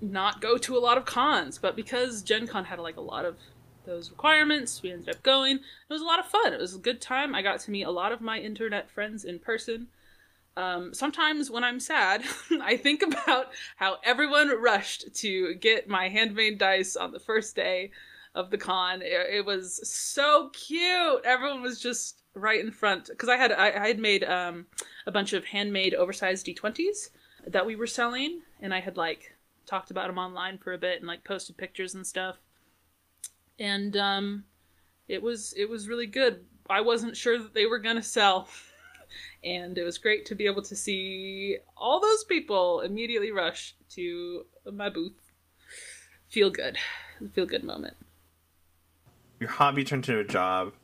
not 0.00 0.40
go 0.40 0.56
to 0.56 0.76
a 0.76 0.80
lot 0.80 0.96
of 0.96 1.04
cons. 1.04 1.58
But 1.58 1.76
because 1.76 2.22
Gen 2.22 2.46
Con 2.46 2.64
had 2.64 2.78
like 2.78 2.96
a 2.96 3.02
lot 3.02 3.26
of 3.26 3.36
those 3.88 4.10
requirements, 4.10 4.82
we 4.82 4.92
ended 4.92 5.08
up 5.08 5.22
going. 5.22 5.56
It 5.56 5.92
was 5.92 6.02
a 6.02 6.06
lot 6.06 6.20
of 6.20 6.26
fun. 6.26 6.52
It 6.52 6.60
was 6.60 6.76
a 6.76 6.78
good 6.78 7.00
time. 7.00 7.34
I 7.34 7.42
got 7.42 7.60
to 7.60 7.70
meet 7.70 7.84
a 7.84 7.90
lot 7.90 8.12
of 8.12 8.20
my 8.20 8.38
internet 8.38 8.90
friends 8.90 9.24
in 9.24 9.38
person. 9.38 9.88
Um, 10.56 10.92
sometimes 10.92 11.50
when 11.50 11.64
I'm 11.64 11.80
sad, 11.80 12.22
I 12.60 12.76
think 12.76 13.02
about 13.02 13.52
how 13.76 13.96
everyone 14.04 14.60
rushed 14.60 15.14
to 15.16 15.54
get 15.54 15.88
my 15.88 16.08
handmade 16.08 16.58
dice 16.58 16.96
on 16.96 17.12
the 17.12 17.20
first 17.20 17.56
day 17.56 17.90
of 18.34 18.50
the 18.50 18.58
con. 18.58 19.00
It, 19.02 19.36
it 19.36 19.46
was 19.46 19.80
so 19.88 20.50
cute. 20.50 21.22
Everyone 21.24 21.62
was 21.62 21.80
just 21.80 22.22
right 22.34 22.60
in 22.60 22.70
front 22.70 23.08
because 23.08 23.28
I 23.28 23.36
had 23.36 23.52
I, 23.52 23.68
I 23.70 23.88
had 23.88 23.98
made 23.98 24.22
um, 24.24 24.66
a 25.06 25.12
bunch 25.12 25.32
of 25.32 25.44
handmade 25.44 25.94
oversized 25.94 26.46
D20s 26.46 27.10
that 27.46 27.66
we 27.66 27.74
were 27.74 27.86
selling, 27.86 28.42
and 28.60 28.74
I 28.74 28.80
had 28.80 28.96
like 28.96 29.32
talked 29.66 29.90
about 29.90 30.08
them 30.08 30.18
online 30.18 30.58
for 30.58 30.72
a 30.72 30.78
bit 30.78 30.98
and 30.98 31.06
like 31.06 31.24
posted 31.24 31.56
pictures 31.56 31.94
and 31.94 32.06
stuff. 32.06 32.38
And 33.58 33.96
um, 33.96 34.44
it 35.08 35.22
was 35.22 35.54
it 35.56 35.68
was 35.68 35.88
really 35.88 36.06
good. 36.06 36.44
I 36.70 36.80
wasn't 36.80 37.16
sure 37.16 37.38
that 37.38 37.54
they 37.54 37.66
were 37.66 37.78
gonna 37.78 38.02
sell. 38.02 38.48
and 39.44 39.78
it 39.78 39.84
was 39.84 39.98
great 39.98 40.26
to 40.26 40.34
be 40.34 40.46
able 40.46 40.62
to 40.62 40.76
see 40.76 41.56
all 41.76 42.00
those 42.00 42.24
people 42.24 42.80
immediately 42.80 43.32
rush 43.32 43.74
to 43.90 44.44
my 44.72 44.88
booth. 44.88 45.32
Feel 46.28 46.50
good, 46.50 46.76
feel 47.32 47.46
good 47.46 47.64
moment. 47.64 47.96
Your 49.40 49.50
hobby 49.50 49.84
turned 49.84 50.08
into 50.08 50.18
a 50.18 50.24
job. 50.24 50.74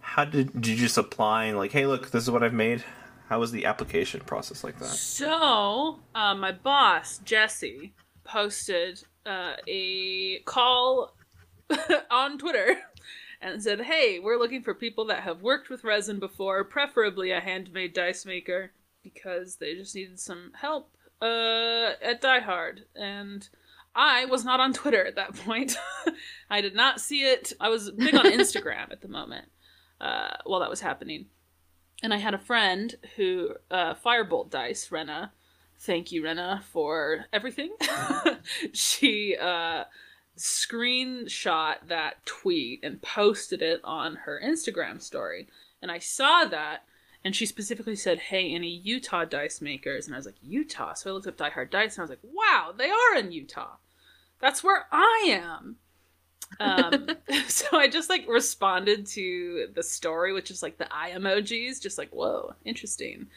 How 0.00 0.24
did 0.24 0.52
did 0.52 0.66
you 0.68 0.76
just 0.76 0.98
apply 0.98 1.44
and 1.44 1.58
like, 1.58 1.72
hey, 1.72 1.86
look, 1.86 2.10
this 2.10 2.22
is 2.22 2.30
what 2.30 2.42
I've 2.42 2.52
made? 2.52 2.84
How 3.28 3.40
was 3.40 3.50
the 3.50 3.64
application 3.64 4.20
process 4.20 4.62
like 4.62 4.78
that? 4.78 4.88
So, 4.88 6.00
uh, 6.14 6.34
my 6.34 6.52
boss 6.52 7.18
Jesse 7.24 7.94
posted 8.24 9.02
uh, 9.24 9.54
a 9.66 10.40
call 10.40 11.14
on 12.10 12.38
Twitter 12.38 12.76
and 13.40 13.62
said, 13.62 13.82
"Hey, 13.82 14.18
we're 14.18 14.38
looking 14.38 14.62
for 14.62 14.74
people 14.74 15.06
that 15.06 15.22
have 15.22 15.42
worked 15.42 15.68
with 15.68 15.84
resin 15.84 16.18
before, 16.18 16.64
preferably 16.64 17.30
a 17.30 17.40
handmade 17.40 17.92
dice 17.92 18.24
maker, 18.24 18.72
because 19.02 19.56
they 19.56 19.74
just 19.74 19.94
needed 19.94 20.20
some 20.20 20.52
help 20.54 20.94
uh, 21.20 21.92
at 22.02 22.20
Die 22.20 22.40
Hard." 22.40 22.84
And 22.94 23.48
I 23.94 24.24
was 24.26 24.44
not 24.44 24.60
on 24.60 24.72
Twitter 24.72 25.04
at 25.04 25.16
that 25.16 25.34
point. 25.44 25.76
I 26.50 26.60
did 26.60 26.74
not 26.74 27.00
see 27.00 27.22
it. 27.22 27.52
I 27.60 27.68
was 27.68 27.90
big 27.90 28.14
on 28.14 28.24
Instagram 28.24 28.90
at 28.90 29.00
the 29.00 29.08
moment 29.08 29.46
uh, 30.00 30.36
while 30.44 30.60
that 30.60 30.70
was 30.70 30.80
happening. 30.80 31.26
And 32.02 32.12
I 32.12 32.16
had 32.16 32.34
a 32.34 32.38
friend 32.38 32.94
who, 33.16 33.50
uh, 33.70 33.94
Firebolt 33.94 34.50
Dice, 34.50 34.90
Rena, 34.90 35.32
thank 35.78 36.10
you, 36.10 36.24
Rena, 36.24 36.64
for 36.72 37.26
everything. 37.32 37.72
she 38.72 39.36
uh, 39.40 39.84
screenshot 40.42 41.76
that 41.86 42.26
tweet 42.26 42.80
and 42.82 43.00
posted 43.00 43.62
it 43.62 43.80
on 43.84 44.16
her 44.16 44.40
Instagram 44.44 45.00
story. 45.00 45.46
And 45.80 45.90
I 45.90 46.00
saw 46.00 46.44
that, 46.46 46.84
and 47.24 47.34
she 47.34 47.46
specifically 47.46 47.94
said, 47.94 48.18
Hey, 48.18 48.52
any 48.52 48.68
Utah 48.68 49.24
dice 49.24 49.60
makers? 49.60 50.06
And 50.06 50.14
I 50.14 50.18
was 50.18 50.26
like, 50.26 50.34
Utah? 50.42 50.94
So 50.94 51.10
I 51.10 51.12
looked 51.12 51.28
up 51.28 51.36
Die 51.36 51.50
Hard 51.50 51.70
Dice, 51.70 51.96
and 51.96 52.00
I 52.00 52.02
was 52.02 52.10
like, 52.10 52.24
Wow, 52.24 52.74
they 52.76 52.90
are 52.90 53.16
in 53.16 53.30
Utah. 53.30 53.76
That's 54.40 54.64
where 54.64 54.86
I 54.90 55.26
am. 55.28 55.76
um, 56.58 57.06
so 57.46 57.78
I 57.78 57.86
just 57.86 58.10
like 58.10 58.26
responded 58.26 59.06
to 59.08 59.68
the 59.74 59.82
story, 59.84 60.32
which 60.32 60.50
is 60.50 60.60
like 60.62 60.76
the 60.76 60.92
eye 60.92 61.12
emojis, 61.14 61.80
just 61.80 61.98
like, 61.98 62.10
whoa, 62.10 62.54
interesting. 62.64 63.28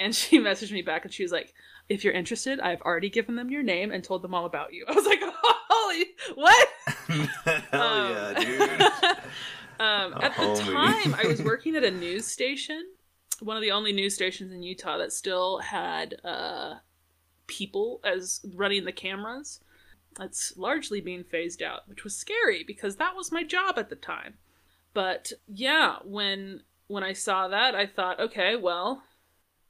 And 0.00 0.12
she 0.12 0.38
messaged 0.40 0.72
me 0.72 0.82
back 0.82 1.04
and 1.04 1.14
she 1.14 1.22
was 1.22 1.32
like, 1.32 1.54
if 1.88 2.04
you're 2.04 2.12
interested, 2.12 2.60
I've 2.60 2.82
already 2.82 3.10
given 3.10 3.36
them 3.36 3.50
your 3.50 3.62
name 3.62 3.90
and 3.92 4.02
told 4.04 4.22
them 4.22 4.34
all 4.34 4.44
about 4.46 4.72
you. 4.72 4.84
I 4.88 4.92
was 4.92 5.06
like, 5.06 5.20
holy, 5.22 6.06
what? 6.34 6.68
Hell 7.70 7.82
Um, 7.82 8.12
yeah, 8.12 8.34
dude. 8.38 8.70
um, 9.80 10.14
at 10.20 10.36
the 10.36 10.62
time, 10.64 11.14
I 11.14 11.26
was 11.26 11.42
working 11.42 11.76
at 11.76 11.84
a 11.84 11.90
news 11.90 12.26
station, 12.26 12.84
one 13.40 13.56
of 13.56 13.62
the 13.62 13.70
only 13.70 13.92
news 13.92 14.14
stations 14.14 14.52
in 14.52 14.62
Utah 14.62 14.98
that 14.98 15.12
still 15.12 15.58
had 15.58 16.16
uh, 16.24 16.74
people 17.46 18.00
as 18.04 18.40
running 18.54 18.84
the 18.84 18.92
cameras. 18.92 19.60
That's 20.16 20.56
largely 20.56 21.00
being 21.00 21.22
phased 21.22 21.62
out, 21.62 21.88
which 21.88 22.02
was 22.02 22.16
scary 22.16 22.64
because 22.66 22.96
that 22.96 23.14
was 23.14 23.30
my 23.30 23.44
job 23.44 23.78
at 23.78 23.88
the 23.88 23.94
time. 23.96 24.34
But 24.92 25.32
yeah, 25.46 25.96
when 26.04 26.62
when 26.88 27.04
I 27.04 27.12
saw 27.12 27.46
that, 27.48 27.74
I 27.76 27.86
thought, 27.86 28.18
okay, 28.18 28.56
well, 28.56 29.04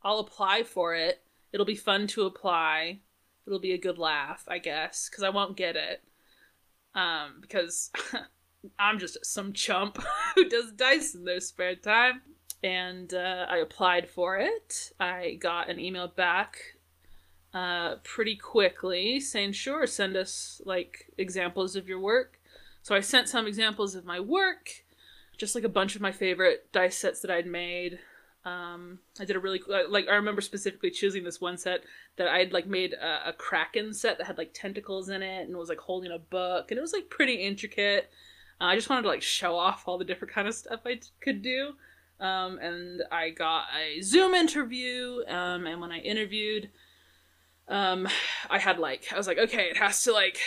I'll 0.02 0.20
apply 0.20 0.62
for 0.62 0.94
it. 0.94 1.22
It'll 1.52 1.66
be 1.66 1.74
fun 1.74 2.06
to 2.08 2.24
apply. 2.24 3.00
It'll 3.46 3.58
be 3.58 3.72
a 3.72 3.78
good 3.78 3.98
laugh, 3.98 4.44
I 4.48 4.58
guess, 4.58 5.08
because 5.08 5.24
I 5.24 5.30
won't 5.30 5.56
get 5.56 5.76
it. 5.76 6.02
Um, 6.94 7.38
because 7.40 7.90
I'm 8.78 8.98
just 8.98 9.24
some 9.24 9.52
chump 9.52 9.98
who 10.34 10.48
does 10.48 10.72
dice 10.72 11.14
in 11.14 11.24
their 11.24 11.40
spare 11.40 11.76
time. 11.76 12.22
And 12.62 13.14
uh, 13.14 13.46
I 13.48 13.58
applied 13.58 14.08
for 14.08 14.36
it. 14.36 14.92
I 14.98 15.38
got 15.40 15.70
an 15.70 15.78
email 15.78 16.08
back 16.08 16.58
uh, 17.54 17.96
pretty 18.02 18.36
quickly 18.36 19.20
saying, 19.20 19.52
sure, 19.52 19.86
send 19.86 20.16
us 20.16 20.60
like 20.64 21.10
examples 21.16 21.76
of 21.76 21.88
your 21.88 22.00
work. 22.00 22.40
So 22.82 22.94
I 22.94 23.00
sent 23.00 23.28
some 23.28 23.46
examples 23.46 23.94
of 23.94 24.04
my 24.04 24.20
work, 24.20 24.70
just 25.36 25.54
like 25.54 25.64
a 25.64 25.68
bunch 25.68 25.94
of 25.94 26.02
my 26.02 26.12
favorite 26.12 26.72
dice 26.72 26.98
sets 26.98 27.20
that 27.20 27.30
I'd 27.30 27.46
made. 27.46 27.98
Um, 28.44 29.00
I 29.20 29.24
did 29.24 29.36
a 29.36 29.40
really 29.40 29.60
like 29.88 30.08
I 30.08 30.14
remember 30.14 30.40
specifically 30.40 30.90
choosing 30.90 31.24
this 31.24 31.40
one 31.40 31.58
set 31.58 31.82
that 32.16 32.28
I 32.28 32.38
had 32.38 32.52
like 32.52 32.66
made 32.66 32.94
a, 32.94 33.30
a 33.30 33.32
kraken 33.32 33.92
set 33.92 34.18
that 34.18 34.26
had 34.26 34.38
like 34.38 34.54
tentacles 34.54 35.08
in 35.08 35.22
it 35.22 35.48
and 35.48 35.56
was 35.56 35.68
like 35.68 35.78
holding 35.80 36.12
a 36.12 36.18
book 36.18 36.70
and 36.70 36.78
it 36.78 36.80
was 36.80 36.92
like 36.92 37.10
pretty 37.10 37.34
intricate. 37.34 38.10
Uh, 38.60 38.64
I 38.64 38.74
just 38.74 38.88
wanted 38.88 39.02
to 39.02 39.08
like 39.08 39.22
show 39.22 39.56
off 39.56 39.84
all 39.86 39.98
the 39.98 40.04
different 40.04 40.32
kind 40.32 40.48
of 40.48 40.54
stuff 40.54 40.80
I 40.86 40.94
t- 40.94 41.08
could 41.20 41.42
do. 41.42 41.72
Um, 42.20 42.58
and 42.58 43.02
I 43.12 43.30
got 43.30 43.66
a 43.78 44.00
Zoom 44.02 44.34
interview. 44.34 45.22
Um, 45.28 45.66
and 45.66 45.80
when 45.80 45.92
I 45.92 45.98
interviewed, 45.98 46.70
um, 47.68 48.08
I 48.50 48.58
had 48.58 48.78
like 48.78 49.06
I 49.12 49.16
was 49.16 49.26
like, 49.26 49.38
okay, 49.38 49.68
it 49.70 49.76
has 49.76 50.02
to 50.04 50.12
like 50.12 50.38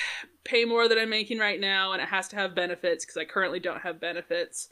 pay 0.43 0.65
more 0.65 0.87
than 0.87 0.97
I'm 0.97 1.09
making 1.09 1.37
right 1.37 1.59
now, 1.59 1.93
and 1.93 2.01
it 2.01 2.09
has 2.09 2.27
to 2.29 2.35
have 2.35 2.55
benefits 2.55 3.05
because 3.05 3.17
I 3.17 3.25
currently 3.25 3.59
don't 3.59 3.81
have 3.81 3.99
benefits. 3.99 4.69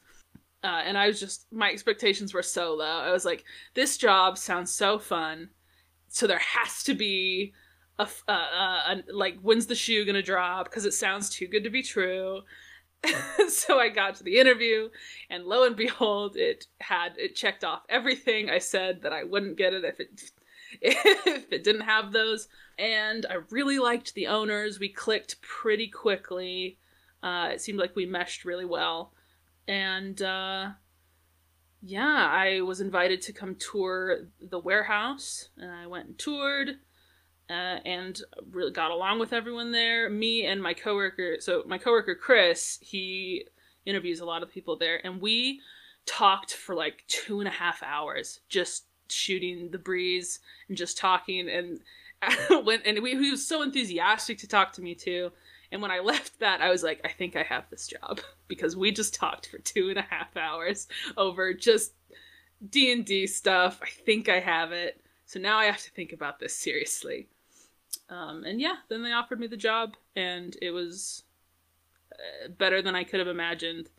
Uh, 0.63 0.81
and 0.85 0.97
I 0.97 1.07
was 1.07 1.19
just 1.19 1.45
my 1.51 1.69
expectations 1.69 2.33
were 2.33 2.43
so 2.43 2.73
low. 2.73 2.85
I 2.85 3.11
was 3.11 3.25
like, 3.25 3.45
this 3.75 3.97
job 3.97 4.37
sounds 4.37 4.71
so 4.71 4.99
fun, 4.99 5.49
so 6.09 6.27
there 6.27 6.39
has 6.39 6.83
to 6.83 6.93
be 6.93 7.53
a, 7.97 8.03
f- 8.03 8.23
uh, 8.27 8.31
uh, 8.31 8.95
a 8.95 9.13
like 9.13 9.39
when's 9.41 9.67
the 9.67 9.75
shoe 9.75 10.05
gonna 10.05 10.21
drop 10.21 10.65
because 10.65 10.85
it 10.85 10.93
sounds 10.93 11.29
too 11.29 11.47
good 11.47 11.63
to 11.63 11.69
be 11.69 11.81
true. 11.81 12.41
so 13.47 13.79
I 13.79 13.87
got 13.87 14.15
to 14.15 14.23
the 14.23 14.37
interview, 14.37 14.89
and 15.29 15.45
lo 15.45 15.63
and 15.65 15.75
behold, 15.77 16.35
it 16.35 16.65
had 16.81 17.13
it 17.17 17.35
checked 17.35 17.63
off 17.63 17.83
everything 17.87 18.49
I 18.49 18.59
said 18.59 19.01
that 19.03 19.13
I 19.13 19.23
wouldn't 19.23 19.57
get 19.57 19.73
it 19.73 19.85
if 19.85 19.99
it 20.01 20.31
if 20.81 21.51
it 21.51 21.63
didn't 21.63 21.81
have 21.81 22.11
those. 22.11 22.47
And 22.77 23.25
I 23.29 23.35
really 23.49 23.79
liked 23.79 24.13
the 24.13 24.27
owners. 24.27 24.79
We 24.79 24.89
clicked 24.89 25.41
pretty 25.41 25.87
quickly. 25.87 26.77
Uh, 27.23 27.51
it 27.53 27.61
seemed 27.61 27.79
like 27.79 27.95
we 27.95 28.05
meshed 28.05 28.45
really 28.45 28.65
well. 28.65 29.13
And 29.69 30.19
uh, 30.19 30.69
yeah, 31.83 32.27
I 32.31 32.61
was 32.61 32.81
invited 32.81 33.21
to 33.21 33.33
come 33.33 33.55
tour 33.55 34.25
the 34.41 34.57
warehouse, 34.57 35.49
and 35.57 35.71
I 35.71 35.85
went 35.85 36.07
and 36.07 36.17
toured. 36.17 36.69
Uh, 37.49 37.79
and 37.83 38.21
really 38.51 38.71
got 38.71 38.91
along 38.91 39.19
with 39.19 39.33
everyone 39.33 39.71
there. 39.71 40.07
Me 40.07 40.45
and 40.45 40.61
my 40.61 40.71
coworker, 40.71 41.37
so 41.39 41.63
my 41.65 41.79
coworker 41.79 42.13
Chris, 42.13 42.77
he 42.79 43.43
interviews 43.87 44.19
a 44.19 44.25
lot 44.25 44.43
of 44.43 44.51
people 44.51 44.77
there, 44.77 45.03
and 45.03 45.19
we 45.19 45.59
talked 46.05 46.53
for 46.53 46.75
like 46.75 47.03
two 47.07 47.39
and 47.39 47.47
a 47.47 47.51
half 47.51 47.81
hours, 47.81 48.41
just 48.49 48.85
shooting 49.09 49.71
the 49.71 49.79
breeze 49.79 50.39
and 50.67 50.77
just 50.77 50.95
talking. 50.97 51.49
And 51.49 51.79
when 52.65 52.81
and 52.85 53.01
we, 53.01 53.11
he 53.11 53.31
was 53.31 53.47
so 53.47 53.63
enthusiastic 53.63 54.37
to 54.39 54.47
talk 54.47 54.73
to 54.73 54.81
me 54.83 54.93
too. 54.93 55.31
And 55.71 55.81
when 55.81 55.91
I 55.91 55.99
left 56.03 56.39
that, 56.39 56.61
I 56.61 56.69
was 56.69 56.83
like, 56.83 57.01
I 57.03 57.09
think 57.09 57.35
I 57.35 57.43
have 57.43 57.69
this 57.69 57.87
job 57.87 58.21
because 58.47 58.75
we 58.75 58.91
just 58.91 59.13
talked 59.13 59.47
for 59.47 59.57
two 59.59 59.89
and 59.89 59.97
a 59.97 60.05
half 60.09 60.35
hours 60.37 60.87
over 61.17 61.53
just 61.53 61.93
D 62.69 62.91
and 62.91 63.05
D 63.05 63.27
stuff. 63.27 63.79
I 63.81 63.89
think 63.89 64.29
I 64.29 64.39
have 64.39 64.71
it. 64.71 65.01
So 65.25 65.39
now 65.39 65.59
I 65.59 65.65
have 65.65 65.81
to 65.83 65.91
think 65.91 66.11
about 66.11 66.39
this 66.39 66.55
seriously. 66.55 67.27
Um, 68.09 68.43
and 68.43 68.59
yeah, 68.59 68.75
then 68.89 69.03
they 69.03 69.11
offered 69.11 69.39
me 69.39 69.47
the 69.47 69.57
job, 69.57 69.93
and 70.15 70.57
it 70.61 70.71
was 70.71 71.23
uh, 72.13 72.49
better 72.49 72.81
than 72.81 72.95
I 72.95 73.03
could 73.03 73.19
have 73.19 73.27
imagined. 73.27 73.89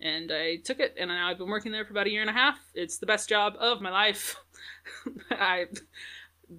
And 0.00 0.32
I 0.32 0.56
took 0.56 0.80
it, 0.80 0.96
and 0.98 1.08
now 1.08 1.28
I've 1.28 1.38
been 1.38 1.50
working 1.50 1.70
there 1.70 1.84
for 1.84 1.92
about 1.92 2.06
a 2.06 2.10
year 2.10 2.22
and 2.22 2.30
a 2.30 2.32
half. 2.32 2.58
It's 2.74 2.98
the 2.98 3.06
best 3.06 3.28
job 3.28 3.54
of 3.60 3.80
my 3.80 3.90
life. 3.90 4.36
I 5.30 5.66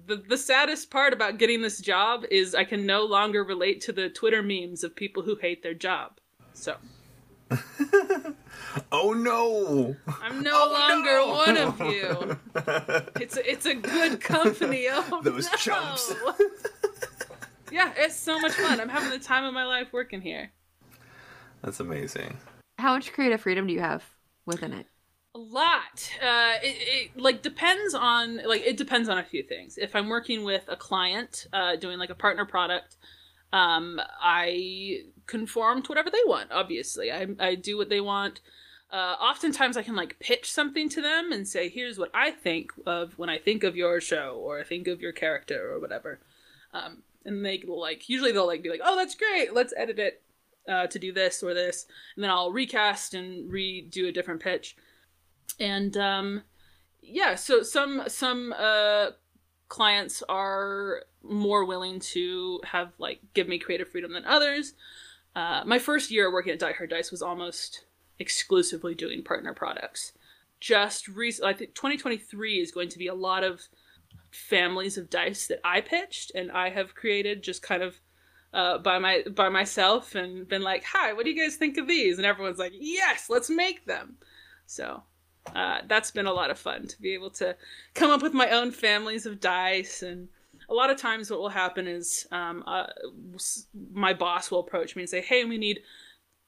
the 0.06 0.16
the 0.16 0.38
saddest 0.38 0.90
part 0.90 1.12
about 1.12 1.38
getting 1.38 1.62
this 1.62 1.80
job 1.80 2.24
is 2.30 2.54
I 2.54 2.64
can 2.64 2.86
no 2.86 3.04
longer 3.04 3.44
relate 3.44 3.80
to 3.82 3.92
the 3.92 4.08
Twitter 4.08 4.42
memes 4.42 4.82
of 4.84 4.94
people 4.96 5.22
who 5.22 5.36
hate 5.36 5.62
their 5.62 5.74
job. 5.74 6.18
So 6.52 6.76
oh 8.92 9.12
no! 9.12 9.94
I'm 10.22 10.42
no 10.42 10.50
Oh, 10.54 10.72
longer 10.72 11.10
no! 11.10 11.28
one 11.28 11.56
of 11.56 11.80
you. 11.92 12.38
It's 13.20 13.36
a, 13.36 13.50
it's 13.50 13.66
a 13.66 13.74
good 13.74 14.20
company. 14.20 14.86
Oh 14.90 15.20
Those 15.24 15.50
no. 15.50 15.56
chumps. 15.56 16.12
yeah, 17.70 17.92
it's 17.96 18.16
so 18.16 18.38
much 18.40 18.52
fun. 18.52 18.80
I'm 18.80 18.88
having 18.88 19.10
the 19.10 19.18
time 19.24 19.44
of 19.44 19.54
my 19.54 19.64
life 19.64 19.92
working 19.92 20.20
here. 20.20 20.50
That's 21.62 21.80
amazing. 21.80 22.36
How 22.78 22.94
much 22.94 23.12
creative 23.12 23.40
freedom 23.40 23.66
do 23.66 23.72
you 23.72 23.80
have 23.80 24.04
within 24.46 24.72
it? 24.72 24.86
A 25.34 25.38
lot. 25.38 26.10
Uh, 26.22 26.54
it, 26.62 27.10
it 27.16 27.20
like 27.20 27.42
depends 27.42 27.92
on 27.92 28.40
like 28.46 28.62
it 28.62 28.76
depends 28.76 29.08
on 29.08 29.18
a 29.18 29.24
few 29.24 29.42
things. 29.42 29.76
If 29.76 29.96
I'm 29.96 30.08
working 30.08 30.44
with 30.44 30.64
a 30.68 30.76
client, 30.76 31.48
uh, 31.52 31.74
doing 31.74 31.98
like 31.98 32.10
a 32.10 32.14
partner 32.14 32.44
product, 32.44 32.96
um, 33.52 34.00
I 34.22 35.02
conform 35.26 35.82
to 35.82 35.88
whatever 35.88 36.08
they 36.08 36.22
want. 36.24 36.52
Obviously, 36.52 37.10
I 37.10 37.26
I 37.40 37.56
do 37.56 37.76
what 37.76 37.88
they 37.88 38.00
want. 38.00 38.40
Uh, 38.92 39.16
oftentimes, 39.20 39.76
I 39.76 39.82
can 39.82 39.96
like 39.96 40.20
pitch 40.20 40.52
something 40.52 40.88
to 40.90 41.02
them 41.02 41.32
and 41.32 41.48
say, 41.48 41.68
"Here's 41.68 41.98
what 41.98 42.12
I 42.14 42.30
think 42.30 42.70
of 42.86 43.18
when 43.18 43.28
I 43.28 43.38
think 43.38 43.64
of 43.64 43.74
your 43.74 44.00
show, 44.00 44.40
or 44.40 44.60
I 44.60 44.62
think 44.62 44.86
of 44.86 45.00
your 45.00 45.12
character, 45.12 45.72
or 45.72 45.80
whatever." 45.80 46.20
Um, 46.72 47.02
and 47.24 47.44
they 47.44 47.60
like 47.66 48.08
usually 48.08 48.30
they'll 48.30 48.46
like 48.46 48.62
be 48.62 48.70
like, 48.70 48.82
"Oh, 48.84 48.94
that's 48.94 49.16
great. 49.16 49.52
Let's 49.52 49.74
edit 49.76 49.98
it 49.98 50.22
uh, 50.68 50.86
to 50.86 50.98
do 51.00 51.12
this 51.12 51.42
or 51.42 51.54
this," 51.54 51.86
and 52.14 52.22
then 52.22 52.30
I'll 52.30 52.52
recast 52.52 53.14
and 53.14 53.50
redo 53.50 54.06
a 54.06 54.12
different 54.12 54.40
pitch 54.40 54.76
and 55.60 55.96
um 55.96 56.42
yeah 57.02 57.34
so 57.34 57.62
some 57.62 58.02
some 58.08 58.54
uh 58.56 59.06
clients 59.68 60.22
are 60.28 61.02
more 61.22 61.64
willing 61.64 61.98
to 61.98 62.60
have 62.64 62.92
like 62.98 63.20
give 63.32 63.48
me 63.48 63.58
creative 63.58 63.88
freedom 63.88 64.12
than 64.12 64.24
others. 64.24 64.74
Uh 65.34 65.62
my 65.64 65.78
first 65.78 66.10
year 66.10 66.32
working 66.32 66.52
at 66.52 66.58
die 66.58 66.72
hard 66.72 66.90
dice 66.90 67.10
was 67.10 67.22
almost 67.22 67.84
exclusively 68.18 68.94
doing 68.94 69.22
partner 69.22 69.54
products. 69.54 70.12
Just 70.60 71.08
recently 71.08 71.52
i 71.52 71.56
think 71.56 71.74
2023 71.74 72.60
is 72.60 72.72
going 72.72 72.88
to 72.88 72.98
be 72.98 73.08
a 73.08 73.14
lot 73.14 73.44
of 73.44 73.62
families 74.30 74.96
of 74.96 75.10
dice 75.10 75.46
that 75.46 75.60
i 75.64 75.80
pitched 75.80 76.32
and 76.34 76.50
i 76.50 76.70
have 76.70 76.94
created 76.94 77.42
just 77.42 77.62
kind 77.62 77.82
of 77.82 78.00
uh, 78.54 78.78
by 78.78 78.98
my 78.98 79.22
by 79.34 79.48
myself 79.48 80.14
and 80.14 80.48
been 80.48 80.62
like 80.62 80.84
hi 80.84 81.12
what 81.12 81.24
do 81.24 81.30
you 81.30 81.42
guys 81.42 81.56
think 81.56 81.76
of 81.76 81.88
these? 81.88 82.18
And 82.18 82.26
everyone's 82.26 82.58
like 82.58 82.72
yes 82.74 83.26
let's 83.28 83.50
make 83.50 83.84
them. 83.84 84.16
So 84.66 85.02
uh, 85.54 85.78
that's 85.88 86.10
been 86.10 86.26
a 86.26 86.32
lot 86.32 86.50
of 86.50 86.58
fun 86.58 86.86
to 86.86 87.00
be 87.00 87.12
able 87.14 87.30
to 87.30 87.56
come 87.94 88.10
up 88.10 88.22
with 88.22 88.34
my 88.34 88.50
own 88.50 88.70
families 88.70 89.26
of 89.26 89.40
dice 89.40 90.02
and 90.02 90.28
a 90.68 90.74
lot 90.74 90.90
of 90.90 90.96
times 90.96 91.30
what 91.30 91.40
will 91.40 91.50
happen 91.50 91.86
is 91.86 92.26
um, 92.32 92.64
uh, 92.66 92.86
my 93.92 94.14
boss 94.14 94.50
will 94.50 94.60
approach 94.60 94.96
me 94.96 95.02
and 95.02 95.10
say 95.10 95.20
hey 95.20 95.44
we 95.44 95.58
need 95.58 95.80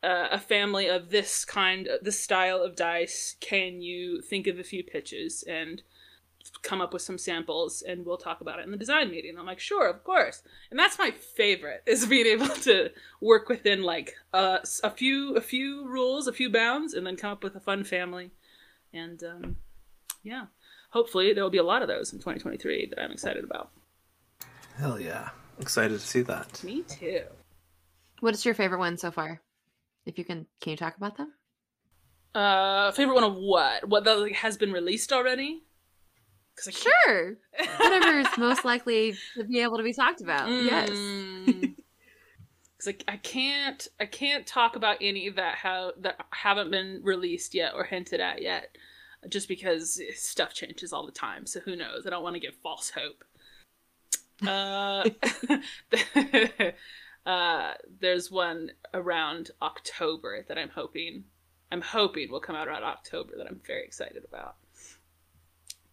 uh, 0.02 0.28
a 0.30 0.38
family 0.38 0.88
of 0.88 1.10
this 1.10 1.44
kind 1.44 1.88
this 2.02 2.18
style 2.18 2.62
of 2.62 2.76
dice 2.76 3.36
can 3.40 3.80
you 3.82 4.20
think 4.22 4.46
of 4.46 4.58
a 4.58 4.64
few 4.64 4.82
pitches 4.82 5.44
and 5.46 5.82
come 6.62 6.80
up 6.80 6.92
with 6.92 7.02
some 7.02 7.18
samples 7.18 7.82
and 7.82 8.04
we'll 8.04 8.16
talk 8.16 8.40
about 8.40 8.58
it 8.58 8.64
in 8.64 8.70
the 8.70 8.76
design 8.76 9.10
meeting. 9.10 9.36
I'm 9.38 9.46
like, 9.46 9.60
sure, 9.60 9.88
of 9.88 10.04
course. 10.04 10.42
And 10.70 10.78
that's 10.78 10.98
my 10.98 11.10
favorite 11.10 11.82
is 11.86 12.06
being 12.06 12.26
able 12.26 12.48
to 12.48 12.90
work 13.20 13.48
within 13.48 13.82
like 13.82 14.14
uh, 14.32 14.58
a 14.82 14.90
few 14.90 15.36
a 15.36 15.40
few 15.40 15.86
rules, 15.86 16.26
a 16.26 16.32
few 16.32 16.50
bounds, 16.50 16.94
and 16.94 17.06
then 17.06 17.16
come 17.16 17.32
up 17.32 17.44
with 17.44 17.56
a 17.56 17.60
fun 17.60 17.84
family. 17.84 18.30
And 18.92 19.22
um, 19.24 19.56
yeah, 20.22 20.46
hopefully 20.90 21.32
there 21.32 21.42
will 21.44 21.50
be 21.50 21.58
a 21.58 21.62
lot 21.62 21.82
of 21.82 21.88
those 21.88 22.12
in 22.12 22.18
2023 22.18 22.86
that 22.90 23.02
I'm 23.02 23.12
excited 23.12 23.44
about. 23.44 23.70
Hell 24.78 25.00
yeah. 25.00 25.30
Excited 25.58 25.98
to 26.00 26.06
see 26.06 26.22
that. 26.22 26.62
Me 26.64 26.82
too. 26.82 27.22
What 28.20 28.34
is 28.34 28.44
your 28.44 28.54
favorite 28.54 28.78
one 28.78 28.96
so 28.98 29.10
far? 29.10 29.40
If 30.04 30.18
you 30.18 30.24
can, 30.24 30.46
can 30.60 30.70
you 30.72 30.76
talk 30.76 30.96
about 30.96 31.16
them? 31.16 31.32
Uh, 32.34 32.92
favorite 32.92 33.14
one 33.14 33.24
of 33.24 33.34
what? 33.36 33.88
What 33.88 34.04
that 34.04 34.18
like, 34.18 34.34
has 34.34 34.56
been 34.58 34.72
released 34.72 35.12
already? 35.12 35.62
Cause 36.56 36.68
I 36.68 36.72
can't- 36.72 36.94
Sure. 37.04 37.36
Whatever 37.78 38.18
is 38.20 38.26
most 38.38 38.64
likely 38.64 39.14
to 39.36 39.44
be 39.44 39.60
able 39.60 39.78
to 39.78 39.82
be 39.82 39.92
talked 39.94 40.20
about. 40.20 40.48
Yes. 40.50 40.90
Mm. 42.78 42.84
Cause 42.84 42.94
I, 43.08 43.12
I 43.12 43.16
can't 43.18 43.88
I 44.00 44.06
can't 44.06 44.46
talk 44.46 44.76
about 44.76 44.98
any 45.00 45.28
that 45.30 45.56
have 45.56 45.92
that 46.00 46.20
haven't 46.30 46.70
been 46.70 47.00
released 47.02 47.54
yet 47.54 47.74
or 47.74 47.84
hinted 47.84 48.20
at 48.20 48.42
yet, 48.42 48.76
just 49.28 49.48
because 49.48 50.00
stuff 50.14 50.54
changes 50.54 50.92
all 50.92 51.06
the 51.06 51.12
time. 51.12 51.46
So 51.46 51.60
who 51.60 51.76
knows? 51.76 52.06
I 52.06 52.10
don't 52.10 52.22
want 52.22 52.34
to 52.34 52.40
give 52.40 52.54
false 52.62 52.90
hope. 52.90 53.24
Uh, 54.46 55.08
uh, 57.26 57.72
there's 58.00 58.30
one 58.30 58.70
around 58.92 59.50
October 59.62 60.44
that 60.48 60.58
I'm 60.58 60.68
hoping 60.68 61.24
I'm 61.70 61.80
hoping 61.80 62.30
will 62.30 62.40
come 62.40 62.56
out 62.56 62.68
around 62.68 62.84
October 62.84 63.34
that 63.36 63.46
I'm 63.46 63.60
very 63.66 63.84
excited 63.84 64.24
about. 64.28 64.56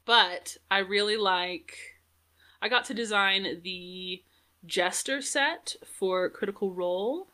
But 0.06 0.58
I 0.70 0.80
really 0.80 1.18
like. 1.18 1.76
I 2.62 2.70
got 2.70 2.86
to 2.86 2.94
design 2.94 3.62
the 3.64 4.22
Jester 4.66 5.22
set 5.22 5.76
for 5.86 6.30
Critical 6.30 6.74
Role 6.74 7.28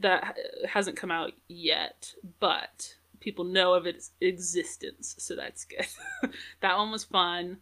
that 0.00 0.36
hasn't 0.68 0.96
come 0.96 1.10
out 1.10 1.32
yet, 1.48 2.14
but 2.40 2.96
people 3.20 3.44
know 3.44 3.74
of 3.74 3.86
its 3.86 4.10
existence, 4.20 5.14
so 5.18 5.34
that's 5.36 5.64
good. 5.64 5.86
that 6.60 6.76
one 6.76 6.90
was 6.90 7.04
fun. 7.04 7.58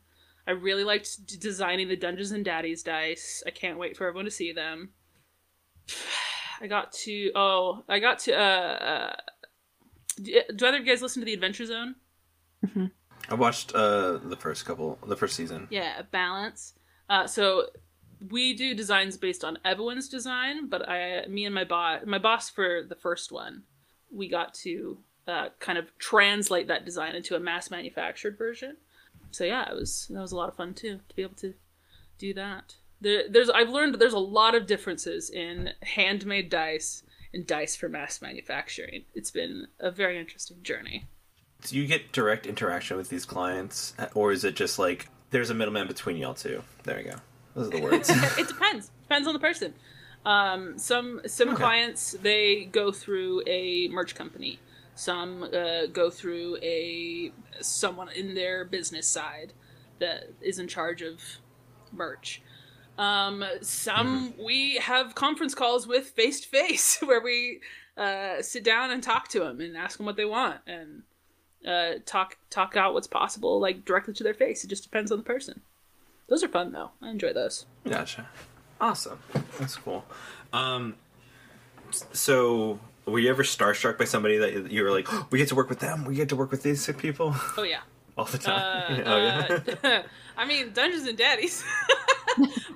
I 0.46 0.52
really 0.52 0.84
liked 0.84 1.26
d- 1.26 1.36
designing 1.38 1.88
the 1.88 1.96
Dungeons 1.96 2.32
and 2.32 2.44
Daddies 2.44 2.82
dice. 2.82 3.42
I 3.46 3.50
can't 3.50 3.78
wait 3.78 3.96
for 3.96 4.06
everyone 4.06 4.24
to 4.24 4.30
see 4.30 4.52
them. 4.52 4.90
I 6.60 6.66
got 6.66 6.92
to 6.92 7.30
oh, 7.34 7.84
I 7.88 8.00
got 8.00 8.18
to 8.20 8.34
uh, 8.34 8.42
uh 8.42 9.16
do 10.20 10.42
do 10.54 10.66
either 10.66 10.78
of 10.78 10.84
you 10.84 10.92
guys 10.92 11.00
listen 11.00 11.20
to 11.20 11.26
the 11.26 11.32
Adventure 11.32 11.64
Zone? 11.64 11.94
I 13.30 13.34
watched 13.34 13.74
uh 13.74 14.18
the 14.18 14.36
first 14.36 14.66
couple 14.66 14.98
the 15.06 15.16
first 15.16 15.36
season. 15.36 15.68
Yeah, 15.70 16.02
balance. 16.10 16.74
Uh, 17.08 17.26
so 17.26 17.66
we 18.28 18.54
do 18.54 18.74
designs 18.74 19.16
based 19.16 19.44
on 19.44 19.58
everyone's 19.64 20.08
design, 20.08 20.68
but 20.68 20.88
I, 20.88 21.26
me 21.26 21.44
and 21.46 21.54
my 21.54 21.64
boss, 21.64 22.02
my 22.06 22.18
boss 22.18 22.50
for 22.50 22.82
the 22.88 22.94
first 22.94 23.32
one, 23.32 23.62
we 24.10 24.28
got 24.28 24.54
to 24.54 24.98
uh, 25.26 25.48
kind 25.58 25.78
of 25.78 25.96
translate 25.98 26.68
that 26.68 26.84
design 26.84 27.14
into 27.14 27.36
a 27.36 27.40
mass 27.40 27.70
manufactured 27.70 28.36
version. 28.36 28.76
So 29.30 29.44
yeah, 29.44 29.70
it 29.70 29.74
was 29.74 30.08
that 30.10 30.20
was 30.20 30.32
a 30.32 30.36
lot 30.36 30.48
of 30.48 30.56
fun 30.56 30.74
too 30.74 31.00
to 31.08 31.14
be 31.14 31.22
able 31.22 31.36
to 31.36 31.54
do 32.18 32.34
that. 32.34 32.74
There, 33.00 33.24
there's 33.28 33.48
I've 33.48 33.70
learned 33.70 33.94
there's 33.94 34.12
a 34.12 34.18
lot 34.18 34.54
of 34.54 34.66
differences 34.66 35.30
in 35.30 35.70
handmade 35.82 36.50
dice 36.50 37.02
and 37.32 37.46
dice 37.46 37.76
for 37.76 37.88
mass 37.88 38.20
manufacturing. 38.20 39.04
It's 39.14 39.30
been 39.30 39.68
a 39.78 39.90
very 39.90 40.18
interesting 40.18 40.62
journey. 40.62 41.06
Do 41.62 41.78
you 41.78 41.86
get 41.86 42.12
direct 42.12 42.46
interaction 42.46 42.96
with 42.96 43.08
these 43.08 43.24
clients, 43.24 43.94
or 44.14 44.32
is 44.32 44.44
it 44.44 44.56
just 44.56 44.78
like 44.78 45.08
there's 45.30 45.50
a 45.50 45.54
middleman 45.54 45.86
between 45.86 46.16
y'all 46.16 46.34
two? 46.34 46.62
There 46.84 46.98
you 46.98 47.10
go. 47.10 47.16
Those 47.60 47.68
are 47.68 47.78
the 47.78 47.82
words. 47.82 48.10
it 48.38 48.48
depends. 48.48 48.90
Depends 49.02 49.26
on 49.26 49.34
the 49.34 49.40
person. 49.40 49.74
Um, 50.24 50.78
some 50.78 51.20
some 51.26 51.48
Okay. 51.50 51.56
clients 51.58 52.12
they 52.22 52.64
go 52.66 52.92
through 52.92 53.42
a 53.46 53.88
merch 53.88 54.14
company. 54.14 54.58
Some 54.94 55.42
uh, 55.44 55.86
go 55.86 56.10
through 56.10 56.58
a 56.62 57.32
someone 57.60 58.08
in 58.10 58.34
their 58.34 58.64
business 58.64 59.06
side 59.06 59.52
that 59.98 60.30
is 60.40 60.58
in 60.58 60.68
charge 60.68 61.00
of 61.02 61.22
merch. 61.92 62.42
Um, 62.98 63.42
some 63.62 64.34
we 64.38 64.76
have 64.76 65.14
conference 65.14 65.54
calls 65.54 65.86
with 65.86 66.08
face 66.10 66.40
to 66.42 66.48
face 66.48 66.98
where 67.02 67.20
we 67.22 67.60
uh, 67.96 68.42
sit 68.42 68.62
down 68.62 68.90
and 68.90 69.02
talk 69.02 69.28
to 69.28 69.40
them 69.40 69.60
and 69.60 69.76
ask 69.76 69.96
them 69.96 70.04
what 70.06 70.16
they 70.16 70.26
want 70.26 70.60
and 70.66 71.02
uh, 71.66 71.98
talk 72.04 72.36
talk 72.50 72.76
out 72.76 72.92
what's 72.92 73.06
possible 73.06 73.58
like 73.58 73.86
directly 73.86 74.12
to 74.14 74.22
their 74.22 74.34
face. 74.34 74.64
It 74.64 74.68
just 74.68 74.82
depends 74.82 75.10
on 75.10 75.16
the 75.18 75.24
person. 75.24 75.62
Those 76.30 76.42
are 76.42 76.48
fun 76.48 76.72
though. 76.72 76.92
I 77.02 77.10
enjoy 77.10 77.34
those. 77.34 77.66
Gotcha. 77.86 78.26
Awesome. 78.80 79.18
That's 79.58 79.76
cool. 79.76 80.06
Um, 80.54 80.94
so 81.90 82.78
were 83.06 83.18
you 83.18 83.28
ever 83.30 83.42
starstruck 83.42 83.98
by 83.98 84.04
somebody 84.04 84.38
that 84.38 84.70
you 84.70 84.82
were 84.82 84.90
like, 84.90 85.12
"Oh, 85.12 85.26
we 85.30 85.38
get 85.38 85.48
to 85.48 85.54
work 85.54 85.68
with 85.68 85.80
them, 85.80 86.04
we 86.04 86.14
get 86.14 86.28
to 86.30 86.36
work 86.36 86.50
with 86.50 86.62
these 86.62 86.82
sick 86.82 86.96
people 86.98 87.34
Oh 87.58 87.62
yeah. 87.62 87.80
all 88.18 88.24
the 88.24 88.38
Uh, 88.38 88.40
time? 88.40 89.02
oh 89.06 89.16
yeah. 89.18 89.58
uh, 89.84 90.02
I 90.38 90.46
mean, 90.46 90.72
Dungeons 90.72 91.06
and 91.06 91.18
Daddies. 91.18 91.64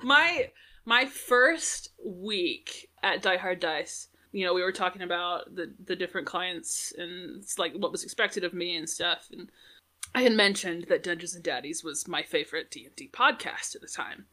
my 0.03 0.49
my 0.85 1.05
first 1.05 1.89
week 2.05 2.89
at 3.01 3.21
Die 3.21 3.37
Hard 3.37 3.59
Dice, 3.59 4.09
you 4.31 4.45
know, 4.45 4.53
we 4.53 4.61
were 4.61 4.71
talking 4.71 5.01
about 5.01 5.55
the 5.55 5.73
the 5.85 5.95
different 5.95 6.27
clients 6.27 6.93
and 6.97 7.41
it's 7.41 7.57
like 7.57 7.73
what 7.73 7.91
was 7.91 8.03
expected 8.03 8.43
of 8.43 8.53
me 8.53 8.75
and 8.75 8.89
stuff, 8.89 9.29
and 9.31 9.49
I 10.15 10.21
had 10.21 10.33
mentioned 10.33 10.85
that 10.87 11.03
Dungeons 11.03 11.35
and 11.35 11.43
Daddies 11.43 11.83
was 11.83 12.07
my 12.07 12.23
favorite 12.23 12.71
D 12.71 12.85
and 12.85 12.95
D 12.95 13.09
podcast 13.11 13.75
at 13.75 13.81
the 13.81 13.87
time, 13.87 14.25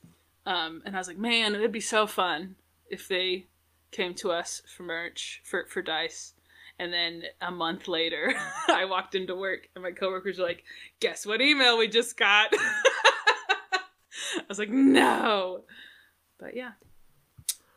um, 0.47 0.81
and 0.85 0.95
I 0.95 0.99
was 0.99 1.09
like, 1.09 1.19
man, 1.19 1.55
it'd 1.55 1.73
be 1.73 1.81
so 1.81 2.07
fun 2.07 2.55
if 2.89 3.09
they 3.09 3.47
came 3.91 4.15
to 4.15 4.31
us 4.31 4.63
for 4.77 4.85
merch 4.85 5.41
for 5.45 5.67
for 5.67 5.83
dice. 5.83 6.35
And 6.79 6.93
then 6.93 7.25
a 7.41 7.51
month 7.51 7.87
later, 7.87 8.33
I 8.69 8.87
walked 8.87 9.15
into 9.15 9.37
work 9.37 9.69
and 9.75 9.85
my 9.85 9.93
coworkers 9.93 10.39
were 10.39 10.47
like, 10.47 10.65
guess 11.01 11.27
what 11.27 11.41
email 11.41 11.79
we 11.79 11.87
just 11.87 12.17
got? 12.17 12.51
I 12.55 14.45
was 14.49 14.59
like, 14.59 14.71
no. 14.71 15.65
But 16.39 16.57
yeah. 16.57 16.73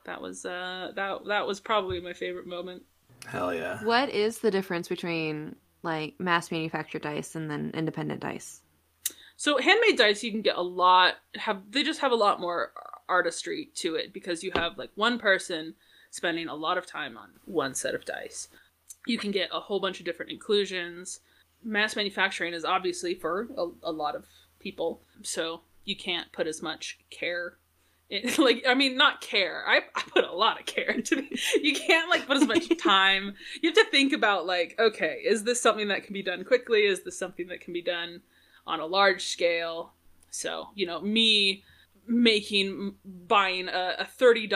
That 0.05 0.21
was 0.21 0.45
uh 0.45 0.91
that 0.95 1.25
that 1.27 1.45
was 1.45 1.59
probably 1.59 1.99
my 1.99 2.13
favorite 2.13 2.47
moment. 2.47 2.83
Hell 3.25 3.53
yeah. 3.53 3.83
What 3.83 4.09
is 4.09 4.39
the 4.39 4.51
difference 4.51 4.87
between 4.87 5.55
like 5.85 6.19
mass 6.19 6.51
manufactured 6.51 7.03
dice 7.03 7.35
and 7.35 7.49
then 7.49 7.71
independent 7.73 8.19
dice? 8.19 8.61
So 9.37 9.57
handmade 9.57 9.97
dice 9.97 10.23
you 10.23 10.31
can 10.31 10.41
get 10.41 10.57
a 10.57 10.61
lot 10.61 11.15
have 11.35 11.71
they 11.71 11.83
just 11.83 12.01
have 12.01 12.11
a 12.11 12.15
lot 12.15 12.39
more 12.39 12.71
artistry 13.07 13.69
to 13.75 13.95
it 13.95 14.13
because 14.13 14.43
you 14.43 14.51
have 14.55 14.77
like 14.77 14.91
one 14.95 15.19
person 15.19 15.75
spending 16.09 16.47
a 16.47 16.55
lot 16.55 16.77
of 16.77 16.85
time 16.85 17.17
on 17.17 17.29
one 17.45 17.75
set 17.75 17.93
of 17.93 18.05
dice. 18.05 18.47
You 19.05 19.17
can 19.17 19.31
get 19.31 19.49
a 19.53 19.59
whole 19.59 19.79
bunch 19.79 19.99
of 19.99 20.05
different 20.05 20.31
inclusions. 20.31 21.19
Mass 21.63 21.95
manufacturing 21.95 22.53
is 22.53 22.65
obviously 22.65 23.13
for 23.13 23.47
a, 23.57 23.67
a 23.83 23.91
lot 23.91 24.15
of 24.15 24.25
people, 24.59 25.01
so 25.21 25.61
you 25.83 25.95
can't 25.95 26.31
put 26.31 26.47
as 26.47 26.61
much 26.61 26.99
care 27.09 27.57
like 28.37 28.63
I 28.67 28.73
mean 28.75 28.97
not 28.97 29.21
care. 29.21 29.63
I, 29.67 29.81
I 29.95 30.01
put 30.01 30.25
a 30.25 30.31
lot 30.31 30.59
of 30.59 30.65
care 30.65 30.91
into 30.91 31.15
the, 31.15 31.39
you 31.61 31.73
can't 31.73 32.09
like 32.09 32.27
put 32.27 32.37
as 32.37 32.47
much 32.47 32.69
time. 32.81 33.33
You 33.61 33.69
have 33.69 33.75
to 33.75 33.91
think 33.91 34.13
about 34.13 34.45
like, 34.45 34.75
okay, 34.79 35.21
is 35.25 35.43
this 35.43 35.61
something 35.61 35.87
that 35.87 36.03
can 36.03 36.13
be 36.13 36.23
done 36.23 36.43
quickly? 36.43 36.81
Is 36.81 37.03
this 37.03 37.17
something 37.17 37.47
that 37.47 37.61
can 37.61 37.73
be 37.73 37.81
done 37.81 38.21
on 38.67 38.79
a 38.79 38.85
large 38.85 39.25
scale. 39.25 39.93
So, 40.29 40.69
you 40.75 40.85
know, 40.85 40.99
me 41.01 41.63
making, 42.07 42.95
buying 43.05 43.67
a, 43.67 43.95
a 43.99 44.05
$30 44.05 44.49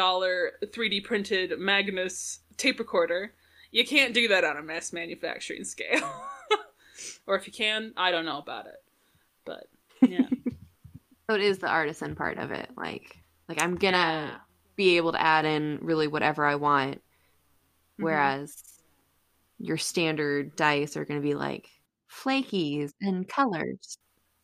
3D 0.65 1.03
printed 1.03 1.59
Magnus 1.59 2.39
tape 2.57 2.79
recorder, 2.79 3.33
you 3.71 3.85
can't 3.85 4.13
do 4.13 4.27
that 4.27 4.43
on 4.43 4.57
a 4.57 4.63
mass 4.63 4.91
manufacturing 4.91 5.63
scale. 5.63 6.11
or 7.27 7.35
if 7.35 7.47
you 7.47 7.53
can, 7.53 7.93
I 7.95 8.11
don't 8.11 8.25
know 8.25 8.39
about 8.39 8.65
it. 8.65 8.83
But, 9.45 9.67
yeah. 10.01 10.27
So 11.29 11.35
it 11.35 11.41
is 11.41 11.59
the 11.59 11.67
artisan 11.67 12.15
part 12.15 12.39
of 12.39 12.51
it. 12.51 12.69
Like 12.75 13.17
like 13.49 13.61
I'm 13.61 13.77
gonna 13.77 14.31
Yeah. 14.31 14.39
be 14.77 14.97
able 14.97 15.13
to 15.13 15.21
add 15.21 15.45
in 15.45 15.79
really 15.81 16.07
whatever 16.07 16.45
I 16.45 16.55
want. 16.55 17.01
Mm-hmm. 17.99 18.05
Whereas 18.05 18.63
your 19.59 19.77
standard 19.77 20.55
dice 20.55 20.97
are 20.97 21.05
gonna 21.05 21.21
be 21.21 21.35
like 21.35 21.69
flakies 22.11 22.93
and 23.01 23.27
colors. 23.27 23.97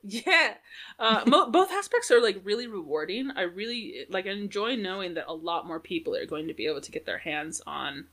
Yeah, 0.04 0.54
uh, 1.00 1.24
mo- 1.26 1.50
both 1.52 1.72
aspects 1.72 2.12
are 2.12 2.22
like 2.22 2.40
really 2.44 2.68
rewarding. 2.68 3.32
I 3.36 3.42
really 3.44 4.06
like 4.10 4.28
I 4.28 4.32
enjoy 4.32 4.76
knowing 4.76 5.16
that 5.16 5.26
a 5.28 5.34
lot 5.34 5.66
more 5.68 5.80
people 5.80 6.16
are 6.16 6.26
going 6.26 6.48
to 6.48 6.54
be 6.54 6.68
able 6.68 6.82
to 6.82 6.92
get 6.92 7.06
their 7.06 7.18
hands 7.20 7.62
on 7.66 8.08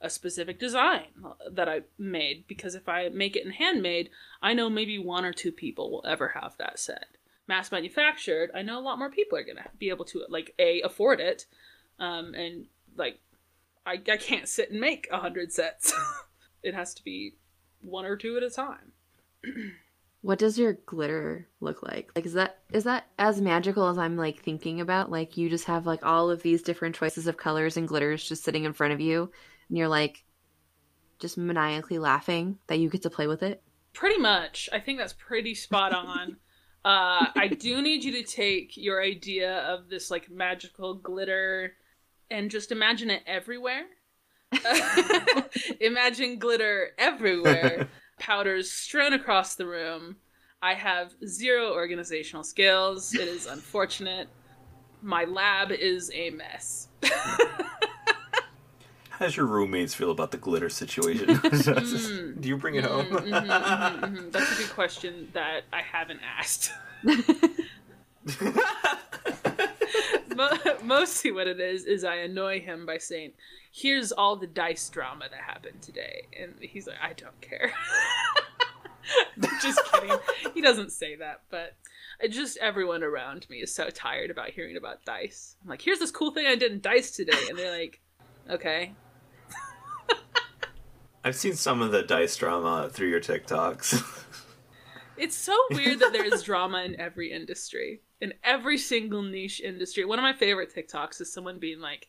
a 0.00 0.10
specific 0.10 0.58
design 0.58 1.06
that 1.50 1.68
I 1.68 1.82
made 1.98 2.46
because 2.46 2.74
if 2.74 2.88
I 2.88 3.08
make 3.10 3.36
it 3.36 3.44
in 3.46 3.52
handmade, 3.52 4.10
I 4.42 4.54
know 4.54 4.68
maybe 4.70 4.98
one 4.98 5.24
or 5.24 5.32
two 5.32 5.52
people 5.52 5.90
will 5.90 6.04
ever 6.06 6.28
have 6.28 6.56
that 6.58 6.78
set. 6.78 7.08
Mass 7.46 7.70
manufactured, 7.70 8.50
I 8.54 8.62
know 8.62 8.78
a 8.78 8.80
lot 8.80 8.98
more 8.98 9.10
people 9.10 9.38
are 9.38 9.44
gonna 9.44 9.68
be 9.78 9.90
able 9.90 10.04
to 10.06 10.24
like 10.28 10.54
a 10.58 10.80
afford 10.82 11.20
it, 11.20 11.46
um, 11.98 12.34
and 12.34 12.66
like 12.96 13.20
I 13.84 14.00
I 14.10 14.16
can't 14.16 14.48
sit 14.48 14.70
and 14.70 14.80
make 14.80 15.08
a 15.10 15.18
hundred 15.18 15.52
sets. 15.52 15.92
it 16.62 16.74
has 16.74 16.94
to 16.94 17.04
be 17.04 17.34
one 17.82 18.06
or 18.06 18.16
two 18.16 18.36
at 18.36 18.42
a 18.42 18.50
time. 18.50 18.92
What 20.24 20.38
does 20.38 20.58
your 20.58 20.72
glitter 20.72 21.46
look 21.60 21.82
like? 21.82 22.10
Like 22.16 22.24
is 22.24 22.32
that 22.32 22.60
is 22.72 22.84
that 22.84 23.08
as 23.18 23.42
magical 23.42 23.90
as 23.90 23.98
I'm 23.98 24.16
like 24.16 24.40
thinking 24.40 24.80
about? 24.80 25.10
Like 25.10 25.36
you 25.36 25.50
just 25.50 25.66
have 25.66 25.84
like 25.84 26.02
all 26.02 26.30
of 26.30 26.42
these 26.42 26.62
different 26.62 26.94
choices 26.94 27.26
of 27.26 27.36
colors 27.36 27.76
and 27.76 27.86
glitters 27.86 28.26
just 28.26 28.42
sitting 28.42 28.64
in 28.64 28.72
front 28.72 28.94
of 28.94 29.02
you 29.02 29.30
and 29.68 29.76
you're 29.76 29.86
like 29.86 30.24
just 31.18 31.36
maniacally 31.36 31.98
laughing 31.98 32.58
that 32.68 32.78
you 32.78 32.88
get 32.88 33.02
to 33.02 33.10
play 33.10 33.26
with 33.26 33.42
it? 33.42 33.62
Pretty 33.92 34.18
much. 34.18 34.70
I 34.72 34.80
think 34.80 34.98
that's 34.98 35.12
pretty 35.12 35.54
spot 35.54 35.92
on. 35.92 36.38
Uh, 36.84 37.26
I 37.34 37.48
do 37.58 37.80
need 37.80 38.04
you 38.04 38.12
to 38.12 38.22
take 38.22 38.76
your 38.76 39.02
idea 39.02 39.60
of 39.60 39.88
this 39.88 40.10
like 40.10 40.30
magical 40.30 40.94
glitter 40.94 41.74
and 42.30 42.50
just 42.50 42.72
imagine 42.72 43.10
it 43.10 43.22
everywhere. 43.26 43.84
imagine 45.80 46.38
glitter 46.38 46.90
everywhere 46.98 47.88
powders 48.18 48.70
strewn 48.70 49.12
across 49.12 49.54
the 49.54 49.66
room. 49.66 50.16
I 50.62 50.74
have 50.74 51.12
zero 51.26 51.72
organizational 51.72 52.44
skills. 52.44 53.14
It 53.14 53.28
is 53.28 53.46
unfortunate. 53.46 54.28
My 55.02 55.24
lab 55.24 55.72
is 55.72 56.10
a 56.14 56.30
mess. 56.30 56.88
How 59.18 59.26
does 59.26 59.36
your 59.36 59.46
roommates 59.46 59.94
feel 59.94 60.10
about 60.10 60.32
the 60.32 60.38
glitter 60.38 60.68
situation? 60.68 61.28
mm, 61.38 62.40
Do 62.40 62.48
you 62.48 62.56
bring 62.56 62.74
it 62.74 62.84
home? 62.84 63.06
Mm, 63.06 63.20
mm-hmm, 63.20 63.48
mm-hmm, 63.48 64.04
mm-hmm. 64.04 64.30
That's 64.30 64.58
a 64.58 64.62
good 64.62 64.70
question 64.70 65.28
that 65.34 65.62
I 65.72 65.82
haven't 65.82 66.18
asked. 66.36 66.72
Mostly, 70.82 71.30
what 71.30 71.46
it 71.46 71.60
is 71.60 71.84
is 71.84 72.02
I 72.02 72.16
annoy 72.16 72.60
him 72.60 72.86
by 72.86 72.98
saying, 72.98 73.34
"Here's 73.70 74.10
all 74.10 74.34
the 74.34 74.48
dice 74.48 74.88
drama 74.88 75.26
that 75.30 75.40
happened 75.40 75.80
today," 75.80 76.26
and 76.36 76.54
he's 76.60 76.88
like, 76.88 76.96
"I 77.00 77.12
don't 77.12 77.40
care." 77.40 77.72
just 79.62 79.80
kidding. 79.92 80.10
He 80.54 80.60
doesn't 80.60 80.90
say 80.90 81.14
that, 81.16 81.42
but 81.50 81.76
just 82.30 82.56
everyone 82.56 83.04
around 83.04 83.48
me 83.48 83.58
is 83.58 83.72
so 83.72 83.90
tired 83.90 84.32
about 84.32 84.50
hearing 84.50 84.76
about 84.76 85.04
dice. 85.04 85.54
I'm 85.62 85.70
like, 85.70 85.82
"Here's 85.82 86.00
this 86.00 86.10
cool 86.10 86.32
thing 86.32 86.46
I 86.46 86.56
did 86.56 86.72
in 86.72 86.80
dice 86.80 87.12
today," 87.12 87.46
and 87.48 87.56
they're 87.56 87.78
like, 87.78 88.00
"Okay." 88.50 88.92
I've 91.24 91.36
seen 91.36 91.54
some 91.54 91.80
of 91.80 91.90
the 91.90 92.02
dice 92.02 92.36
drama 92.36 92.90
through 92.92 93.08
your 93.08 93.20
TikToks. 93.20 94.24
it's 95.16 95.36
so 95.36 95.56
weird 95.70 96.00
that 96.00 96.12
there 96.12 96.24
is 96.24 96.42
drama 96.42 96.82
in 96.82 97.00
every 97.00 97.32
industry 97.32 98.02
in 98.24 98.32
every 98.42 98.78
single 98.78 99.22
niche 99.22 99.60
industry. 99.60 100.04
One 100.04 100.18
of 100.18 100.22
my 100.22 100.32
favorite 100.32 100.74
TikToks 100.74 101.20
is 101.20 101.32
someone 101.32 101.58
being 101.58 101.78
like, 101.78 102.08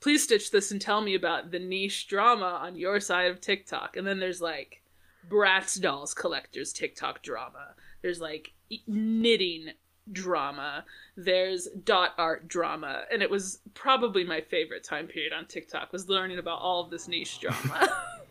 please 0.00 0.22
stitch 0.22 0.52
this 0.52 0.70
and 0.70 0.80
tell 0.80 1.00
me 1.00 1.16
about 1.16 1.50
the 1.50 1.58
niche 1.58 2.06
drama 2.06 2.60
on 2.62 2.76
your 2.76 3.00
side 3.00 3.32
of 3.32 3.40
TikTok. 3.40 3.96
And 3.96 4.06
then 4.06 4.20
there's 4.20 4.40
like 4.40 4.82
Bratz 5.28 5.80
dolls 5.80 6.14
collectors 6.14 6.72
TikTok 6.72 7.22
drama. 7.22 7.74
There's 8.00 8.20
like 8.20 8.52
knitting 8.86 9.70
drama. 10.12 10.84
There's 11.16 11.66
dot 11.66 12.12
art 12.16 12.46
drama. 12.46 13.02
And 13.10 13.20
it 13.20 13.30
was 13.30 13.58
probably 13.74 14.22
my 14.22 14.40
favorite 14.40 14.84
time 14.84 15.08
period 15.08 15.32
on 15.32 15.46
TikTok 15.46 15.92
was 15.92 16.08
learning 16.08 16.38
about 16.38 16.60
all 16.60 16.84
of 16.84 16.90
this 16.90 17.08
niche 17.08 17.40
drama. 17.40 17.88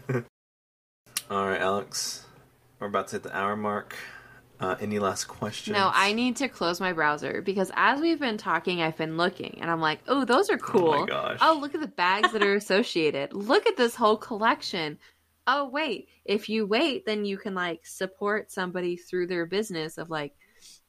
all 1.30 1.46
right, 1.48 1.60
Alex. 1.60 2.24
We're 2.78 2.88
about 2.88 3.08
to 3.08 3.16
hit 3.16 3.22
the 3.22 3.36
hour 3.36 3.56
mark. 3.56 3.96
Uh, 4.60 4.76
any 4.80 4.98
last 4.98 5.24
questions? 5.24 5.76
No, 5.76 5.90
I 5.92 6.12
need 6.12 6.36
to 6.36 6.48
close 6.48 6.80
my 6.80 6.92
browser 6.92 7.42
because 7.42 7.72
as 7.74 8.00
we've 8.00 8.20
been 8.20 8.38
talking, 8.38 8.80
I've 8.80 8.96
been 8.96 9.16
looking 9.16 9.58
and 9.60 9.70
I'm 9.70 9.80
like, 9.80 9.98
oh, 10.06 10.24
those 10.24 10.48
are 10.48 10.58
cool. 10.58 10.94
Oh, 10.94 11.00
my 11.00 11.06
gosh. 11.06 11.38
oh 11.42 11.58
look 11.60 11.74
at 11.74 11.80
the 11.80 11.88
bags 11.88 12.32
that 12.32 12.42
are 12.42 12.54
associated. 12.56 13.32
look 13.32 13.66
at 13.66 13.76
this 13.76 13.96
whole 13.96 14.16
collection. 14.16 14.98
Oh, 15.46 15.68
wait. 15.68 16.08
If 16.24 16.48
you 16.48 16.66
wait, 16.66 17.04
then 17.04 17.24
you 17.24 17.36
can 17.36 17.54
like 17.54 17.84
support 17.84 18.52
somebody 18.52 18.96
through 18.96 19.26
their 19.26 19.44
business 19.44 19.98
of 19.98 20.08
like 20.08 20.34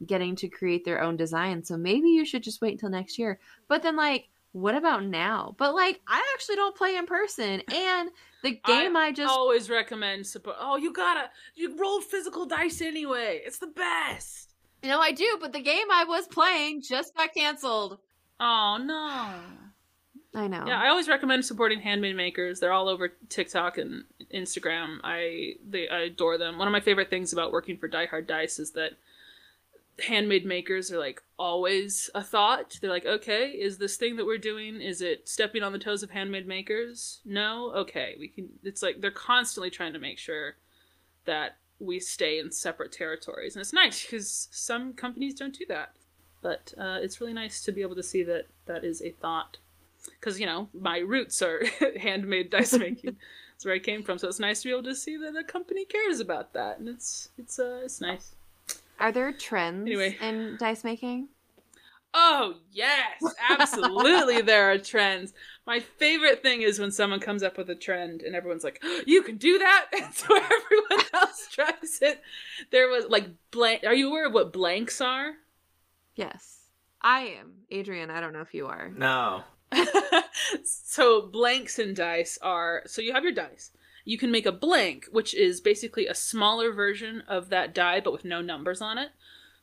getting 0.05 0.35
to 0.37 0.47
create 0.47 0.85
their 0.85 1.01
own 1.01 1.17
design. 1.17 1.63
So 1.63 1.75
maybe 1.75 2.09
you 2.09 2.25
should 2.25 2.43
just 2.43 2.61
wait 2.61 2.73
until 2.73 2.89
next 2.89 3.17
year. 3.17 3.39
But 3.67 3.83
then, 3.83 3.95
like, 3.95 4.29
what 4.55 4.73
about 4.73 5.03
now? 5.03 5.53
But 5.57 5.75
like, 5.75 5.99
I 6.07 6.23
actually 6.33 6.55
don't 6.55 6.77
play 6.77 6.95
in 6.95 7.05
person, 7.05 7.61
and 7.73 8.09
the 8.41 8.51
game 8.65 8.95
I, 8.95 9.07
I 9.07 9.11
just 9.11 9.29
always 9.29 9.69
recommend 9.69 10.25
support. 10.25 10.55
Oh, 10.57 10.77
you 10.77 10.93
gotta 10.93 11.29
you 11.55 11.77
roll 11.77 11.99
physical 11.99 12.45
dice 12.45 12.79
anyway. 12.79 13.41
It's 13.45 13.57
the 13.57 13.67
best. 13.67 14.53
You 14.81 14.87
know 14.87 15.01
I 15.01 15.11
do, 15.11 15.37
but 15.41 15.51
the 15.51 15.59
game 15.59 15.87
I 15.91 16.05
was 16.05 16.25
playing 16.27 16.83
just 16.83 17.13
got 17.17 17.33
canceled. 17.33 17.99
Oh 18.39 18.77
no. 18.81 19.33
I 20.39 20.47
know. 20.47 20.63
Yeah, 20.65 20.79
I 20.79 20.87
always 20.87 21.09
recommend 21.09 21.43
supporting 21.43 21.81
handmade 21.81 22.15
makers. 22.15 22.61
They're 22.61 22.71
all 22.71 22.87
over 22.87 23.09
TikTok 23.27 23.77
and 23.77 24.05
Instagram. 24.33 24.99
I 25.03 25.55
they 25.69 25.89
I 25.89 26.03
adore 26.03 26.37
them. 26.37 26.57
One 26.57 26.67
of 26.69 26.71
my 26.71 26.79
favorite 26.79 27.09
things 27.09 27.33
about 27.33 27.51
working 27.51 27.77
for 27.77 27.89
Die 27.89 28.05
Hard 28.05 28.25
Dice 28.25 28.59
is 28.59 28.71
that 28.71 28.91
handmade 30.03 30.45
makers 30.45 30.91
are 30.91 30.99
like 30.99 31.21
always 31.37 32.09
a 32.15 32.23
thought. 32.23 32.77
They're 32.81 32.89
like, 32.89 33.05
okay, 33.05 33.49
is 33.49 33.77
this 33.77 33.97
thing 33.97 34.15
that 34.17 34.25
we're 34.25 34.37
doing 34.37 34.81
is 34.81 35.01
it 35.01 35.27
stepping 35.27 35.63
on 35.63 35.71
the 35.71 35.79
toes 35.79 36.03
of 36.03 36.11
handmade 36.11 36.47
makers? 36.47 37.21
No, 37.25 37.71
okay, 37.75 38.15
we 38.19 38.27
can. 38.27 38.49
It's 38.63 38.81
like 38.81 39.01
they're 39.01 39.11
constantly 39.11 39.69
trying 39.69 39.93
to 39.93 39.99
make 39.99 40.17
sure 40.17 40.55
that 41.25 41.57
we 41.79 41.99
stay 41.99 42.39
in 42.39 42.51
separate 42.51 42.91
territories, 42.91 43.55
and 43.55 43.61
it's 43.61 43.73
nice 43.73 44.03
because 44.03 44.47
some 44.51 44.93
companies 44.93 45.33
don't 45.33 45.57
do 45.57 45.65
that. 45.67 45.93
But 46.41 46.73
uh, 46.77 46.99
it's 47.01 47.19
really 47.19 47.33
nice 47.33 47.61
to 47.63 47.71
be 47.71 47.81
able 47.81 47.95
to 47.95 48.03
see 48.03 48.23
that 48.23 48.45
that 48.65 48.83
is 48.83 49.01
a 49.01 49.11
thought, 49.11 49.57
because 50.19 50.39
you 50.39 50.45
know 50.45 50.69
my 50.73 50.99
roots 50.99 51.41
are 51.41 51.63
handmade 51.99 52.49
dice 52.49 52.73
making. 52.77 53.17
That's 53.53 53.65
where 53.65 53.75
I 53.75 53.79
came 53.79 54.03
from, 54.03 54.17
so 54.17 54.27
it's 54.27 54.39
nice 54.39 54.61
to 54.61 54.67
be 54.67 54.71
able 54.71 54.83
to 54.83 54.95
see 54.95 55.15
that 55.15 55.37
a 55.37 55.43
company 55.43 55.85
cares 55.85 56.19
about 56.19 56.53
that, 56.53 56.79
and 56.79 56.89
it's 56.89 57.29
it's 57.37 57.59
uh 57.59 57.81
it's 57.83 58.01
nice. 58.01 58.35
Are 58.99 59.11
there 59.11 59.31
trends 59.31 59.87
anyway. 59.87 60.17
in 60.21 60.57
dice 60.59 60.83
making? 60.83 61.29
Oh, 62.17 62.55
yes, 62.71 63.21
absolutely 63.49 64.41
there 64.41 64.71
are 64.71 64.77
trends. 64.77 65.33
My 65.67 65.81
favorite 65.81 66.41
thing 66.41 66.61
is 66.61 66.79
when 66.79 66.91
someone 66.91 67.19
comes 67.19 67.43
up 67.43 67.57
with 67.57 67.69
a 67.69 67.75
trend 67.75 68.21
and 68.21 68.35
everyone's 68.35 68.63
like, 68.63 68.79
oh, 68.83 69.01
"You 69.05 69.21
can 69.21 69.35
do 69.37 69.59
that." 69.59 69.87
And 69.93 70.13
so 70.13 70.33
everyone 70.33 71.05
else 71.13 71.47
tries 71.51 71.99
it. 72.01 72.21
There 72.71 72.87
was 72.87 73.05
like 73.09 73.27
blank 73.51 73.83
Are 73.85 73.93
you 73.93 74.09
aware 74.09 74.27
of 74.27 74.33
what 74.33 74.53
blanks 74.53 75.01
are? 75.01 75.33
Yes. 76.15 76.61
I 77.01 77.35
am. 77.39 77.51
Adrian, 77.69 78.09
I 78.09 78.21
don't 78.21 78.31
know 78.33 78.41
if 78.41 78.53
you 78.53 78.67
are. 78.67 78.89
No. 78.95 79.43
so 80.63 81.23
blanks 81.27 81.79
and 81.79 81.95
dice 81.95 82.37
are 82.41 82.83
so 82.85 83.01
you 83.01 83.11
have 83.13 83.23
your 83.23 83.33
dice 83.33 83.71
you 84.05 84.19
can 84.19 84.31
make 84.31 84.45
a 84.45 84.51
blank, 84.51 85.07
which 85.11 85.33
is 85.33 85.59
basically 85.59 86.05
a 86.05 86.13
smaller 86.13 86.71
version 86.71 87.23
of 87.27 87.49
that 87.49 87.73
die, 87.73 87.99
but 87.99 88.13
with 88.13 88.23
no 88.23 88.39
numbers 88.39 88.79
on 88.79 88.99
it. 88.99 89.09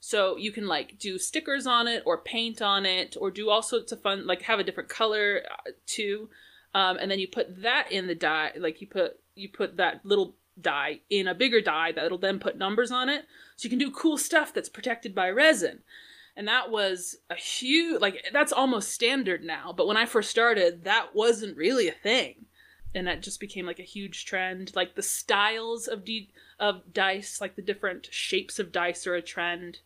So 0.01 0.37
you 0.37 0.51
can 0.51 0.67
like 0.67 0.99
do 0.99 1.17
stickers 1.17 1.65
on 1.65 1.87
it 1.87 2.03
or 2.05 2.19
paint 2.19 2.61
on 2.61 2.85
it 2.85 3.17
or 3.19 3.31
do 3.31 3.49
all 3.49 3.63
sorts 3.63 3.93
of 3.93 4.03
fun, 4.03 4.27
like 4.27 4.43
have 4.43 4.59
a 4.59 4.65
different 4.65 4.89
color 4.89 5.43
uh, 5.49 5.71
too. 5.87 6.29
Um, 6.75 6.99
and 7.01 7.09
then 7.09 7.21
you 7.21 7.29
put 7.29 7.63
that 7.63 7.93
in 7.93 8.09
the 8.09 8.15
die, 8.17 8.51
like 8.59 8.81
you 8.81 8.89
put 8.89 9.21
you 9.37 9.49
put 9.49 9.77
that 9.77 10.05
little 10.05 10.35
die 10.61 11.01
in 11.09 11.29
a 11.29 11.35
bigger 11.35 11.61
die 11.61 11.93
that'll 11.93 12.19
then 12.19 12.41
put 12.41 12.59
numbers 12.59 12.91
on 12.91 13.09
it. 13.09 13.25
So 13.57 13.67
you 13.67 13.71
can 13.71 13.79
do 13.79 13.93
cool 13.93 14.19
stuff 14.19 14.53
that's 14.53 14.69
protected 14.69 15.15
by 15.15 15.31
resin. 15.31 15.81
And 16.35 16.49
that 16.49 16.71
was 16.71 17.17
a 17.31 17.37
huge, 17.37 18.01
like 18.01 18.25
that's 18.33 18.53
almost 18.53 18.91
standard 18.91 19.45
now. 19.45 19.73
But 19.77 19.87
when 19.87 19.97
I 19.97 20.07
first 20.07 20.31
started, 20.31 20.83
that 20.83 21.15
wasn't 21.15 21.57
really 21.57 21.89
a 21.89 21.93
thing 21.93 22.47
and 22.95 23.07
that 23.07 23.23
just 23.23 23.41
became 23.41 23.67
like 23.67 23.79
a 23.79 23.85
huge 23.85 24.25
trend. 24.25 24.73
Like 24.75 24.95
the 24.95 25.03
styles 25.03 25.89
of 25.89 26.05
D 26.05 26.31
of 26.59 26.93
dice, 26.93 27.41
like 27.41 27.57
the 27.57 27.63
different 27.63 28.09
shapes 28.11 28.59
of 28.59 28.73
dice 28.73 29.07
are 29.07 29.15
a 29.15 29.23
trend. 29.23 29.79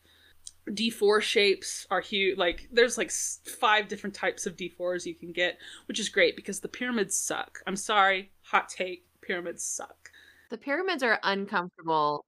D4 0.69 1.21
shapes 1.21 1.87
are 1.89 2.01
huge. 2.01 2.37
Like 2.37 2.67
there's 2.71 2.97
like 2.97 3.11
five 3.11 3.87
different 3.87 4.15
types 4.15 4.45
of 4.45 4.57
D4s 4.57 5.05
you 5.05 5.15
can 5.15 5.31
get, 5.31 5.57
which 5.87 5.99
is 5.99 6.09
great 6.09 6.35
because 6.35 6.59
the 6.59 6.67
pyramids 6.67 7.15
suck. 7.15 7.59
I'm 7.65 7.77
sorry, 7.77 8.31
hot 8.41 8.69
take, 8.69 9.05
pyramids 9.21 9.63
suck. 9.63 10.11
The 10.49 10.57
pyramids 10.57 11.03
are 11.03 11.19
uncomfortable 11.23 12.25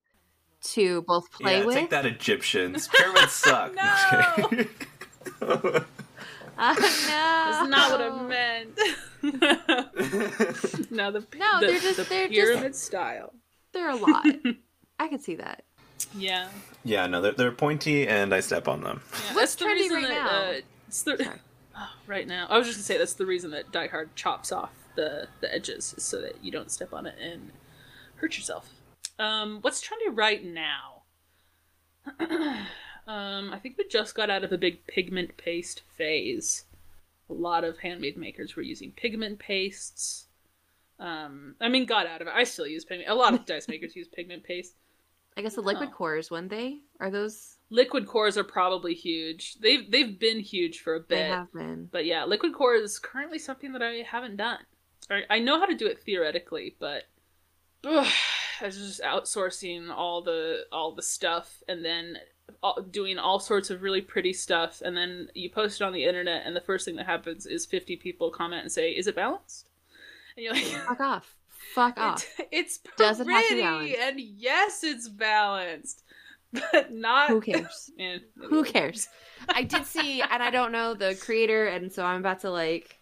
to 0.62 1.02
both 1.04 1.32
play 1.32 1.60
yeah, 1.60 1.66
with. 1.66 1.76
Take 1.76 1.90
that 1.90 2.06
Egyptians. 2.06 2.88
Pyramids 2.88 3.32
suck. 3.34 3.76
no. 3.76 4.66
Uh, 6.60 6.74
no. 6.74 6.82
That's 6.82 7.70
not 7.70 7.92
what 7.92 8.02
I 8.02 8.22
meant. 8.28 8.80
no, 10.92 11.12
the 11.12 11.26
no, 11.38 11.60
the, 11.62 11.68
they're 11.68 11.80
just 11.80 11.98
the 11.98 12.04
they're 12.04 12.28
pyramid 12.28 12.74
just, 12.74 12.84
style. 12.84 13.34
They're 13.72 13.90
a 13.90 13.96
lot. 13.96 14.26
I 15.00 15.08
can 15.08 15.20
see 15.20 15.36
that. 15.36 15.64
Yeah. 16.14 16.50
Yeah, 16.84 17.08
no, 17.08 17.22
they're, 17.22 17.32
they're 17.32 17.52
pointy, 17.52 18.08
and 18.08 18.34
I 18.34 18.42
step 18.42 18.68
on 18.68 18.82
them. 18.82 19.02
Yeah, 19.14 19.36
What's 19.36 19.56
the 19.56 19.66
trendy 19.66 19.90
right 19.90 20.08
that, 20.08 20.10
now? 20.10 20.28
Uh, 20.28 20.54
it's 20.88 21.04
the, 21.04 21.34
oh, 21.78 21.90
right 22.08 22.28
now, 22.28 22.48
I 22.50 22.58
was 22.58 22.68
just 22.68 22.80
gonna 22.80 22.84
say 22.86 22.98
that's 22.98 23.14
the 23.14 23.26
reason 23.26 23.52
that 23.52 23.72
Die 23.72 23.88
Hard 23.88 24.14
chops 24.16 24.52
off 24.52 24.72
the 24.96 25.28
the 25.40 25.54
edges 25.54 25.96
so 25.98 26.20
that 26.20 26.44
you 26.44 26.52
don't 26.52 26.72
step 26.72 26.94
on 26.94 27.06
it 27.06 27.16
and 27.22 27.52
hurt 28.16 28.36
yourself. 28.36 28.70
Um, 29.18 29.60
what's 29.62 29.82
trendy 29.82 30.10
right 30.12 30.44
now? 30.44 31.04
Um, 33.10 33.52
I 33.52 33.58
think 33.58 33.76
we 33.78 33.88
just 33.88 34.14
got 34.14 34.30
out 34.30 34.44
of 34.44 34.52
a 34.52 34.58
big 34.58 34.86
pigment 34.86 35.36
paste 35.38 35.82
phase. 35.98 36.66
A 37.30 37.34
lot 37.34 37.64
of 37.64 37.80
handmade 37.80 38.18
makers 38.18 38.56
were 38.56 38.62
using 38.62 38.92
pigment 38.92 39.40
pastes. 39.40 40.28
Um, 41.00 41.56
I 41.60 41.70
mean, 41.70 41.86
got 41.86 42.06
out 42.06 42.22
of 42.22 42.28
it. 42.28 42.34
I 42.36 42.44
still 42.44 42.68
use 42.68 42.86
pigment. 42.86 43.10
A 43.10 43.16
lot 43.16 43.34
of 43.34 43.46
dice 43.46 43.68
makers 43.68 43.96
use 43.96 44.08
pigment 44.08 44.44
paste. 44.44 44.76
I 45.38 45.42
guess 45.42 45.56
the 45.56 45.62
liquid 45.62 45.90
Oh. 45.92 45.96
cores, 45.96 46.30
wouldn't 46.30 46.50
they? 46.52 46.80
Are 47.00 47.10
those 47.10 47.56
Liquid 47.72 48.08
cores 48.08 48.38
are 48.38 48.44
probably 48.44 48.94
huge. 48.94 49.56
They've 49.56 49.90
they've 49.90 50.20
been 50.20 50.40
huge 50.40 50.80
for 50.82 50.96
a 50.96 51.00
bit. 51.00 51.10
they 51.10 51.24
have 51.28 51.54
been? 51.54 51.88
But 51.92 52.06
yeah, 52.06 52.26
liquid 52.26 52.54
core 52.54 52.76
is 52.76 53.00
currently 53.00 53.38
something 53.40 53.72
that 53.74 53.82
I 53.84 54.04
haven't 54.06 54.38
done. 54.38 54.60
I, 55.10 55.22
I 55.30 55.40
know 55.40 55.60
how 55.60 55.66
to 55.68 55.76
do 55.76 55.86
it 55.88 56.02
theoretically, 56.04 56.76
but 56.80 57.04
ugh, 57.86 58.08
it's 58.62 58.78
just 58.78 59.02
outsourcing 59.02 59.90
all 59.96 60.22
the 60.24 60.66
all 60.72 60.94
the 60.94 61.04
stuff 61.04 61.62
and 61.68 61.86
then 61.86 62.18
doing 62.92 63.18
all 63.18 63.40
sorts 63.40 63.70
of 63.70 63.82
really 63.82 64.02
pretty 64.02 64.34
stuff, 64.34 64.82
and 64.84 64.96
then 64.96 65.30
you 65.34 65.50
post 65.50 65.82
it 65.82 65.84
on 65.84 65.94
the 65.94 66.06
internet, 66.06 66.44
and 66.46 66.56
the 66.56 66.62
first 66.62 66.86
thing 66.86 66.96
that 66.98 67.06
happens 67.06 67.46
is 67.46 67.66
fifty 67.66 67.96
people 67.96 68.30
comment 68.30 68.64
and 68.64 68.72
say, 68.72 68.92
"Is 68.92 69.08
it 69.08 69.16
balanced?" 69.16 69.70
And 70.36 70.44
you're 70.46 70.54
like, 70.54 70.64
Fuck 70.88 71.00
off. 71.02 71.36
Fuck 71.74 71.98
off. 72.00 72.26
It, 72.40 72.48
it's 72.52 72.80
Does 72.98 73.20
it 73.20 73.26
pretty, 73.26 73.96
and 73.96 74.20
yes, 74.20 74.84
it's 74.84 75.10
balanced, 75.10 76.04
but 76.54 76.92
not. 76.92 77.30
Who 77.30 77.42
cares? 77.42 77.92
Eh, 78.00 78.20
Who 78.50 78.64
cares? 78.64 79.08
I 79.50 79.64
did 79.64 79.86
see, 79.86 80.22
and 80.22 80.44
I 80.44 80.50
don't 80.50 80.72
know 80.72 80.94
the 80.94 81.16
creator, 81.16 81.68
and 81.68 81.92
so 81.92 82.06
I'm 82.06 82.20
about 82.20 82.42
to 82.42 82.52
like. 82.52 82.98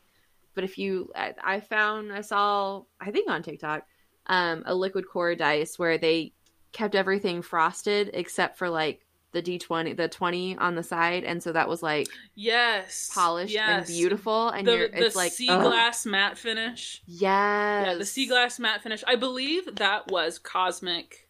But 0.56 0.64
if 0.64 0.80
you, 0.80 1.12
I, 1.16 1.36
I 1.44 1.60
found, 1.60 2.12
I 2.12 2.22
saw, 2.22 2.82
I 3.00 3.12
think 3.12 3.30
on 3.30 3.44
TikTok, 3.44 3.86
um, 4.26 4.64
a 4.66 4.74
liquid 4.74 5.08
core 5.08 5.36
dice 5.36 5.78
where 5.78 6.00
they 6.00 6.34
kept 6.72 6.96
everything 6.96 7.42
frosted 7.44 8.10
except 8.14 8.58
for 8.58 8.70
like 8.70 9.06
the 9.44 9.60
D20, 9.60 9.96
the 9.96 10.08
20 10.08 10.58
on 10.58 10.76
the 10.76 10.84
side, 10.84 11.24
and 11.24 11.42
so 11.42 11.52
that 11.52 11.70
was 11.70 11.84
like 11.84 12.08
Yes, 12.36 13.10
polished 13.14 13.56
and 13.56 13.86
beautiful, 13.86 14.50
and 14.50 14.68
the, 14.68 14.76
you're, 14.76 14.88
the 14.90 15.06
it's 15.06 15.16
like 15.16 15.32
sea 15.32 15.50
ugh. 15.50 15.64
glass 15.64 16.06
matte 16.06 16.38
finish. 16.38 17.02
Yes. 17.06 17.88
Yeah, 17.88 17.94
the 17.96 18.06
sea 18.06 18.28
glass 18.28 18.60
matte 18.60 18.82
finish. 18.82 19.04
I 19.08 19.16
believe 19.16 19.76
that 19.76 20.12
was 20.12 20.40
Cosmic, 20.40 21.28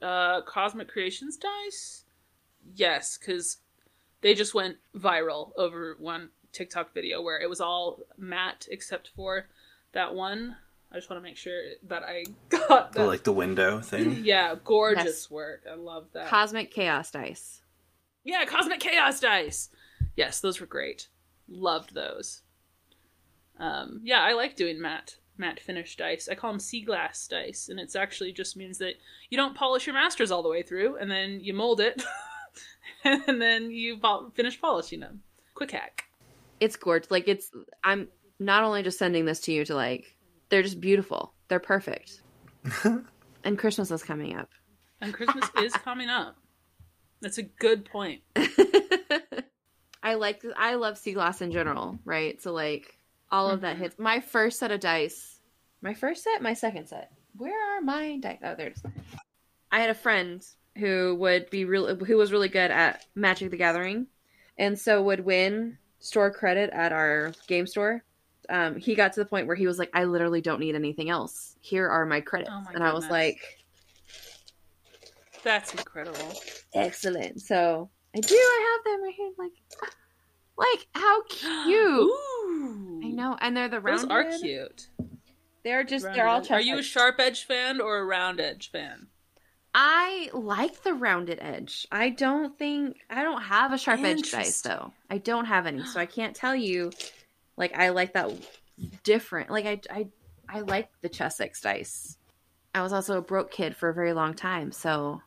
uh, 0.00 0.42
Cosmic 0.42 0.88
Creations 0.88 1.36
dice. 1.36 2.04
Yes, 2.74 3.18
because 3.18 3.58
they 4.22 4.34
just 4.34 4.54
went 4.54 4.76
viral 4.96 5.52
over 5.56 5.96
one 5.98 6.30
TikTok 6.52 6.94
video 6.94 7.22
where 7.22 7.40
it 7.40 7.48
was 7.48 7.60
all 7.60 8.00
matte 8.16 8.66
except 8.70 9.10
for 9.14 9.46
that 9.92 10.14
one. 10.14 10.56
I 10.92 10.96
just 10.96 11.08
want 11.08 11.22
to 11.22 11.28
make 11.28 11.36
sure 11.36 11.60
that 11.88 12.02
I 12.02 12.24
got 12.48 12.92
The, 12.92 13.00
that. 13.00 13.06
like 13.06 13.22
the 13.24 13.32
window 13.32 13.80
thing. 13.80 14.20
yeah, 14.24 14.54
gorgeous 14.64 15.04
Yes. 15.04 15.30
work. 15.30 15.62
I 15.70 15.74
love 15.76 16.06
that. 16.14 16.26
Cosmic 16.28 16.70
Chaos 16.72 17.10
dice. 17.10 17.62
Yeah, 18.24 18.44
Cosmic 18.44 18.80
Chaos 18.80 19.20
dice. 19.20 19.70
Yes, 20.16 20.40
those 20.40 20.60
were 20.60 20.66
great. 20.66 21.08
Loved 21.48 21.94
those. 21.94 22.42
Um, 23.58 24.00
yeah, 24.02 24.20
I 24.22 24.32
like 24.32 24.56
doing 24.56 24.80
matte 24.80 25.16
matte 25.36 25.60
finish 25.60 25.96
dice. 25.96 26.28
I 26.30 26.34
call 26.34 26.50
them 26.50 26.60
sea 26.60 26.82
glass 26.82 27.26
dice, 27.26 27.68
and 27.68 27.78
it's 27.80 27.96
actually 27.96 28.32
just 28.32 28.56
means 28.56 28.78
that 28.78 28.94
you 29.30 29.36
don't 29.38 29.54
polish 29.54 29.86
your 29.86 29.94
masters 29.94 30.30
all 30.30 30.42
the 30.42 30.48
way 30.50 30.62
through, 30.62 30.96
and 30.96 31.10
then 31.10 31.40
you 31.40 31.54
mold 31.54 31.80
it, 31.80 32.02
and 33.04 33.40
then 33.40 33.70
you 33.70 33.96
pol- 33.98 34.32
finish 34.34 34.60
polishing 34.60 35.00
them. 35.00 35.22
Quick 35.54 35.70
hack. 35.70 36.04
It's 36.58 36.76
gorgeous. 36.76 37.10
Like 37.10 37.26
it's. 37.28 37.50
I'm 37.84 38.08
not 38.38 38.64
only 38.64 38.82
just 38.82 38.98
sending 38.98 39.24
this 39.24 39.40
to 39.42 39.52
you 39.52 39.64
to 39.66 39.74
like. 39.74 40.16
They're 40.50 40.62
just 40.62 40.80
beautiful. 40.80 41.32
They're 41.48 41.60
perfect. 41.60 42.20
and 43.44 43.58
Christmas 43.58 43.90
is 43.90 44.02
coming 44.02 44.36
up. 44.36 44.50
And 45.00 45.14
Christmas 45.14 45.48
is 45.58 45.72
coming 45.72 46.08
up. 46.08 46.36
That's 47.22 47.38
a 47.38 47.42
good 47.42 47.84
point. 47.84 48.22
I 50.02 50.14
like 50.14 50.42
I 50.56 50.74
love 50.76 50.96
sea 50.98 51.12
glass 51.12 51.42
in 51.42 51.52
general, 51.52 51.98
right? 52.04 52.40
So 52.40 52.52
like 52.52 52.96
all 53.30 53.50
of 53.50 53.60
that 53.60 53.76
Mhm. 53.76 53.80
hits 53.80 53.98
my 53.98 54.20
first 54.20 54.58
set 54.58 54.70
of 54.70 54.80
dice. 54.80 55.40
My 55.82 55.94
first 55.94 56.24
set, 56.24 56.42
my 56.42 56.54
second 56.54 56.86
set. 56.88 57.12
Where 57.36 57.76
are 57.76 57.80
my 57.80 58.16
dice? 58.18 58.38
Oh, 58.42 58.54
there's. 58.54 58.82
I 59.70 59.80
had 59.80 59.90
a 59.90 59.94
friend 59.94 60.44
who 60.78 61.16
would 61.20 61.50
be 61.50 61.64
real 61.64 61.94
who 61.96 62.16
was 62.16 62.32
really 62.32 62.48
good 62.48 62.70
at 62.70 63.04
Magic 63.14 63.50
the 63.50 63.56
Gathering, 63.56 64.06
and 64.58 64.78
so 64.78 65.02
would 65.02 65.20
win 65.20 65.78
store 65.98 66.30
credit 66.30 66.70
at 66.70 66.92
our 66.92 67.32
game 67.46 67.66
store. 67.66 68.02
Um, 68.50 68.76
he 68.76 68.94
got 68.94 69.12
to 69.14 69.20
the 69.20 69.26
point 69.26 69.46
where 69.46 69.56
he 69.56 69.66
was 69.66 69.78
like, 69.78 69.90
"I 69.94 70.04
literally 70.04 70.40
don't 70.40 70.60
need 70.60 70.74
anything 70.74 71.08
else. 71.08 71.56
Here 71.60 71.88
are 71.88 72.04
my 72.04 72.20
credits," 72.20 72.50
Oh 72.52 72.60
my 72.62 72.72
and 72.74 72.84
I 72.84 72.92
was 72.92 73.08
like, 73.08 73.38
That's 75.42 75.72
incredible. 75.72 76.34
"Excellent." 76.74 77.40
So 77.40 77.88
I 78.14 78.20
do. 78.20 78.34
I 78.34 78.78
have 78.84 78.92
them 78.92 79.02
right 79.04 79.14
here. 79.14 79.30
Like, 79.38 79.52
like 80.56 80.86
how 80.94 81.22
cute. 81.28 81.76
Ooh. 81.78 83.00
I 83.04 83.08
know, 83.08 83.36
and 83.40 83.56
they're 83.56 83.68
the 83.68 83.80
Those 83.80 84.04
rounded. 84.04 84.10
are 84.12 84.38
cute. 84.38 84.88
They're 85.62 85.84
just 85.84 86.04
Rounded 86.06 86.18
they're 86.18 86.28
all. 86.28 86.46
Are 86.50 86.60
you 86.60 86.78
a 86.78 86.82
sharp 86.82 87.20
edge 87.20 87.44
fan 87.44 87.80
or 87.80 87.98
a 87.98 88.04
round 88.04 88.40
edge 88.40 88.70
fan? 88.70 89.08
I 89.72 90.30
like 90.32 90.82
the 90.82 90.94
rounded 90.94 91.38
edge. 91.40 91.86
I 91.92 92.10
don't 92.10 92.58
think 92.58 92.96
I 93.08 93.22
don't 93.22 93.42
have 93.42 93.72
a 93.72 93.78
sharp 93.78 94.00
edge 94.00 94.30
dice 94.30 94.62
though. 94.62 94.92
I 95.08 95.18
don't 95.18 95.44
have 95.44 95.66
any, 95.66 95.84
so 95.84 96.00
I 96.00 96.06
can't 96.06 96.34
tell 96.34 96.56
you. 96.56 96.90
Like 97.60 97.76
I 97.78 97.90
like 97.90 98.14
that 98.14 98.32
different. 99.04 99.50
Like 99.50 99.66
I 99.66 99.80
I 99.90 100.08
I 100.48 100.60
like 100.60 100.88
the 101.02 101.08
Chessex 101.10 101.60
dice. 101.60 102.16
I 102.74 102.82
was 102.82 102.92
also 102.92 103.18
a 103.18 103.22
broke 103.22 103.50
kid 103.50 103.76
for 103.76 103.90
a 103.90 103.94
very 103.94 104.14
long 104.14 104.32
time, 104.34 104.72
so 104.72 105.20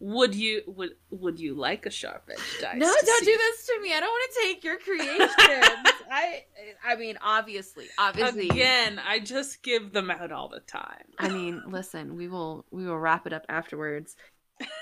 Would 0.00 0.34
you 0.34 0.62
would 0.66 0.96
would 1.10 1.38
you 1.38 1.54
like 1.54 1.86
a 1.86 1.90
sharp 1.90 2.28
edge 2.30 2.38
dice? 2.60 2.78
no, 2.78 2.86
don't 2.86 3.20
see? 3.20 3.24
do 3.26 3.38
this 3.38 3.66
to 3.66 3.80
me. 3.80 3.94
I 3.94 4.00
don't 4.00 4.10
want 4.10 4.32
to 4.32 4.40
take 4.42 4.64
your 4.64 4.78
creations. 4.78 5.30
I 6.10 6.44
I 6.84 6.96
mean, 6.96 7.16
obviously, 7.22 7.86
obviously, 7.96 8.48
Again, 8.48 9.00
I 9.06 9.20
just 9.20 9.62
give 9.62 9.92
them 9.92 10.10
out 10.10 10.32
all 10.32 10.48
the 10.48 10.60
time. 10.60 11.04
I 11.18 11.28
mean, 11.28 11.62
listen, 11.68 12.16
we 12.16 12.26
will 12.26 12.64
we 12.72 12.84
will 12.84 12.98
wrap 12.98 13.26
it 13.28 13.32
up 13.32 13.46
afterwards. 13.48 14.16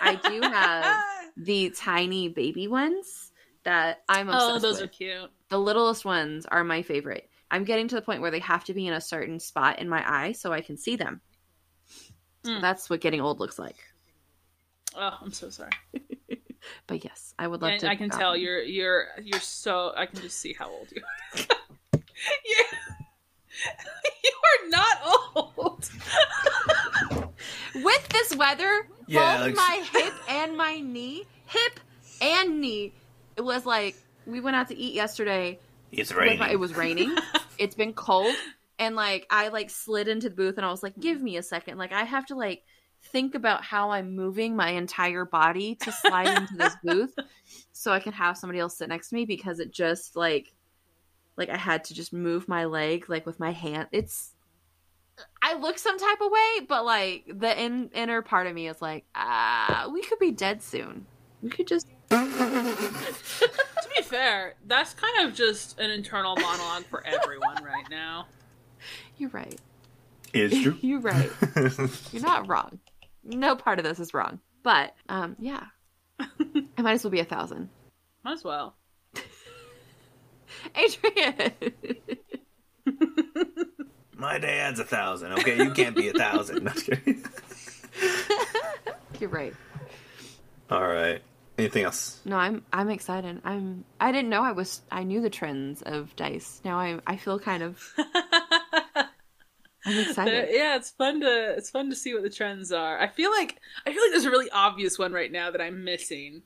I 0.00 0.14
do 0.14 0.40
have 0.40 1.02
the 1.36 1.70
tiny 1.76 2.28
baby 2.28 2.68
ones 2.68 3.32
that 3.64 4.02
I'm 4.08 4.30
obsessed 4.30 4.50
oh, 4.50 4.58
those 4.58 4.80
with. 4.80 4.84
are 4.84 4.92
cute. 4.92 5.30
The 5.51 5.59
littlest 5.59 6.05
ones 6.05 6.46
are 6.46 6.64
my 6.64 6.82
favorite. 6.82 7.28
I'm 7.51 7.64
getting 7.64 7.88
to 7.88 7.94
the 7.96 8.03
point 8.03 8.20
where 8.22 8.30
they 8.30 8.38
have 8.40 8.64
to 8.64 8.74
be 8.74 8.86
in 8.86 8.92
a 8.94 9.01
certain 9.01 9.38
spot 9.40 9.80
in 9.80 9.88
my 9.88 10.03
eye 10.09 10.32
so 10.32 10.53
I 10.53 10.61
can 10.61 10.76
see 10.76 10.96
them. 10.96 11.20
Mm. 12.44 12.61
That's 12.61 12.88
what 12.88 13.01
getting 13.01 13.20
old 13.20 13.40
looks 13.40 13.59
like. 13.59 13.76
Oh, 14.96 15.16
I'm 15.20 15.32
so 15.32 15.51
sorry. 15.51 15.72
But 16.86 17.03
yes, 17.05 17.34
I 17.38 17.46
would 17.48 17.62
love 17.62 17.70
And 17.72 17.80
to. 17.80 17.88
I 17.88 17.96
can 17.96 18.07
adopt 18.07 18.20
tell 18.20 18.32
them. 18.32 18.42
you're 18.42 18.61
you're 18.61 19.07
you're 19.24 19.40
so 19.40 19.94
I 19.96 20.05
can 20.05 20.20
just 20.20 20.38
see 20.38 20.53
how 20.53 20.68
old 20.70 20.88
you 20.94 21.01
are. 21.03 21.40
you're, 22.44 22.66
you 24.24 24.32
are 24.44 24.68
not 24.68 24.98
old. 25.57 25.88
with 27.76 28.09
this 28.11 28.36
weather, 28.36 28.86
Yeah, 29.07 29.38
both 29.38 29.46
like- 29.46 29.55
my 29.57 29.86
hip 29.90 30.14
and 30.28 30.55
my 30.57 30.80
knee, 30.80 31.24
hip 31.46 31.80
and 32.20 32.61
knee. 32.61 32.92
It 33.36 33.42
was 33.42 33.64
like 33.64 33.96
we 34.30 34.40
went 34.40 34.56
out 34.56 34.68
to 34.68 34.76
eat 34.76 34.94
yesterday. 34.94 35.58
It's 35.92 36.12
raining. 36.12 36.38
my- 36.38 36.50
it 36.50 36.58
was 36.58 36.76
raining. 36.76 37.14
it's 37.58 37.74
been 37.74 37.92
cold, 37.92 38.34
and 38.78 38.94
like 38.94 39.26
I 39.30 39.48
like 39.48 39.70
slid 39.70 40.08
into 40.08 40.28
the 40.28 40.34
booth, 40.34 40.56
and 40.56 40.64
I 40.66 40.70
was 40.70 40.82
like, 40.82 40.98
"Give 40.98 41.20
me 41.20 41.36
a 41.36 41.42
second. 41.42 41.78
Like 41.78 41.92
I 41.92 42.04
have 42.04 42.26
to 42.26 42.36
like 42.36 42.62
think 43.12 43.34
about 43.34 43.64
how 43.64 43.90
I'm 43.90 44.14
moving 44.14 44.54
my 44.54 44.70
entire 44.70 45.24
body 45.24 45.74
to 45.76 45.92
slide 45.92 46.28
into 46.38 46.54
this 46.56 46.76
booth, 46.84 47.14
so 47.72 47.92
I 47.92 48.00
can 48.00 48.12
have 48.12 48.36
somebody 48.36 48.58
else 48.60 48.76
sit 48.78 48.88
next 48.88 49.08
to 49.08 49.14
me 49.14 49.24
because 49.24 49.58
it 49.58 49.72
just 49.72 50.16
like 50.16 50.52
like 51.36 51.48
I 51.48 51.56
had 51.56 51.84
to 51.84 51.94
just 51.94 52.12
move 52.12 52.48
my 52.48 52.66
leg 52.66 53.08
like 53.08 53.26
with 53.26 53.40
my 53.40 53.50
hand. 53.50 53.88
It's 53.92 54.34
I 55.42 55.54
look 55.54 55.78
some 55.78 55.98
type 55.98 56.20
of 56.20 56.30
way, 56.30 56.66
but 56.68 56.84
like 56.84 57.24
the 57.28 57.60
in, 57.60 57.90
inner 57.94 58.22
part 58.22 58.46
of 58.46 58.54
me 58.54 58.68
is 58.68 58.80
like, 58.80 59.04
ah, 59.14 59.88
we 59.92 60.02
could 60.02 60.18
be 60.18 60.30
dead 60.30 60.62
soon. 60.62 61.06
We 61.42 61.50
could 61.50 61.66
just 61.66 61.86
to 62.11 63.88
be 63.96 64.02
fair, 64.02 64.54
that's 64.66 64.94
kind 64.94 65.28
of 65.28 65.34
just 65.34 65.78
an 65.78 65.90
internal 65.90 66.36
monologue 66.36 66.84
for 66.84 67.06
everyone 67.06 67.62
right 67.64 67.88
now. 67.90 68.26
You're 69.16 69.30
right. 69.30 69.58
It's 70.32 70.61
true. 70.62 70.76
You're 70.80 71.00
right. 71.00 71.30
You're 72.12 72.22
not 72.22 72.48
wrong. 72.48 72.78
No 73.24 73.56
part 73.56 73.78
of 73.78 73.84
this 73.84 74.00
is 74.00 74.14
wrong. 74.14 74.40
But 74.62 74.94
um, 75.08 75.36
yeah, 75.38 75.64
I 76.20 76.82
might 76.82 76.92
as 76.92 77.04
well 77.04 77.11
be 77.11 77.20
a 77.20 77.24
thousand. 77.24 77.68
Might 78.22 78.34
as 78.34 78.44
well. 78.44 78.74
Adrian, 80.74 81.52
My 84.16 84.38
dad's 84.38 84.80
a 84.80 84.84
thousand. 84.84 85.32
Okay, 85.34 85.56
you 85.56 85.70
can't 85.70 85.96
be 85.96 86.08
a 86.08 86.12
thousand. 86.12 86.64
No, 86.64 86.72
just 86.72 86.86
kidding. 86.86 87.24
you're 89.18 89.30
right. 89.30 89.54
All 90.70 90.86
right. 90.86 91.22
Anything 91.61 91.84
else? 91.84 92.20
No, 92.24 92.36
I'm 92.36 92.64
I'm 92.72 92.90
excited. 92.90 93.40
I'm 93.44 93.84
I 94.00 94.12
didn't 94.12 94.30
know 94.30 94.42
I 94.42 94.52
was 94.52 94.82
I 94.90 95.04
knew 95.04 95.20
the 95.20 95.30
trends 95.30 95.82
of 95.82 96.14
dice. 96.16 96.61
Now 96.64 96.78
I 96.78 96.98
I 97.06 97.16
feel 97.16 97.38
kind 97.38 97.62
of 97.62 97.82
I'm 99.86 99.98
excited. 99.98 100.48
yeah, 100.52 100.76
it's 100.76 100.90
fun 100.90 101.20
to 101.20 101.54
it's 101.56 101.70
fun 101.70 101.90
to 101.90 101.96
see 101.96 102.14
what 102.14 102.22
the 102.22 102.30
trends 102.30 102.72
are. 102.72 102.98
I 102.98 103.08
feel 103.08 103.30
like 103.30 103.58
I 103.86 103.92
feel 103.92 104.02
like 104.02 104.11
there's 104.12 104.24
a 104.24 104.30
really 104.30 104.50
obvious 104.50 104.98
one 104.98 105.12
right 105.12 105.30
now 105.32 105.50
that 105.50 105.61
I'm 105.61 105.84
missing. 105.84 106.42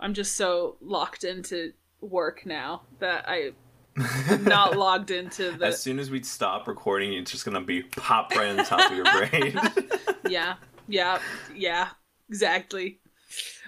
I'm 0.00 0.14
just 0.14 0.36
so 0.36 0.76
locked 0.80 1.24
into 1.24 1.72
work 2.00 2.44
now 2.44 2.82
that 2.98 3.28
I 3.28 3.52
am 4.28 4.44
not 4.44 4.76
logged 4.76 5.10
into 5.10 5.52
the 5.52 5.66
As 5.66 5.80
soon 5.80 5.98
as 5.98 6.10
we 6.10 6.22
stop 6.22 6.66
recording, 6.68 7.12
it's 7.14 7.30
just 7.30 7.44
gonna 7.44 7.60
be 7.60 7.82
pop 7.82 8.30
right 8.34 8.48
on 8.48 8.56
the 8.56 8.64
top 8.64 8.90
of 8.90 8.96
your 8.96 9.04
brain. 9.28 9.58
yeah 10.28 10.54
yeah 10.88 11.20
yeah 11.54 11.88
exactly. 12.28 13.00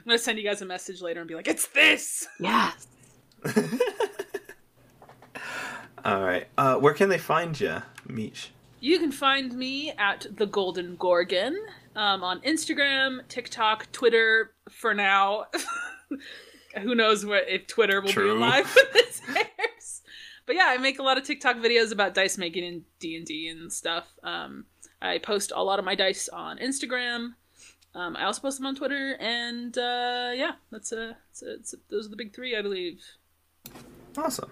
I'm 0.06 0.10
gonna 0.10 0.18
send 0.20 0.38
you 0.38 0.44
guys 0.44 0.62
a 0.62 0.66
message 0.66 1.02
later 1.02 1.18
and 1.18 1.26
be 1.26 1.34
like, 1.34 1.48
"It's 1.48 1.66
this." 1.66 2.28
Yes. 2.38 2.86
All 6.04 6.22
right. 6.22 6.46
Uh, 6.56 6.76
where 6.76 6.94
can 6.94 7.08
they 7.08 7.18
find 7.18 7.58
you, 7.58 7.82
Mich? 8.06 8.52
You 8.78 9.00
can 9.00 9.10
find 9.10 9.52
me 9.52 9.90
at 9.98 10.28
the 10.30 10.46
Golden 10.46 10.94
Gorgon 10.94 11.58
um, 11.96 12.22
on 12.22 12.40
Instagram, 12.42 13.26
TikTok, 13.26 13.90
Twitter. 13.90 14.52
For 14.70 14.94
now, 14.94 15.46
who 16.82 16.94
knows 16.94 17.26
what 17.26 17.48
if 17.48 17.66
Twitter 17.66 18.00
will 18.00 18.10
True. 18.10 18.34
be 18.34 18.36
alive 18.36 18.72
when 18.76 18.84
this 18.92 19.20
airs. 19.36 20.02
But 20.46 20.54
yeah, 20.54 20.66
I 20.68 20.76
make 20.78 21.00
a 21.00 21.02
lot 21.02 21.18
of 21.18 21.24
TikTok 21.24 21.56
videos 21.56 21.90
about 21.90 22.14
dice 22.14 22.38
making 22.38 22.64
and 22.64 22.82
D 23.00 23.16
and 23.16 23.26
D 23.26 23.48
and 23.48 23.72
stuff. 23.72 24.06
Um, 24.22 24.66
I 25.02 25.18
post 25.18 25.50
a 25.52 25.64
lot 25.64 25.80
of 25.80 25.84
my 25.84 25.96
dice 25.96 26.28
on 26.28 26.58
Instagram. 26.58 27.30
Um, 27.96 28.14
I 28.14 28.24
also 28.24 28.42
post 28.42 28.58
them 28.58 28.66
on 28.66 28.74
Twitter, 28.74 29.16
and 29.20 29.76
uh, 29.78 30.30
yeah, 30.34 30.52
that's 30.70 30.92
uh, 30.92 31.14
it's, 31.30 31.42
it's, 31.42 31.74
those 31.88 32.06
are 32.06 32.10
the 32.10 32.16
big 32.16 32.34
three, 32.34 32.54
I 32.54 32.60
believe. 32.60 33.02
Awesome. 34.18 34.50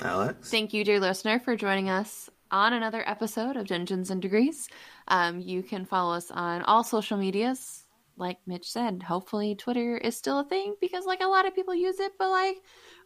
Alex? 0.00 0.48
Thank 0.48 0.72
you, 0.72 0.84
dear 0.84 1.00
listener, 1.00 1.40
for 1.40 1.56
joining 1.56 1.90
us 1.90 2.30
on 2.52 2.72
another 2.72 3.02
episode 3.04 3.56
of 3.56 3.66
Dungeons 3.66 4.10
and 4.10 4.22
Degrees. 4.22 4.68
Um, 5.08 5.40
you 5.40 5.64
can 5.64 5.84
follow 5.84 6.14
us 6.14 6.30
on 6.30 6.62
all 6.62 6.84
social 6.84 7.18
medias. 7.18 7.82
Like 8.16 8.38
Mich 8.46 8.70
said, 8.70 9.02
hopefully 9.02 9.56
Twitter 9.56 9.96
is 9.96 10.16
still 10.16 10.38
a 10.38 10.44
thing 10.44 10.76
because 10.80 11.04
like 11.04 11.20
a 11.20 11.26
lot 11.26 11.46
of 11.46 11.56
people 11.56 11.74
use 11.74 11.98
it, 11.98 12.12
but 12.16 12.30
like 12.30 12.58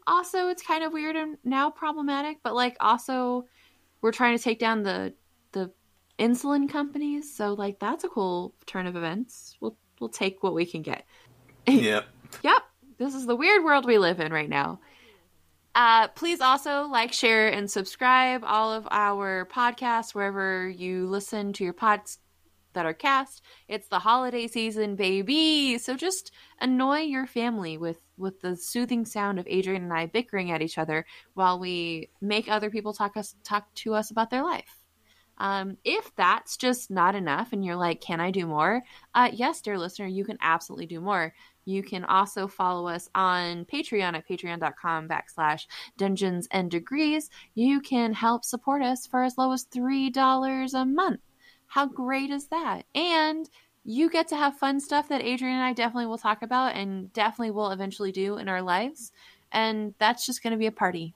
also 0.06 0.48
it's 0.48 0.62
kind 0.62 0.84
of 0.84 0.92
weird 0.92 1.16
and 1.16 1.38
now 1.44 1.70
problematic. 1.70 2.38
But 2.42 2.54
like 2.54 2.76
also 2.78 3.46
we're 4.02 4.12
trying 4.12 4.36
to 4.36 4.42
take 4.42 4.58
down 4.58 4.82
the 4.82 5.14
the 5.52 5.70
insulin 6.22 6.68
companies, 6.68 7.34
so 7.34 7.54
like 7.54 7.78
that's 7.80 8.04
a 8.04 8.08
cool 8.08 8.54
turn 8.66 8.86
of 8.86 8.96
events. 8.96 9.56
We'll 9.60 9.76
we'll 10.00 10.08
take 10.08 10.42
what 10.42 10.54
we 10.54 10.64
can 10.64 10.82
get. 10.82 11.04
yep. 11.66 12.06
Yep, 12.42 12.62
this 12.98 13.14
is 13.14 13.26
the 13.26 13.36
weird 13.36 13.64
world 13.64 13.84
we 13.84 13.98
live 13.98 14.20
in 14.20 14.32
right 14.32 14.48
now. 14.48 14.80
Uh, 15.74 16.08
please 16.08 16.40
also 16.40 16.82
like, 16.84 17.12
share, 17.12 17.48
and 17.48 17.70
subscribe 17.70 18.42
all 18.44 18.72
of 18.72 18.86
our 18.90 19.46
podcasts 19.46 20.14
wherever 20.14 20.68
you 20.68 21.06
listen 21.06 21.52
to 21.54 21.64
your 21.64 21.72
pods 21.72 22.18
that 22.74 22.86
are 22.86 22.94
cast. 22.94 23.42
It's 23.68 23.88
the 23.88 23.98
holiday 23.98 24.46
season, 24.46 24.96
baby. 24.96 25.78
So 25.78 25.96
just 25.96 26.32
annoy 26.60 27.00
your 27.00 27.26
family 27.26 27.76
with 27.78 28.00
with 28.16 28.40
the 28.40 28.56
soothing 28.56 29.04
sound 29.04 29.38
of 29.38 29.46
Adrian 29.48 29.82
and 29.82 29.92
I 29.92 30.06
bickering 30.06 30.50
at 30.50 30.62
each 30.62 30.78
other 30.78 31.04
while 31.34 31.58
we 31.58 32.10
make 32.20 32.48
other 32.48 32.70
people 32.70 32.92
talk 32.92 33.16
us 33.16 33.34
talk 33.42 33.72
to 33.76 33.94
us 33.94 34.10
about 34.10 34.30
their 34.30 34.42
life. 34.42 34.81
Um, 35.38 35.76
if 35.84 36.14
that's 36.14 36.56
just 36.56 36.90
not 36.90 37.14
enough 37.14 37.52
and 37.52 37.64
you're 37.64 37.76
like, 37.76 38.00
can 38.00 38.20
I 38.20 38.30
do 38.30 38.46
more? 38.46 38.82
Uh, 39.14 39.30
yes, 39.32 39.60
dear 39.60 39.78
listener, 39.78 40.06
you 40.06 40.24
can 40.24 40.38
absolutely 40.40 40.86
do 40.86 41.00
more. 41.00 41.34
You 41.64 41.82
can 41.82 42.04
also 42.04 42.48
follow 42.48 42.88
us 42.88 43.08
on 43.14 43.64
Patreon 43.64 44.14
at 44.14 44.28
patreon.com 44.28 45.08
backslash 45.08 45.66
dungeons 45.96 46.48
and 46.50 46.70
degrees. 46.70 47.30
You 47.54 47.80
can 47.80 48.12
help 48.12 48.44
support 48.44 48.82
us 48.82 49.06
for 49.06 49.22
as 49.22 49.38
low 49.38 49.52
as 49.52 49.66
$3 49.66 50.74
a 50.74 50.84
month. 50.84 51.20
How 51.66 51.86
great 51.86 52.30
is 52.30 52.48
that? 52.48 52.82
And 52.94 53.48
you 53.84 54.10
get 54.10 54.28
to 54.28 54.36
have 54.36 54.58
fun 54.58 54.80
stuff 54.80 55.08
that 55.08 55.22
Adrian 55.22 55.56
and 55.56 55.64
I 55.64 55.72
definitely 55.72 56.06
will 56.06 56.18
talk 56.18 56.42
about 56.42 56.74
and 56.76 57.12
definitely 57.12 57.50
will 57.50 57.70
eventually 57.70 58.12
do 58.12 58.36
in 58.36 58.48
our 58.48 58.62
lives. 58.62 59.12
And 59.50 59.94
that's 59.98 60.26
just 60.26 60.42
going 60.42 60.52
to 60.52 60.58
be 60.58 60.66
a 60.66 60.72
party 60.72 61.14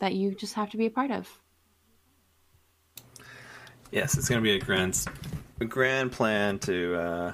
that 0.00 0.14
you 0.14 0.34
just 0.34 0.54
have 0.54 0.70
to 0.70 0.76
be 0.76 0.86
a 0.86 0.90
part 0.90 1.10
of. 1.10 1.28
Yes, 3.90 4.16
it's 4.18 4.28
going 4.28 4.40
to 4.40 4.44
be 4.44 4.54
a 4.54 4.60
grand, 4.60 5.02
a 5.60 5.64
grand 5.64 6.12
plan 6.12 6.58
to 6.60 6.94
uh, 6.96 7.32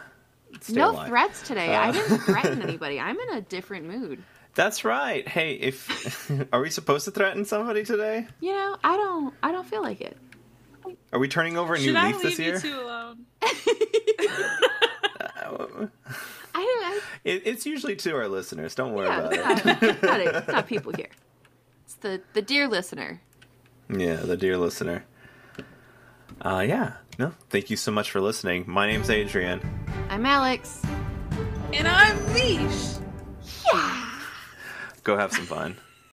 stay 0.60 0.74
no 0.74 0.92
alive. 0.92 1.08
threats 1.08 1.42
today. 1.46 1.74
I 1.74 1.88
Uh, 1.88 1.92
didn't 1.92 2.18
threaten 2.20 2.62
anybody. 2.68 3.00
I'm 3.00 3.18
in 3.18 3.30
a 3.36 3.40
different 3.40 3.86
mood. 3.86 4.22
That's 4.54 4.84
right. 4.84 5.26
Hey, 5.26 5.54
if 5.54 6.30
are 6.52 6.60
we 6.60 6.70
supposed 6.70 7.06
to 7.06 7.10
threaten 7.10 7.44
somebody 7.44 7.84
today? 7.84 8.28
You 8.40 8.52
know, 8.52 8.76
I 8.84 8.96
don't 8.96 9.34
I 9.42 9.50
don't 9.50 9.66
feel 9.66 9.82
like 9.82 10.00
it. 10.00 10.16
Are 11.12 11.18
we 11.18 11.26
turning 11.28 11.56
over 11.56 11.74
a 11.74 11.78
new 11.80 11.92
leaf 11.92 12.22
this 12.22 12.38
year? 12.38 12.60
Should 12.60 12.72
I 12.72 13.08
leaf 13.10 13.42
leave 13.42 13.52
this 13.52 13.54
year? 13.58 13.74
you 13.74 13.80
two 14.20 14.28
alone? 15.66 15.90
I 16.56 16.62
don't 16.62 16.84
I, 16.84 17.00
it, 17.24 17.42
it's 17.46 17.66
usually 17.66 17.96
to 17.96 18.14
our 18.14 18.28
listeners. 18.28 18.76
Don't 18.76 18.92
worry 18.92 19.08
yeah, 19.08 19.18
about 19.20 19.32
it's 19.32 19.66
it. 19.66 19.82
it's 19.82 20.02
not, 20.02 20.20
it's 20.20 20.48
not 20.48 20.66
people 20.68 20.92
here. 20.92 21.08
It's 21.84 21.94
the 21.96 22.20
the 22.34 22.42
dear 22.42 22.68
listener. 22.68 23.20
Yeah, 23.90 24.16
the 24.16 24.36
dear 24.36 24.56
listener. 24.56 25.04
Uh, 26.40 26.64
yeah. 26.66 26.92
No, 27.18 27.32
thank 27.50 27.70
you 27.70 27.76
so 27.76 27.90
much 27.92 28.10
for 28.10 28.20
listening. 28.20 28.64
My 28.66 28.86
name's 28.86 29.10
Adrian. 29.10 29.60
I'm 30.08 30.26
Alex. 30.26 30.82
And 31.72 31.86
I'm 31.88 32.16
Mich. 32.32 32.96
Yeah. 33.72 34.10
Go 35.02 35.16
have 35.16 35.32
some 35.32 35.46
fun. 35.46 35.76